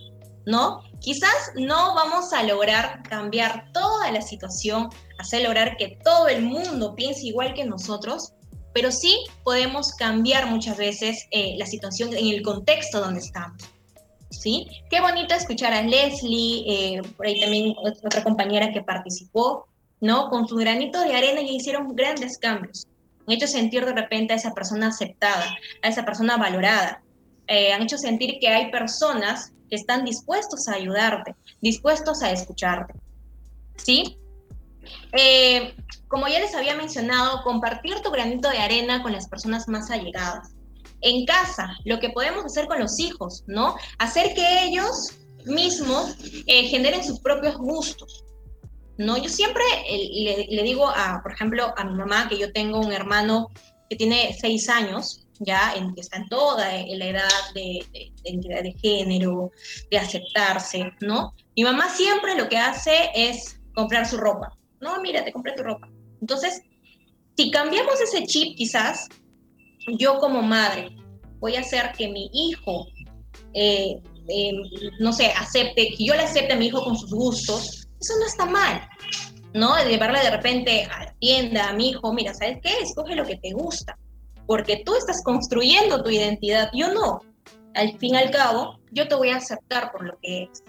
¿no? 0.46 0.82
Quizás 1.00 1.52
no 1.54 1.94
vamos 1.94 2.32
a 2.32 2.42
lograr 2.42 3.02
cambiar 3.08 3.72
toda 3.72 4.10
la 4.10 4.20
situación, 4.20 4.88
hacer 5.18 5.42
lograr 5.42 5.76
que 5.76 5.98
todo 6.04 6.28
el 6.28 6.42
mundo 6.42 6.94
piense 6.94 7.26
igual 7.26 7.54
que 7.54 7.64
nosotros, 7.64 8.34
pero 8.72 8.92
sí 8.92 9.24
podemos 9.42 9.94
cambiar 9.94 10.46
muchas 10.46 10.76
veces 10.76 11.26
eh, 11.30 11.54
la 11.58 11.66
situación 11.66 12.14
en 12.14 12.28
el 12.28 12.42
contexto 12.42 13.00
donde 13.00 13.20
estamos. 13.20 13.62
¿Sí? 14.30 14.68
Qué 14.90 15.00
bonito 15.00 15.34
escuchar 15.34 15.72
a 15.72 15.82
Leslie, 15.82 16.64
eh, 16.66 17.02
por 17.16 17.26
ahí 17.26 17.40
también 17.40 17.74
otra 17.82 18.22
compañera 18.22 18.72
que 18.72 18.80
participó, 18.80 19.66
¿no? 20.00 20.28
Con 20.28 20.46
su 20.48 20.56
granito 20.56 21.00
de 21.00 21.14
arena 21.14 21.40
y 21.40 21.56
hicieron 21.56 21.94
grandes 21.94 22.38
cambios. 22.38 22.86
Han 23.26 23.34
hecho 23.34 23.46
sentir 23.46 23.84
de 23.84 23.92
repente 23.92 24.32
a 24.32 24.36
esa 24.36 24.52
persona 24.52 24.88
aceptada, 24.88 25.46
a 25.82 25.88
esa 25.88 26.04
persona 26.04 26.36
valorada. 26.36 27.02
Eh, 27.46 27.72
han 27.72 27.82
hecho 27.82 27.98
sentir 27.98 28.38
que 28.40 28.48
hay 28.48 28.70
personas 28.70 29.52
que 29.68 29.76
están 29.76 30.04
dispuestos 30.04 30.68
a 30.68 30.74
ayudarte, 30.74 31.34
dispuestos 31.60 32.22
a 32.22 32.30
escucharte. 32.32 32.94
¿Sí? 33.76 34.18
Eh, 35.12 35.74
como 36.08 36.26
ya 36.28 36.40
les 36.40 36.54
había 36.54 36.74
mencionado, 36.74 37.42
compartir 37.42 38.00
tu 38.02 38.10
granito 38.10 38.50
de 38.50 38.58
arena 38.58 39.02
con 39.02 39.12
las 39.12 39.28
personas 39.28 39.68
más 39.68 39.90
allegadas. 39.90 40.48
En 41.02 41.24
casa, 41.24 41.76
lo 41.84 41.98
que 41.98 42.10
podemos 42.10 42.44
hacer 42.44 42.66
con 42.66 42.80
los 42.80 42.98
hijos, 42.98 43.44
¿no? 43.46 43.76
Hacer 43.98 44.34
que 44.34 44.64
ellos 44.64 45.12
mismos 45.46 46.16
eh, 46.46 46.68
generen 46.68 47.04
sus 47.04 47.20
propios 47.20 47.56
gustos, 47.56 48.24
¿no? 49.00 49.16
Yo 49.16 49.28
siempre 49.28 49.64
eh, 49.88 50.46
le, 50.50 50.62
digo, 50.62 50.86
a, 50.86 51.20
por 51.22 51.32
ejemplo, 51.32 51.72
a 51.76 51.84
mi 51.84 51.94
mamá 51.94 52.28
que 52.28 52.38
yo 52.38 52.52
tengo 52.52 52.78
un 52.80 52.92
hermano 52.92 53.48
que 53.88 53.96
tiene 53.96 54.36
seis 54.38 54.68
años, 54.68 55.26
ya 55.38 55.72
en, 55.74 55.94
que 55.94 56.02
está 56.02 56.18
en 56.18 56.28
toda 56.28 56.76
en 56.76 56.98
la 56.98 57.06
edad 57.06 57.30
de, 57.54 57.80
identidad 58.24 58.62
de 58.62 58.74
género, 58.74 59.50
de 59.90 59.98
aceptarse, 59.98 60.92
¿no? 61.00 61.34
Mi 61.56 61.64
mamá 61.64 61.88
siempre 61.88 62.36
lo 62.36 62.48
que 62.48 62.58
hace 62.58 63.10
es 63.14 63.58
comprar 63.74 64.06
su 64.06 64.18
ropa. 64.18 64.52
No, 64.80 65.00
mira, 65.00 65.24
te 65.24 65.32
compré 65.32 65.54
tu 65.54 65.62
ropa. 65.62 65.88
Entonces, 66.20 66.62
si 67.36 67.50
cambiamos 67.50 67.98
ese 68.00 68.26
chip, 68.26 68.56
quizás, 68.56 69.08
yo 69.98 70.18
como 70.18 70.42
madre 70.42 70.90
voy 71.38 71.56
a 71.56 71.60
hacer 71.60 71.92
que 71.96 72.08
mi 72.08 72.30
hijo, 72.34 72.86
eh, 73.54 73.98
eh, 74.28 74.52
no 74.98 75.12
sé, 75.14 75.32
acepte, 75.32 75.94
que 75.96 76.04
yo 76.04 76.14
le 76.14 76.22
acepte 76.22 76.52
a 76.52 76.56
mi 76.56 76.66
hijo 76.66 76.84
con 76.84 76.98
sus 76.98 77.10
gustos, 77.10 77.80
eso 78.00 78.14
no 78.18 78.26
está 78.26 78.46
mal, 78.46 78.88
¿no? 79.54 79.74
De 79.76 79.88
llevarle 79.88 80.20
de 80.20 80.30
repente 80.30 80.84
a 80.84 81.04
la 81.04 81.14
tienda, 81.18 81.68
a 81.68 81.72
mi 81.72 81.90
hijo, 81.90 82.12
mira, 82.12 82.34
¿sabes 82.34 82.58
qué? 82.62 82.70
Escoge 82.80 83.14
lo 83.14 83.24
que 83.24 83.36
te 83.36 83.52
gusta, 83.52 83.98
porque 84.46 84.82
tú 84.84 84.94
estás 84.96 85.22
construyendo 85.22 86.02
tu 86.02 86.10
identidad, 86.10 86.70
yo 86.72 86.92
no. 86.92 87.20
Al 87.74 87.96
fin 87.98 88.14
y 88.14 88.18
al 88.18 88.30
cabo, 88.30 88.78
yo 88.90 89.06
te 89.06 89.14
voy 89.14 89.30
a 89.30 89.36
aceptar 89.36 89.92
por 89.92 90.04
lo 90.04 90.18
que 90.20 90.44
es, 90.44 90.64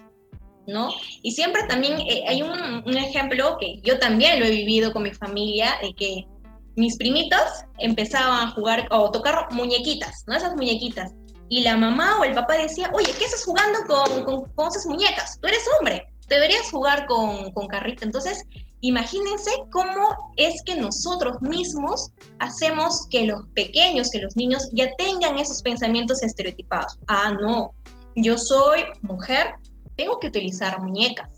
¿no? 0.67 0.89
Y 1.21 1.31
siempre 1.31 1.63
también 1.67 1.99
eh, 1.99 2.23
hay 2.27 2.41
un, 2.41 2.51
un, 2.85 2.97
ejemplo 2.97 3.57
que 3.59 3.79
yo 3.81 3.97
también 3.99 4.39
lo 4.39 4.45
he 4.45 4.51
vivido 4.51 4.93
con 4.93 5.03
mi 5.03 5.11
familia, 5.11 5.73
de 5.81 5.93
que 5.93 6.27
mis 6.75 6.97
primitos 6.97 7.41
empezaban 7.79 8.47
a 8.47 8.51
jugar 8.51 8.87
o 8.91 9.11
tocar 9.11 9.47
muñequitas, 9.51 10.23
¿no? 10.27 10.35
Esas 10.35 10.55
muñequitas. 10.55 11.13
Y 11.49 11.63
la 11.63 11.75
mamá 11.75 12.19
o 12.19 12.23
el 12.23 12.33
papá 12.33 12.53
decía, 12.53 12.89
oye, 12.93 13.11
¿qué 13.17 13.25
estás 13.25 13.43
jugando 13.43 13.79
con, 13.85 14.23
con, 14.23 14.45
con 14.53 14.67
esas 14.69 14.85
muñecas? 14.85 15.37
Tú 15.41 15.47
eres 15.47 15.65
hombre 15.77 16.07
deberías 16.31 16.71
jugar 16.71 17.05
con, 17.05 17.51
con 17.51 17.67
carrito. 17.67 18.05
Entonces, 18.05 18.45
imagínense 18.81 19.51
cómo 19.71 20.33
es 20.37 20.61
que 20.63 20.75
nosotros 20.75 21.41
mismos 21.41 22.11
hacemos 22.39 23.07
que 23.09 23.25
los 23.25 23.47
pequeños, 23.53 24.09
que 24.09 24.19
los 24.19 24.35
niños 24.35 24.69
ya 24.73 24.93
tengan 24.97 25.37
esos 25.37 25.61
pensamientos 25.61 26.23
estereotipados. 26.23 26.97
Ah, 27.07 27.31
no, 27.39 27.73
yo 28.15 28.37
soy 28.37 28.81
mujer, 29.01 29.53
tengo 29.95 30.19
que 30.19 30.27
utilizar 30.27 30.81
muñecas, 30.81 31.29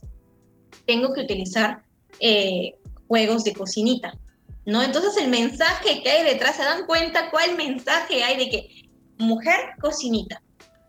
tengo 0.85 1.13
que 1.13 1.21
utilizar 1.21 1.83
eh, 2.19 2.75
juegos 3.07 3.43
de 3.43 3.53
cocinita, 3.53 4.17
¿no? 4.65 4.81
Entonces 4.81 5.17
el 5.17 5.29
mensaje 5.29 6.01
que 6.01 6.09
hay 6.09 6.23
detrás, 6.23 6.55
¿se 6.55 6.63
dan 6.63 6.85
cuenta 6.85 7.29
cuál 7.29 7.55
mensaje 7.57 8.23
hay 8.23 8.37
de 8.37 8.49
que 8.49 8.89
mujer, 9.17 9.59
cocinita, 9.81 10.41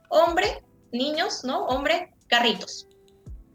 hombre, 0.08 0.62
niños, 0.92 1.42
¿no? 1.42 1.66
Hombre, 1.66 2.14
carritos, 2.28 2.86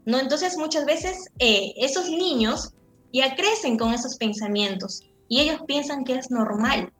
¿no? 0.04 0.18
Entonces 0.18 0.58
muchas 0.58 0.84
veces 0.84 1.30
eh, 1.38 1.72
esos 1.76 2.10
niños 2.10 2.74
ya 3.12 3.34
crecen 3.34 3.76
con 3.76 3.92
esos 3.92 4.16
pensamientos 4.16 5.02
y 5.28 5.40
ellos 5.40 5.60
piensan 5.66 6.04
que 6.04 6.14
es 6.14 6.30
normal. 6.30 6.92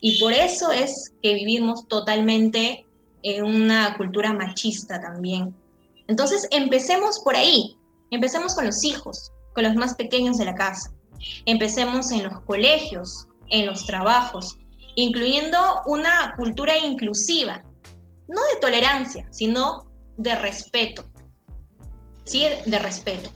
Y 0.00 0.20
por 0.20 0.32
eso 0.32 0.70
es 0.70 1.14
que 1.22 1.34
vivimos 1.34 1.88
totalmente 1.88 2.86
en 3.22 3.44
una 3.44 3.96
cultura 3.96 4.32
machista 4.32 5.00
también. 5.00 5.54
Entonces 6.06 6.46
empecemos 6.50 7.20
por 7.20 7.36
ahí, 7.36 7.76
empecemos 8.10 8.54
con 8.54 8.66
los 8.66 8.84
hijos, 8.84 9.32
con 9.54 9.64
los 9.64 9.74
más 9.74 9.94
pequeños 9.94 10.36
de 10.36 10.44
la 10.44 10.54
casa. 10.54 10.92
Empecemos 11.46 12.10
en 12.10 12.24
los 12.24 12.40
colegios, 12.42 13.26
en 13.48 13.64
los 13.66 13.86
trabajos, 13.86 14.58
incluyendo 14.94 15.58
una 15.86 16.34
cultura 16.36 16.76
inclusiva, 16.76 17.64
no 18.28 18.40
de 18.52 18.60
tolerancia, 18.60 19.26
sino 19.30 19.86
de 20.18 20.34
respeto. 20.34 21.04
Sí, 22.24 22.44
de 22.66 22.78
respeto. 22.78 23.30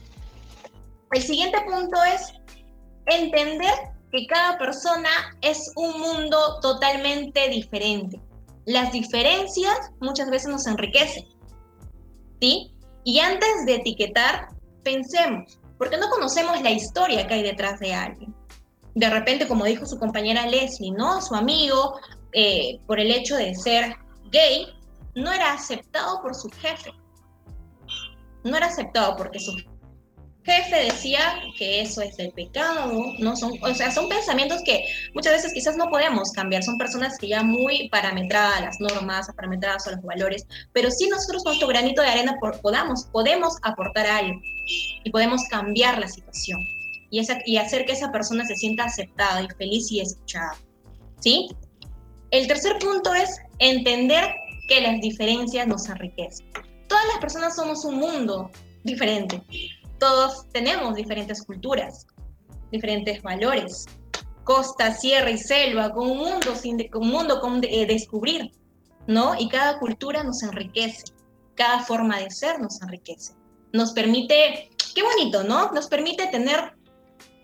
El 1.11 1.23
siguiente 1.23 1.57
punto 1.61 1.97
es 2.03 2.33
entender 3.07 3.73
que 4.11 4.27
cada 4.27 4.57
persona 4.57 5.09
es 5.41 5.71
un 5.75 5.99
mundo 5.99 6.59
totalmente 6.61 7.49
diferente. 7.49 8.21
Las 8.65 8.91
diferencias 8.91 9.91
muchas 9.99 10.29
veces 10.29 10.49
nos 10.49 10.67
enriquecen. 10.67 11.25
¿Sí? 12.39 12.71
Y 13.03 13.19
antes 13.19 13.65
de 13.65 13.75
etiquetar, 13.75 14.49
pensemos, 14.83 15.59
porque 15.77 15.97
no 15.97 16.09
conocemos 16.09 16.61
la 16.61 16.71
historia 16.71 17.27
que 17.27 17.35
hay 17.35 17.43
detrás 17.43 17.79
de 17.79 17.93
alguien. 17.93 18.35
De 18.95 19.09
repente, 19.09 19.47
como 19.47 19.65
dijo 19.65 19.85
su 19.85 19.97
compañera 19.97 20.45
Leslie, 20.45 20.91
¿no? 20.91 21.21
Su 21.21 21.35
amigo, 21.35 21.99
eh, 22.33 22.79
por 22.85 22.99
el 22.99 23.11
hecho 23.11 23.35
de 23.35 23.55
ser 23.55 23.95
gay, 24.31 24.67
no 25.15 25.31
era 25.31 25.53
aceptado 25.53 26.21
por 26.21 26.35
su 26.35 26.49
jefe. 26.49 26.91
No 28.43 28.55
era 28.57 28.67
aceptado 28.67 29.15
porque 29.17 29.39
su 29.39 29.55
jefe 30.49 30.85
decía 30.85 31.19
que 31.57 31.81
eso 31.81 32.01
es 32.01 32.17
el 32.17 32.31
pecado, 32.31 33.13
no 33.19 33.35
son, 33.35 33.53
o 33.61 33.73
sea, 33.75 33.91
son 33.91 34.09
pensamientos 34.09 34.61
que 34.63 34.83
muchas 35.13 35.33
veces 35.33 35.53
quizás 35.53 35.77
no 35.77 35.89
podemos 35.89 36.31
cambiar, 36.31 36.63
son 36.63 36.77
personas 36.77 37.17
que 37.17 37.27
ya 37.27 37.43
muy 37.43 37.87
parametradas 37.89 38.61
las 38.61 38.79
normas, 38.79 39.29
parametradas 39.35 39.85
a 39.87 39.91
los 39.91 40.01
valores, 40.01 40.47
pero 40.73 40.89
sí 40.89 41.07
nosotros 41.07 41.43
con 41.43 41.51
nuestro 41.51 41.67
granito 41.67 42.01
de 42.01 42.09
arena 42.09 42.37
podamos, 42.61 43.05
podemos 43.11 43.57
aportar 43.61 44.07
algo 44.07 44.39
y 45.03 45.09
podemos 45.11 45.43
cambiar 45.49 45.99
la 45.99 46.07
situación 46.07 46.59
y, 47.11 47.19
esa, 47.19 47.37
y 47.45 47.57
hacer 47.57 47.85
que 47.85 47.93
esa 47.93 48.11
persona 48.11 48.45
se 48.45 48.55
sienta 48.55 48.85
aceptada 48.85 49.43
y 49.43 49.47
feliz 49.57 49.91
y 49.91 50.01
escuchada. 50.01 50.55
¿Sí? 51.19 51.49
El 52.31 52.47
tercer 52.47 52.77
punto 52.79 53.13
es 53.13 53.39
entender 53.59 54.25
que 54.67 54.81
las 54.81 54.99
diferencias 55.01 55.67
nos 55.67 55.89
enriquecen. 55.89 56.47
Todas 56.87 57.05
las 57.07 57.17
personas 57.17 57.55
somos 57.55 57.85
un 57.85 57.95
mundo 57.95 58.51
diferente 58.83 59.41
todos 59.99 60.49
tenemos 60.51 60.95
diferentes 60.95 61.43
culturas, 61.43 62.07
diferentes 62.71 63.21
valores, 63.21 63.85
costa, 64.43 64.93
sierra 64.93 65.29
y 65.29 65.37
selva, 65.37 65.91
con 65.91 66.09
un 66.09 66.17
mundo, 66.17 66.55
sin 66.55 66.89
un 66.95 67.09
mundo 67.09 67.39
con 67.39 67.61
eh, 67.63 67.85
descubrir, 67.85 68.51
¿no? 69.05 69.35
Y 69.39 69.49
cada 69.49 69.77
cultura 69.79 70.23
nos 70.23 70.41
enriquece, 70.41 71.03
cada 71.55 71.81
forma 71.81 72.19
de 72.19 72.31
ser 72.31 72.59
nos 72.59 72.81
enriquece, 72.81 73.33
nos 73.73 73.91
permite, 73.93 74.71
qué 74.95 75.03
bonito, 75.03 75.43
¿no? 75.43 75.71
Nos 75.71 75.87
permite 75.87 76.27
tener 76.27 76.75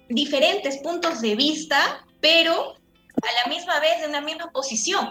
diferentes 0.09 0.77
puntos 0.77 1.21
de 1.21 1.35
vista, 1.35 2.05
pero 2.21 2.73
a 2.73 3.47
la 3.47 3.53
misma 3.53 3.79
vez 3.79 4.01
en 4.03 4.09
una 4.09 4.21
misma 4.21 4.51
posición. 4.51 5.09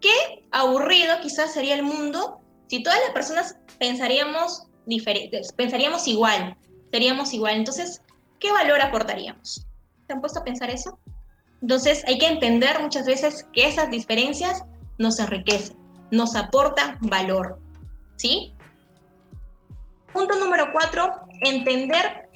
Qué 0.00 0.46
aburrido 0.50 1.20
quizás 1.20 1.52
sería 1.52 1.74
el 1.74 1.82
mundo 1.82 2.40
si 2.68 2.82
todas 2.82 3.00
las 3.00 3.10
personas 3.10 3.56
pensaríamos 3.78 4.69
diferentes, 4.86 5.52
pensaríamos 5.52 6.06
igual, 6.08 6.56
seríamos 6.90 7.32
igual. 7.32 7.56
Entonces, 7.56 8.02
¿qué 8.38 8.50
valor 8.52 8.80
aportaríamos? 8.80 9.66
¿Se 10.06 10.12
han 10.12 10.20
puesto 10.20 10.40
a 10.40 10.44
pensar 10.44 10.70
eso? 10.70 10.98
Entonces, 11.62 12.04
hay 12.06 12.18
que 12.18 12.26
entender 12.26 12.80
muchas 12.80 13.06
veces 13.06 13.46
que 13.52 13.66
esas 13.68 13.90
diferencias 13.90 14.64
nos 14.98 15.18
enriquecen, 15.18 15.76
nos 16.10 16.34
aportan 16.34 16.98
valor. 17.00 17.60
¿Sí? 18.16 18.54
Punto 20.12 20.38
número 20.38 20.72
cuatro, 20.72 21.10
entender 21.42 22.28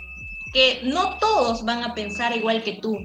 que 0.52 0.82
no 0.84 1.18
todos 1.18 1.64
van 1.64 1.82
a 1.82 1.94
pensar 1.94 2.36
igual 2.36 2.62
que 2.62 2.74
tú, 2.74 2.96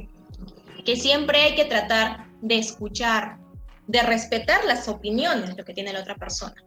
que 0.85 0.95
siempre 0.95 1.41
hay 1.41 1.55
que 1.55 1.65
tratar 1.65 2.27
de 2.41 2.59
escuchar, 2.59 3.39
de 3.87 4.03
respetar 4.03 4.63
las 4.65 4.87
opiniones, 4.87 5.57
lo 5.57 5.65
que 5.65 5.73
tiene 5.73 5.91
la 5.91 6.01
otra 6.01 6.15
persona 6.15 6.63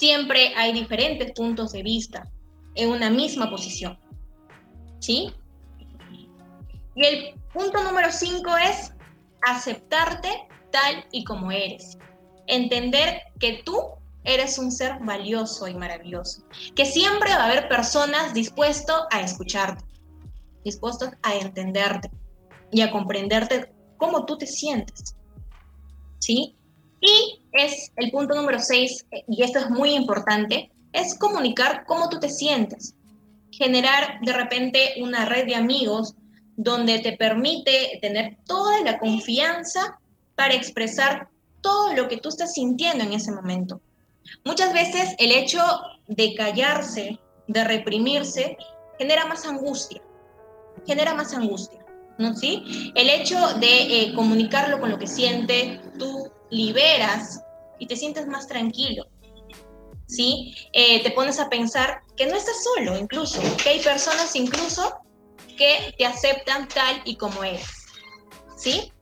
siempre 0.00 0.54
hay 0.56 0.72
diferentes 0.72 1.30
puntos 1.32 1.72
de 1.72 1.82
vista 1.82 2.26
en 2.74 2.88
una 2.88 3.10
misma 3.10 3.50
posición. 3.50 3.98
¿Sí? 4.98 5.30
Y 6.94 7.04
el 7.04 7.34
punto 7.52 7.82
número 7.84 8.10
cinco 8.10 8.56
es 8.56 8.94
aceptarte 9.42 10.48
tal 10.72 11.04
y 11.12 11.22
como 11.24 11.52
eres. 11.52 11.98
Entender 12.46 13.20
que 13.38 13.62
tú 13.62 13.78
eres 14.24 14.58
un 14.58 14.72
ser 14.72 14.98
valioso 15.00 15.68
y 15.68 15.74
maravilloso. 15.74 16.44
Que 16.74 16.86
siempre 16.86 17.34
va 17.34 17.42
a 17.42 17.46
haber 17.50 17.68
personas 17.68 18.32
dispuestas 18.32 19.02
a 19.10 19.20
escucharte, 19.20 19.84
dispuestos 20.64 21.10
a 21.22 21.34
entenderte 21.34 22.10
y 22.72 22.80
a 22.80 22.90
comprenderte 22.90 23.70
cómo 23.98 24.24
tú 24.24 24.38
te 24.38 24.46
sientes. 24.46 25.14
¿Sí? 26.20 26.56
Y 27.02 27.39
es 27.52 27.92
el 27.96 28.10
punto 28.10 28.34
número 28.34 28.58
seis, 28.60 29.06
y 29.28 29.42
esto 29.42 29.58
es 29.58 29.70
muy 29.70 29.94
importante, 29.94 30.70
es 30.92 31.16
comunicar 31.18 31.84
cómo 31.86 32.08
tú 32.08 32.18
te 32.18 32.28
sientes. 32.28 32.94
Generar 33.50 34.20
de 34.22 34.32
repente 34.32 34.94
una 35.00 35.24
red 35.24 35.46
de 35.46 35.56
amigos 35.56 36.14
donde 36.56 36.98
te 36.98 37.16
permite 37.16 37.98
tener 38.00 38.36
toda 38.46 38.80
la 38.82 38.98
confianza 38.98 39.98
para 40.34 40.54
expresar 40.54 41.28
todo 41.60 41.94
lo 41.94 42.08
que 42.08 42.18
tú 42.18 42.28
estás 42.28 42.54
sintiendo 42.54 43.04
en 43.04 43.12
ese 43.12 43.32
momento. 43.32 43.80
Muchas 44.44 44.72
veces 44.72 45.14
el 45.18 45.32
hecho 45.32 45.60
de 46.06 46.34
callarse, 46.34 47.18
de 47.46 47.64
reprimirse, 47.64 48.56
genera 48.98 49.26
más 49.26 49.46
angustia, 49.46 50.02
genera 50.86 51.14
más 51.14 51.34
angustia, 51.34 51.84
¿no? 52.18 52.34
¿Sí? 52.36 52.92
El 52.94 53.08
hecho 53.08 53.54
de 53.54 54.02
eh, 54.02 54.14
comunicarlo 54.14 54.80
con 54.80 54.90
lo 54.90 54.98
que 54.98 55.06
siente, 55.06 55.80
tú 55.98 56.30
liberas 56.50 57.42
y 57.78 57.86
te 57.86 57.96
sientes 57.96 58.26
más 58.26 58.46
tranquilo. 58.46 59.06
¿Sí? 60.06 60.54
Eh, 60.72 61.02
te 61.02 61.12
pones 61.12 61.38
a 61.38 61.48
pensar 61.48 62.02
que 62.16 62.26
no 62.26 62.34
estás 62.34 62.64
solo, 62.64 62.98
incluso, 62.98 63.40
que 63.62 63.70
hay 63.70 63.80
personas 63.80 64.34
incluso 64.34 64.98
que 65.56 65.94
te 65.96 66.04
aceptan 66.04 66.66
tal 66.68 67.00
y 67.04 67.16
como 67.16 67.44
eres. 67.44 67.86
¿Sí? 68.56 68.92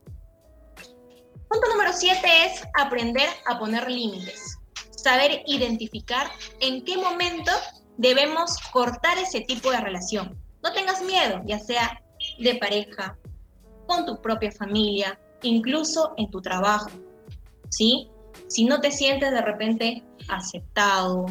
Punto 1.49 1.67
número 1.69 1.91
siete 1.93 2.27
es 2.45 2.61
aprender 2.79 3.27
a 3.47 3.57
poner 3.57 3.89
límites. 3.89 4.59
Saber 4.91 5.41
identificar 5.47 6.29
en 6.59 6.85
qué 6.85 6.95
momento 6.97 7.51
debemos 7.97 8.57
cortar 8.71 9.17
ese 9.17 9.41
tipo 9.41 9.71
de 9.71 9.81
relación. 9.81 10.39
No 10.61 10.73
tengas 10.73 11.01
miedo, 11.01 11.41
ya 11.45 11.57
sea 11.57 12.01
de 12.37 12.55
pareja, 12.55 13.17
con 13.87 14.05
tu 14.05 14.21
propia 14.21 14.51
familia, 14.51 15.19
incluso 15.41 16.13
en 16.17 16.29
tu 16.29 16.41
trabajo. 16.41 16.91
¿Sí? 17.69 18.09
Si 18.47 18.65
no 18.65 18.81
te 18.81 18.91
sientes 18.91 19.31
de 19.31 19.41
repente 19.41 20.03
aceptado, 20.27 21.25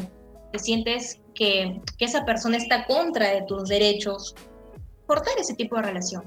te 0.51 0.59
sientes 0.59 1.19
que, 1.33 1.81
esa 1.99 2.25
persona 2.25 2.57
está 2.57 2.85
contra 2.85 3.29
de 3.29 3.43
tus 3.43 3.69
derechos, 3.69 4.35
cortar 5.07 5.33
ese 5.37 5.55
tipo 5.55 5.75
de 5.75 5.83
relación. 5.83 6.23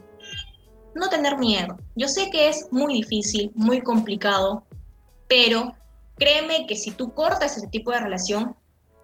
No 0.94 1.08
tener 1.08 1.38
miedo. 1.38 1.76
Yo 1.96 2.08
sé 2.08 2.30
que 2.30 2.48
es 2.48 2.68
muy 2.70 2.94
difícil, 2.94 3.50
muy 3.54 3.80
complicado, 3.80 4.64
pero 5.28 5.74
créeme 6.16 6.66
que 6.66 6.76
si 6.76 6.90
tú 6.90 7.14
cortas 7.14 7.56
ese 7.56 7.68
tipo 7.68 7.90
de 7.90 8.00
relación, 8.00 8.56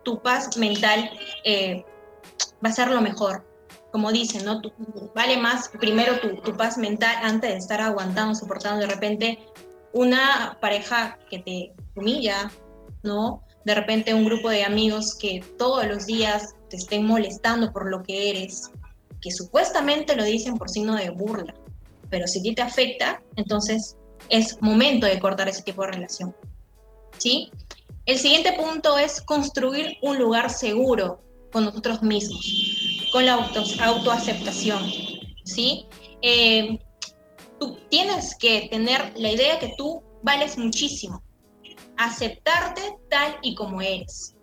tu 0.04 0.20
paz 0.22 0.56
mental 0.56 1.10
eh, 1.44 1.84
va 2.64 2.70
a 2.70 2.72
ser 2.72 2.88
lo 2.88 3.00
mejor. 3.00 3.46
Como 3.90 4.12
dicen, 4.12 4.44
¿no? 4.44 4.60
vale 5.14 5.38
más 5.38 5.70
primero 5.70 6.20
tu, 6.20 6.36
tu, 6.36 6.54
paz 6.54 6.76
mental 6.76 7.16
antes 7.22 7.50
de 7.50 7.56
estar 7.56 7.80
aguantando, 7.80 8.34
soportando 8.34 8.80
de 8.80 8.86
repente 8.86 9.38
una 9.92 10.58
pareja 10.60 11.18
que 11.30 11.38
te 11.38 11.72
humilla, 11.94 12.50
¿no? 13.02 13.42
de 13.68 13.74
repente 13.74 14.14
un 14.14 14.24
grupo 14.24 14.48
de 14.48 14.64
amigos 14.64 15.14
que 15.14 15.44
todos 15.58 15.86
los 15.86 16.06
días 16.06 16.54
te 16.70 16.76
estén 16.76 17.04
molestando 17.04 17.70
por 17.70 17.90
lo 17.90 18.02
que 18.02 18.30
eres, 18.30 18.70
que 19.20 19.30
supuestamente 19.30 20.16
lo 20.16 20.24
dicen 20.24 20.56
por 20.56 20.70
signo 20.70 20.96
de 20.96 21.10
burla, 21.10 21.54
pero 22.08 22.26
si 22.26 22.42
ti 22.42 22.54
te 22.54 22.62
afecta, 22.62 23.20
entonces 23.36 23.94
es 24.30 24.56
momento 24.62 25.06
de 25.06 25.18
cortar 25.20 25.50
ese 25.50 25.62
tipo 25.62 25.82
de 25.82 25.92
relación. 25.92 26.34
¿Sí? 27.18 27.50
El 28.06 28.18
siguiente 28.18 28.54
punto 28.54 28.96
es 28.96 29.20
construir 29.20 29.98
un 30.00 30.18
lugar 30.18 30.48
seguro 30.48 31.20
con 31.52 31.66
nosotros 31.66 32.02
mismos, 32.02 32.40
con 33.12 33.26
la 33.26 33.34
auto, 33.34 33.64
autoaceptación. 33.82 34.82
¿Sí? 35.44 35.84
Eh, 36.22 36.78
tú 37.58 37.78
tienes 37.88 38.36
que 38.36 38.68
tener 38.70 39.12
la 39.16 39.30
idea 39.30 39.58
que 39.58 39.74
tú 39.76 40.02
vales 40.22 40.58
muchísimo, 40.58 41.22
aceptarte 41.96 42.98
tal 43.08 43.36
y 43.42 43.54
como 43.54 43.80
eres. 43.80 44.34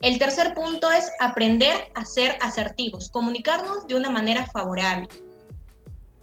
El 0.00 0.18
tercer 0.18 0.52
punto 0.54 0.90
es 0.90 1.10
aprender 1.20 1.92
a 1.94 2.04
ser 2.04 2.36
asertivos, 2.40 3.08
comunicarnos 3.08 3.86
de 3.86 3.94
una 3.94 4.10
manera 4.10 4.46
favorable. 4.46 5.08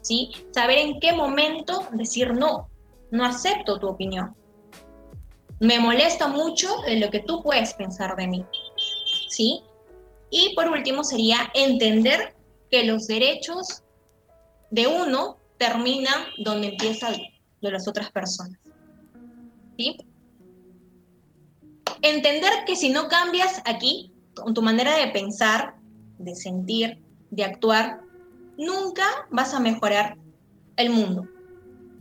¿Sí? 0.02 0.32
Saber 0.52 0.80
en 0.80 1.00
qué 1.00 1.14
momento 1.14 1.88
decir 1.94 2.34
no, 2.34 2.70
no 3.12 3.26
acepto 3.26 3.80
tu 3.80 3.88
opinión. 3.88 4.36
Me 5.62 5.80
molesta 5.80 6.28
mucho 6.28 6.70
lo 6.88 7.10
que 7.10 7.20
tú 7.20 7.42
puedes 7.42 7.74
pensar 7.74 8.16
de 8.16 8.28
mí. 8.28 8.46
¿Sí? 9.30 9.64
Y 10.30 10.54
por 10.56 10.68
último 10.68 11.04
sería 11.04 11.50
entender 11.54 12.36
que 12.70 12.84
los 12.84 13.08
derechos 13.08 13.84
de 14.72 14.88
uno 14.88 15.39
terminan 15.60 16.24
donde 16.40 16.70
empieza 16.70 17.12
de 17.12 17.72
las 17.72 17.88
otras 17.88 18.12
personas. 18.12 18.58
¿Sí? 19.78 19.98
Entender 22.02 22.52
que 22.66 22.76
si 22.76 22.90
no 22.90 23.08
cambias 23.10 23.62
aquí, 23.66 24.14
con 24.34 24.54
tu 24.54 24.62
manera 24.62 24.96
de 24.96 25.10
pensar, 25.10 25.76
de 26.18 26.34
sentir, 26.34 27.04
de 27.30 27.44
actuar, 27.44 28.00
nunca 28.58 29.04
vas 29.30 29.54
a 29.54 29.60
mejorar 29.60 30.18
el 30.78 30.90
mundo. 30.90 31.28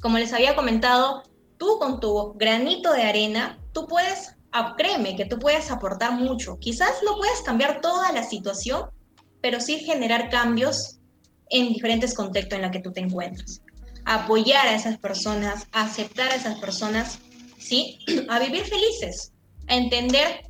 Como 0.01 0.19
les 0.19 0.33
había 0.33 0.55
comentado, 0.55 1.25
tú 1.59 1.79
con 1.81 1.99
tu 1.99 2.35
granito 2.35 2.93
de 2.93 3.03
arena, 3.03 3.59
tú 3.73 3.87
puedes, 3.87 4.37
ah, 4.53 4.75
créeme 4.77 5.17
que 5.17 5.25
tú 5.25 5.39
puedes 5.41 5.71
aportar 5.73 6.13
mucho. 6.13 6.59
Quizás 6.61 6.93
no 7.05 7.17
puedes 7.17 7.43
cambiar 7.43 7.81
toda 7.81 8.13
la 8.13 8.23
situación, 8.23 8.91
pero 9.41 9.61
sí 9.61 9.81
generar 9.81 10.31
cambios 10.31 10.98
en 11.51 11.73
diferentes 11.73 12.15
contextos 12.15 12.57
en 12.57 12.63
los 12.63 12.71
que 12.71 12.81
tú 12.81 12.93
te 12.93 13.01
encuentras. 13.01 13.63
Apoyar 14.05 14.67
a 14.67 14.75
esas 14.75 14.99
personas, 14.99 15.67
aceptar 15.73 16.31
a 16.31 16.37
esas 16.37 16.59
personas, 16.59 17.19
¿sí? 17.59 17.99
A 18.29 18.39
vivir 18.39 18.65
felices 18.65 19.33
entender 19.69 20.43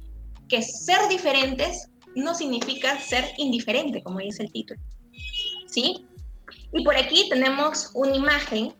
que 0.48 0.62
ser 0.62 1.08
diferentes 1.08 1.88
no 2.14 2.34
significa 2.34 2.98
ser 3.00 3.32
indiferente, 3.36 4.02
como 4.02 4.18
dice 4.20 4.44
el 4.44 4.52
título. 4.52 4.80
¿Sí? 5.66 6.06
Y 6.72 6.84
por 6.84 6.96
aquí 6.96 7.28
tenemos 7.28 7.90
una 7.94 8.16
imagen 8.16 8.74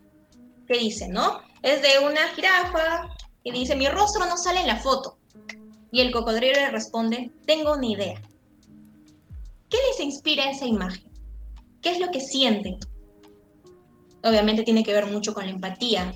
que 0.66 0.78
dice, 0.78 1.08
¿no? 1.08 1.40
Es 1.62 1.82
de 1.82 1.98
una 2.04 2.28
jirafa 2.34 3.08
y 3.42 3.52
dice, 3.52 3.76
mi 3.76 3.88
rostro 3.88 4.26
no 4.26 4.36
sale 4.36 4.60
en 4.60 4.66
la 4.66 4.76
foto. 4.76 5.18
Y 5.90 6.00
el 6.00 6.12
cocodrilo 6.12 6.54
le 6.54 6.70
responde, 6.70 7.30
tengo 7.46 7.74
una 7.74 7.86
idea. 7.86 8.22
¿Qué 9.70 9.78
les 9.90 10.00
inspira 10.00 10.50
esa 10.50 10.66
imagen? 10.66 11.07
¿Qué 11.82 11.90
es 11.90 12.00
lo 12.00 12.10
que 12.10 12.20
sienten? 12.20 12.78
Obviamente 14.24 14.64
tiene 14.64 14.82
que 14.82 14.92
ver 14.92 15.06
mucho 15.06 15.32
con 15.32 15.44
la 15.44 15.52
empatía, 15.52 16.12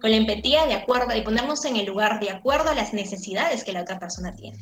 con 0.00 0.10
la 0.10 0.16
empatía 0.16 0.66
de 0.66 0.74
acuerdo 0.74 1.16
y 1.16 1.22
ponernos 1.22 1.64
en 1.64 1.76
el 1.76 1.86
lugar 1.86 2.20
de 2.20 2.30
acuerdo 2.30 2.70
a 2.70 2.74
las 2.74 2.92
necesidades 2.92 3.64
que 3.64 3.72
la 3.72 3.82
otra 3.82 3.98
persona 3.98 4.34
tiene. 4.34 4.58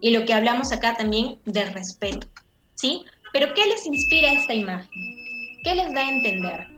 Y 0.00 0.10
lo 0.10 0.24
que 0.24 0.32
hablamos 0.32 0.72
acá 0.72 0.96
también 0.96 1.40
del 1.44 1.72
respeto, 1.72 2.26
¿sí? 2.74 3.04
Pero 3.32 3.52
¿qué 3.54 3.66
les 3.66 3.86
inspira 3.86 4.32
esta 4.32 4.54
imagen? 4.54 4.88
¿Qué 5.62 5.74
les 5.74 5.92
da 5.92 6.06
a 6.06 6.10
entender? 6.10 6.76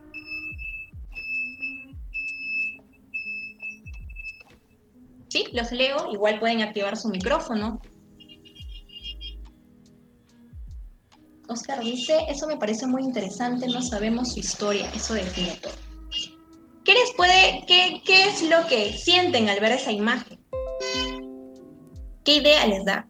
Sí, 5.28 5.46
los 5.52 5.70
leo, 5.72 6.10
igual 6.10 6.40
pueden 6.40 6.62
activar 6.62 6.96
su 6.96 7.08
micrófono. 7.08 7.80
Oscar 11.48 11.80
dice, 11.80 12.26
eso 12.28 12.46
me 12.46 12.58
parece 12.58 12.86
muy 12.86 13.02
interesante, 13.02 13.66
no 13.66 13.82
sabemos 13.82 14.34
su 14.34 14.40
historia, 14.40 14.90
eso 14.94 15.14
define 15.14 15.58
todo. 15.62 15.72
¿Qué 16.84 16.92
les 16.92 17.12
puede, 17.16 17.64
qué, 17.66 18.02
qué 18.04 18.24
es 18.28 18.42
lo 18.42 18.66
que 18.66 18.92
sienten 18.92 19.48
al 19.48 19.60
ver 19.60 19.72
esa 19.72 19.90
imagen? 19.90 20.38
¿Qué 22.24 22.36
idea 22.36 22.66
les 22.66 22.84
da? 22.84 23.08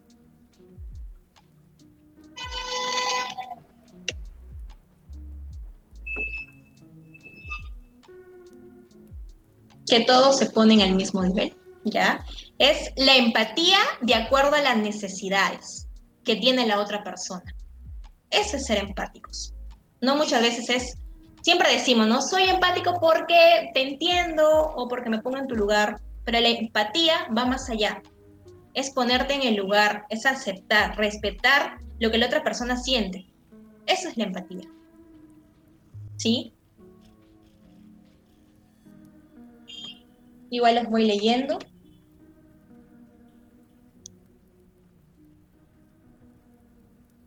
que 9.88 10.00
todos 10.00 10.36
se 10.38 10.50
ponen 10.50 10.82
al 10.82 10.94
mismo 10.94 11.24
nivel, 11.24 11.56
¿ya? 11.84 12.24
Es 12.58 12.92
la 12.96 13.16
empatía 13.16 13.78
de 14.02 14.14
acuerdo 14.14 14.54
a 14.54 14.60
las 14.60 14.76
necesidades 14.76 15.88
que 16.24 16.36
tiene 16.36 16.66
la 16.66 16.78
otra 16.78 17.02
persona. 17.02 17.54
Ese 18.30 18.56
es 18.58 18.66
ser 18.66 18.78
empáticos. 18.78 19.54
No 20.00 20.16
muchas 20.16 20.42
veces 20.42 20.70
es 20.70 20.98
siempre 21.42 21.72
decimos, 21.72 22.06
¿no? 22.06 22.20
Soy 22.22 22.44
empático 22.44 22.94
porque 23.00 23.70
te 23.74 23.82
entiendo 23.82 24.46
o 24.46 24.88
porque 24.88 25.10
me 25.10 25.20
pongo 25.20 25.38
en 25.38 25.46
tu 25.46 25.56
lugar, 25.56 26.00
pero 26.24 26.40
la 26.40 26.48
empatía 26.48 27.28
va 27.36 27.46
más 27.46 27.70
allá. 27.70 28.02
Es 28.74 28.90
ponerte 28.90 29.34
en 29.34 29.42
el 29.42 29.56
lugar, 29.56 30.04
es 30.10 30.26
aceptar, 30.26 30.96
respetar 30.96 31.78
lo 31.98 32.10
que 32.10 32.18
la 32.18 32.26
otra 32.26 32.44
persona 32.44 32.76
siente. 32.76 33.26
Esa 33.86 34.10
es 34.10 34.16
la 34.16 34.24
empatía. 34.24 34.68
¿Sí? 36.16 36.52
Igual 40.50 40.74
les 40.76 40.90
voy 40.90 41.06
leyendo. 41.06 41.58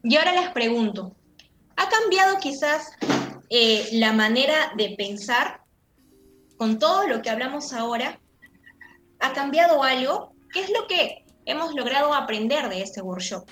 Y 0.04 0.18
ahora 0.18 0.34
les 0.34 0.50
pregunto, 0.50 1.16
¿ha 1.76 1.90
cambiado 1.90 2.38
quizás 2.40 2.92
eh, 3.50 3.90
la 3.92 4.14
manera 4.14 4.72
de 4.78 4.96
pensar 4.98 5.62
con 6.62 6.78
todo 6.78 7.08
lo 7.08 7.24
que 7.24 7.30
hablamos 7.32 7.74
ahora, 7.74 8.22
ha 9.20 9.34
cambiado 9.34 9.82
algo. 9.82 10.36
¿Qué 10.54 10.62
es 10.62 10.70
lo 10.70 10.86
que 10.88 11.26
hemos 11.46 11.74
logrado 11.74 12.14
aprender 12.14 12.70
de 12.70 12.84
este 12.84 13.02
workshop? 13.02 13.50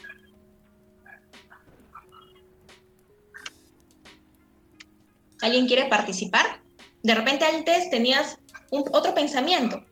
¿Alguien 5.41 5.65
quiere 5.65 5.85
participar? 5.85 6.61
De 7.01 7.15
repente 7.15 7.45
antes 7.45 7.89
tenías 7.89 8.37
otro 8.69 9.15
pensamiento 9.15 9.83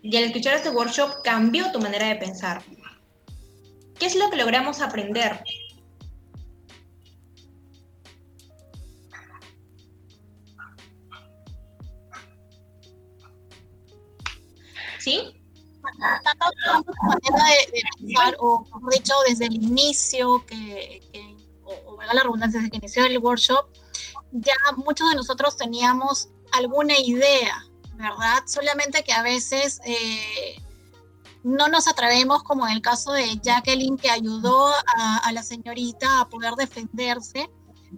y 0.00 0.16
al 0.16 0.24
escuchar 0.24 0.54
este 0.54 0.70
workshop 0.70 1.22
cambió 1.22 1.70
tu 1.72 1.78
manera 1.78 2.08
de 2.08 2.16
pensar. 2.16 2.62
¿Qué 3.98 4.06
es 4.06 4.16
lo 4.16 4.30
que 4.30 4.36
logramos 4.36 4.80
aprender? 4.80 5.42
¿sí? 15.08 15.34
manera 15.82 17.44
de, 17.72 17.82
pensar, 17.98 18.36
dicho, 18.90 19.14
desde 19.26 19.46
el 19.46 19.54
inicio, 19.54 20.44
que, 20.46 21.00
o, 21.64 21.94
o 21.94 22.02
la 22.02 22.22
redundancia, 22.22 22.60
desde 22.60 22.70
que 22.70 22.76
inició 22.78 23.06
el 23.06 23.18
workshop, 23.18 23.66
ya 24.32 24.54
muchos 24.76 25.08
de 25.10 25.16
nosotros 25.16 25.56
teníamos 25.56 26.28
alguna 26.52 26.98
idea, 26.98 27.64
¿verdad? 27.94 28.42
Solamente 28.46 29.02
que 29.02 29.12
a 29.12 29.22
veces 29.22 29.80
eh, 29.84 30.47
no 31.44 31.68
nos 31.68 31.86
atrevemos, 31.88 32.42
como 32.42 32.66
en 32.66 32.74
el 32.74 32.82
caso 32.82 33.12
de 33.12 33.38
Jacqueline, 33.42 33.96
que 33.96 34.10
ayudó 34.10 34.68
a, 34.96 35.32
la 35.32 35.42
señorita 35.42 36.20
a 36.20 36.28
poder 36.28 36.54
defenderse. 36.54 37.48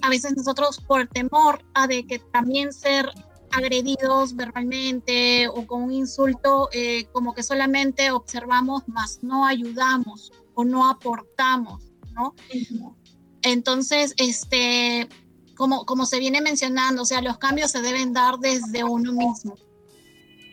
A 0.03 0.09
veces 0.09 0.36
nosotros, 0.36 0.80
por 0.80 1.07
temor 1.09 1.64
a 1.74 1.86
de 1.86 2.07
que 2.07 2.18
también 2.18 2.72
ser 2.72 3.11
agredidos 3.51 4.36
verbalmente 4.36 5.49
o 5.49 5.66
con 5.66 5.82
un 5.82 5.93
insulto, 5.93 6.68
eh, 6.72 7.07
como 7.12 7.34
que 7.34 7.43
solamente 7.43 8.12
observamos, 8.12 8.86
más 8.86 9.18
no 9.22 9.45
ayudamos 9.47 10.32
o 10.55 10.64
no 10.64 10.88
aportamos, 10.88 11.93
¿no? 12.12 12.34
Entonces, 13.43 14.14
este, 14.18 15.09
como, 15.57 15.84
como 15.86 16.07
se 16.07 16.20
viene 16.20 16.41
mencionando, 16.41 17.03
o 17.03 17.07
sea, 17.07 17.20
los 17.22 17.38
cambios 17.38 17.72
se 17.72 17.82
deben 17.82 18.12
dar 18.12 18.38
desde 18.38 18.84
uno 18.84 19.12
mismo. 19.12 19.57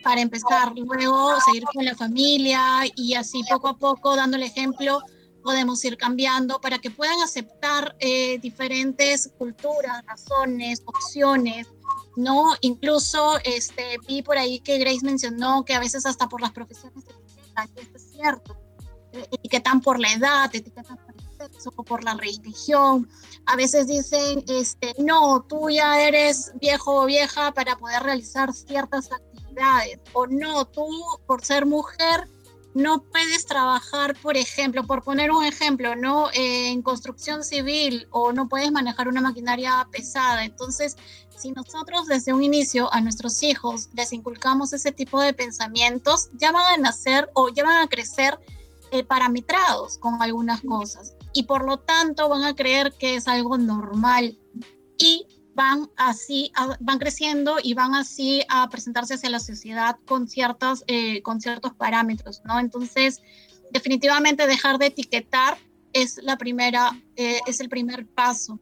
Para 0.07 0.21
empezar, 0.21 0.71
luego 0.73 1.37
seguir 1.41 1.65
con 1.73 1.83
la 1.83 1.93
familia 1.93 2.61
y 2.95 3.15
así 3.15 3.41
poco 3.49 3.67
a 3.67 3.77
poco, 3.77 4.15
dando 4.15 4.37
el 4.37 4.43
ejemplo, 4.43 5.01
podemos 5.43 5.83
ir 5.83 5.97
cambiando 5.97 6.61
para 6.61 6.79
que 6.79 6.89
puedan 6.89 7.19
aceptar 7.19 7.93
eh, 7.99 8.39
diferentes 8.39 9.29
culturas, 9.37 10.05
razones, 10.05 10.81
opciones, 10.85 11.67
¿no? 12.15 12.55
Incluso 12.61 13.37
este, 13.43 13.97
vi 14.07 14.21
por 14.21 14.37
ahí 14.37 14.61
que 14.61 14.77
Grace 14.77 15.03
mencionó 15.03 15.65
que 15.65 15.73
a 15.73 15.81
veces 15.81 16.05
hasta 16.05 16.29
por 16.29 16.39
las 16.39 16.53
profesiones 16.53 17.03
etiquetan, 17.03 17.69
y 17.75 17.81
esto 17.81 17.97
es 17.97 18.09
cierto. 18.09 18.57
Etiquetan 19.11 19.81
por 19.81 19.99
la 19.99 20.13
edad, 20.13 20.49
etiquetan 20.55 20.95
por 20.95 21.15
el 21.15 21.37
sexo, 21.37 21.71
por 21.71 22.05
la 22.05 22.13
religión. 22.13 23.09
A 23.45 23.57
veces 23.57 23.87
dicen, 23.87 24.45
este, 24.47 24.95
no, 24.99 25.41
tú 25.49 25.69
ya 25.69 25.99
eres 25.99 26.53
viejo 26.61 27.01
o 27.01 27.05
vieja 27.05 27.51
para 27.51 27.75
poder 27.75 28.03
realizar 28.03 28.53
ciertas 28.53 29.11
actividades. 29.11 29.36
O 30.13 30.27
no, 30.27 30.65
tú 30.65 30.87
por 31.25 31.43
ser 31.43 31.65
mujer 31.65 32.27
no 32.73 33.01
puedes 33.01 33.47
trabajar, 33.47 34.15
por 34.21 34.37
ejemplo, 34.37 34.85
por 34.85 35.03
poner 35.03 35.31
un 35.31 35.43
ejemplo, 35.43 35.95
¿no? 35.95 36.29
en 36.33 36.83
construcción 36.83 37.43
civil 37.43 38.07
o 38.11 38.33
no 38.33 38.47
puedes 38.47 38.71
manejar 38.71 39.07
una 39.07 39.19
maquinaria 39.19 39.87
pesada. 39.91 40.45
Entonces, 40.45 40.95
si 41.35 41.51
nosotros 41.51 42.05
desde 42.05 42.33
un 42.33 42.43
inicio 42.43 42.93
a 42.93 43.01
nuestros 43.01 43.41
hijos 43.41 43.89
les 43.95 44.13
inculcamos 44.13 44.73
ese 44.73 44.91
tipo 44.91 45.19
de 45.19 45.33
pensamientos, 45.33 46.29
ya 46.33 46.51
van 46.51 46.65
a 46.73 46.77
nacer 46.77 47.29
o 47.33 47.49
ya 47.49 47.63
van 47.63 47.81
a 47.81 47.89
crecer 47.89 48.37
eh, 48.91 49.03
parametrados 49.03 49.97
con 49.97 50.21
algunas 50.21 50.61
cosas 50.61 51.13
y 51.33 51.43
por 51.43 51.65
lo 51.65 51.77
tanto 51.77 52.29
van 52.29 52.43
a 52.43 52.55
creer 52.55 52.93
que 52.93 53.15
es 53.15 53.27
algo 53.27 53.57
normal 53.57 54.37
y 54.97 55.25
van 55.57 55.89
así, 55.97 56.51
van 56.79 56.99
creciendo 56.99 57.57
y 57.61 57.73
van 57.73 57.95
así 57.95 58.43
a 58.47 58.69
presentarse 58.69 59.15
hacia 59.15 59.31
la 59.31 59.39
sociedad 59.39 59.97
con, 60.05 60.27
ciertos, 60.27 60.83
eh, 60.85 61.23
con 61.23 61.41
ciertos 61.41 61.73
parámetros, 61.73 62.43
¿no? 62.45 62.59
Entonces, 62.59 63.23
definitivamente 63.71 64.45
dejar 64.45 64.77
de 64.77 64.85
etiquetar 64.85 65.57
es 65.93 66.19
la 66.21 66.37
primera, 66.37 66.91
eh, 67.15 67.39
es 67.47 67.59
el 67.59 67.69
primer 67.69 68.05
paso. 68.05 68.59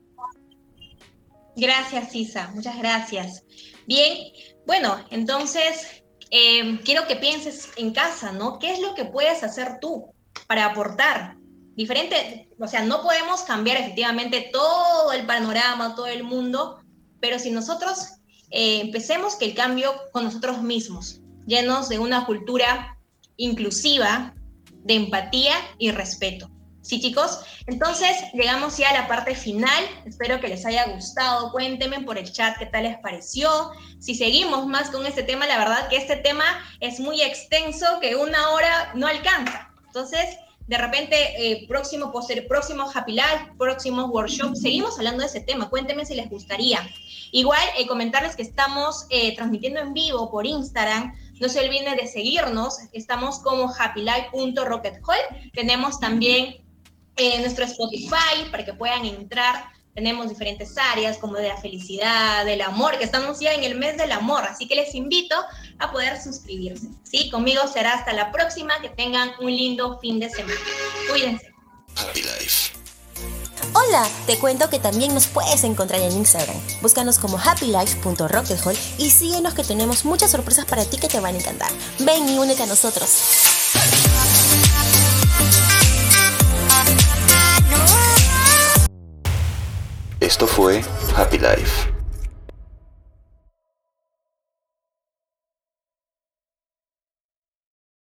Gracias, 1.58 2.16
Isa, 2.16 2.50
muchas 2.56 2.78
gracias. 2.78 3.44
Bien, 3.86 4.32
bueno, 4.66 4.98
entonces 5.12 6.02
eh, 6.32 6.80
quiero 6.86 7.08
que 7.08 7.18
pienses 7.18 7.72
en 7.76 7.92
casa, 7.92 8.32
¿no? 8.32 8.58
¿Qué 8.58 8.72
es 8.72 8.80
lo 8.80 8.96
que 8.96 9.04
puedes 9.04 9.44
hacer 9.44 9.80
tú 9.82 10.14
para 10.48 10.68
aportar? 10.68 11.36
Diferente, 11.76 12.48
o 12.58 12.68
sea, 12.70 12.84
no 12.84 13.02
podemos 13.02 13.42
cambiar 13.42 13.76
efectivamente 13.76 14.50
todo 14.54 15.12
el 15.12 15.26
panorama, 15.26 15.94
todo 15.94 16.08
el 16.08 16.24
mundo, 16.24 16.80
pero 17.26 17.40
si 17.40 17.50
nosotros 17.50 18.20
eh, 18.52 18.82
empecemos 18.82 19.36
que 19.36 19.46
el 19.46 19.56
cambio 19.56 19.92
con 20.12 20.26
nosotros 20.26 20.62
mismos, 20.62 21.22
llenos 21.48 21.90
de 21.90 21.98
una 21.98 22.24
cultura 22.28 23.00
inclusiva, 23.36 24.36
de 24.84 24.94
empatía 24.94 25.56
y 25.80 25.90
respeto. 25.90 26.52
Sí, 26.84 27.02
chicos. 27.02 27.40
Entonces, 27.66 28.16
llegamos 28.36 28.78
ya 28.78 28.92
a 28.92 28.94
la 28.94 29.08
parte 29.08 29.34
final. 29.34 29.84
Espero 30.06 30.40
que 30.40 30.50
les 30.50 30.68
haya 30.68 30.86
gustado. 30.86 31.52
Cuéntenme 31.52 32.02
por 32.02 32.20
el 32.20 32.32
chat 32.32 32.60
qué 32.60 32.68
tal 32.68 32.84
les 32.84 33.00
pareció. 33.00 33.72
Si 33.98 34.14
seguimos 34.14 34.68
más 34.68 34.92
con 34.92 35.04
este 35.08 35.24
tema, 35.24 35.48
la 35.48 35.58
verdad 35.58 35.90
que 35.90 35.98
este 35.98 36.18
tema 36.18 36.46
es 36.80 37.00
muy 37.00 37.24
extenso, 37.24 37.88
que 38.02 38.16
una 38.16 38.50
hora 38.50 38.92
no 38.94 39.08
alcanza. 39.08 39.72
Entonces, 39.88 40.38
de 40.68 40.78
repente, 40.78 41.16
eh, 41.38 41.66
próximo, 41.68 42.12
próximo 42.48 42.90
Happy 42.94 43.14
Life, 43.14 43.54
próximo 43.58 44.06
workshop, 44.06 44.56
seguimos 44.56 44.98
hablando 44.98 45.22
de 45.22 45.28
ese 45.28 45.42
tema. 45.42 45.72
Cuéntenme 45.72 46.06
si 46.06 46.14
les 46.14 46.30
gustaría. 46.30 46.88
Igual, 47.32 47.62
eh, 47.78 47.88
comentarles 47.88 48.36
que 48.36 48.42
estamos 48.42 49.06
eh, 49.10 49.36
transmitiendo 49.36 49.80
en 49.80 49.94
vivo 49.94 50.30
por 50.32 50.46
Instagram. 50.46 51.14
No 51.40 51.50
se 51.50 51.66
olviden 51.66 51.96
de 51.96 52.08
seguirnos. 52.08 52.78
Estamos 52.94 53.40
como 53.40 53.74
happylife.rockethall. 53.74 55.52
Tenemos 55.54 56.00
también 56.00 56.64
nuestro 57.40 57.66
Spotify 57.66 58.50
para 58.52 58.66
que 58.66 58.74
puedan 58.74 59.06
entrar 59.06 59.76
tenemos 59.96 60.28
diferentes 60.28 60.78
áreas 60.78 61.18
como 61.18 61.36
de 61.36 61.48
la 61.48 61.58
felicidad, 61.58 62.46
del 62.46 62.62
amor, 62.62 62.98
que 62.98 63.06
estamos 63.06 63.40
ya 63.40 63.54
en 63.54 63.64
el 63.64 63.76
mes 63.76 63.98
del 63.98 64.12
amor, 64.12 64.44
así 64.44 64.68
que 64.68 64.76
les 64.76 64.94
invito 64.94 65.36
a 65.80 65.92
poder 65.92 66.22
suscribirse. 66.22 66.90
¿sí? 67.04 67.30
Conmigo 67.32 67.66
será 67.68 67.94
hasta 67.94 68.12
la 68.12 68.30
próxima, 68.30 68.80
que 68.82 68.90
tengan 68.90 69.32
un 69.40 69.48
lindo 69.48 69.98
fin 70.00 70.20
de 70.20 70.30
semana. 70.30 70.60
Cuídense. 71.10 71.50
Happy 71.96 72.22
Life. 72.22 72.75
Hola, 73.74 74.08
te 74.26 74.38
cuento 74.38 74.70
que 74.70 74.80
también 74.80 75.14
nos 75.14 75.28
puedes 75.28 75.64
encontrar 75.64 76.02
en 76.02 76.12
Instagram. 76.12 76.56
Búscanos 76.82 77.20
como 77.20 77.38
happylife.rockethall 77.38 78.78
y 78.98 79.10
síguenos 79.10 79.54
que 79.54 79.64
tenemos 79.64 80.06
muchas 80.06 80.32
sorpresas 80.32 80.66
para 80.66 80.86
ti 80.86 80.98
que 80.98 81.08
te 81.08 81.20
van 81.20 81.36
a 81.36 81.40
encantar. 81.40 81.72
Ven 82.00 82.28
y 82.30 82.38
únete 82.38 82.64
a 82.64 82.68
nosotros. 82.68 83.10
Esto 90.20 90.48
fue 90.48 90.84
Happy 91.16 91.38
Life 91.38 91.95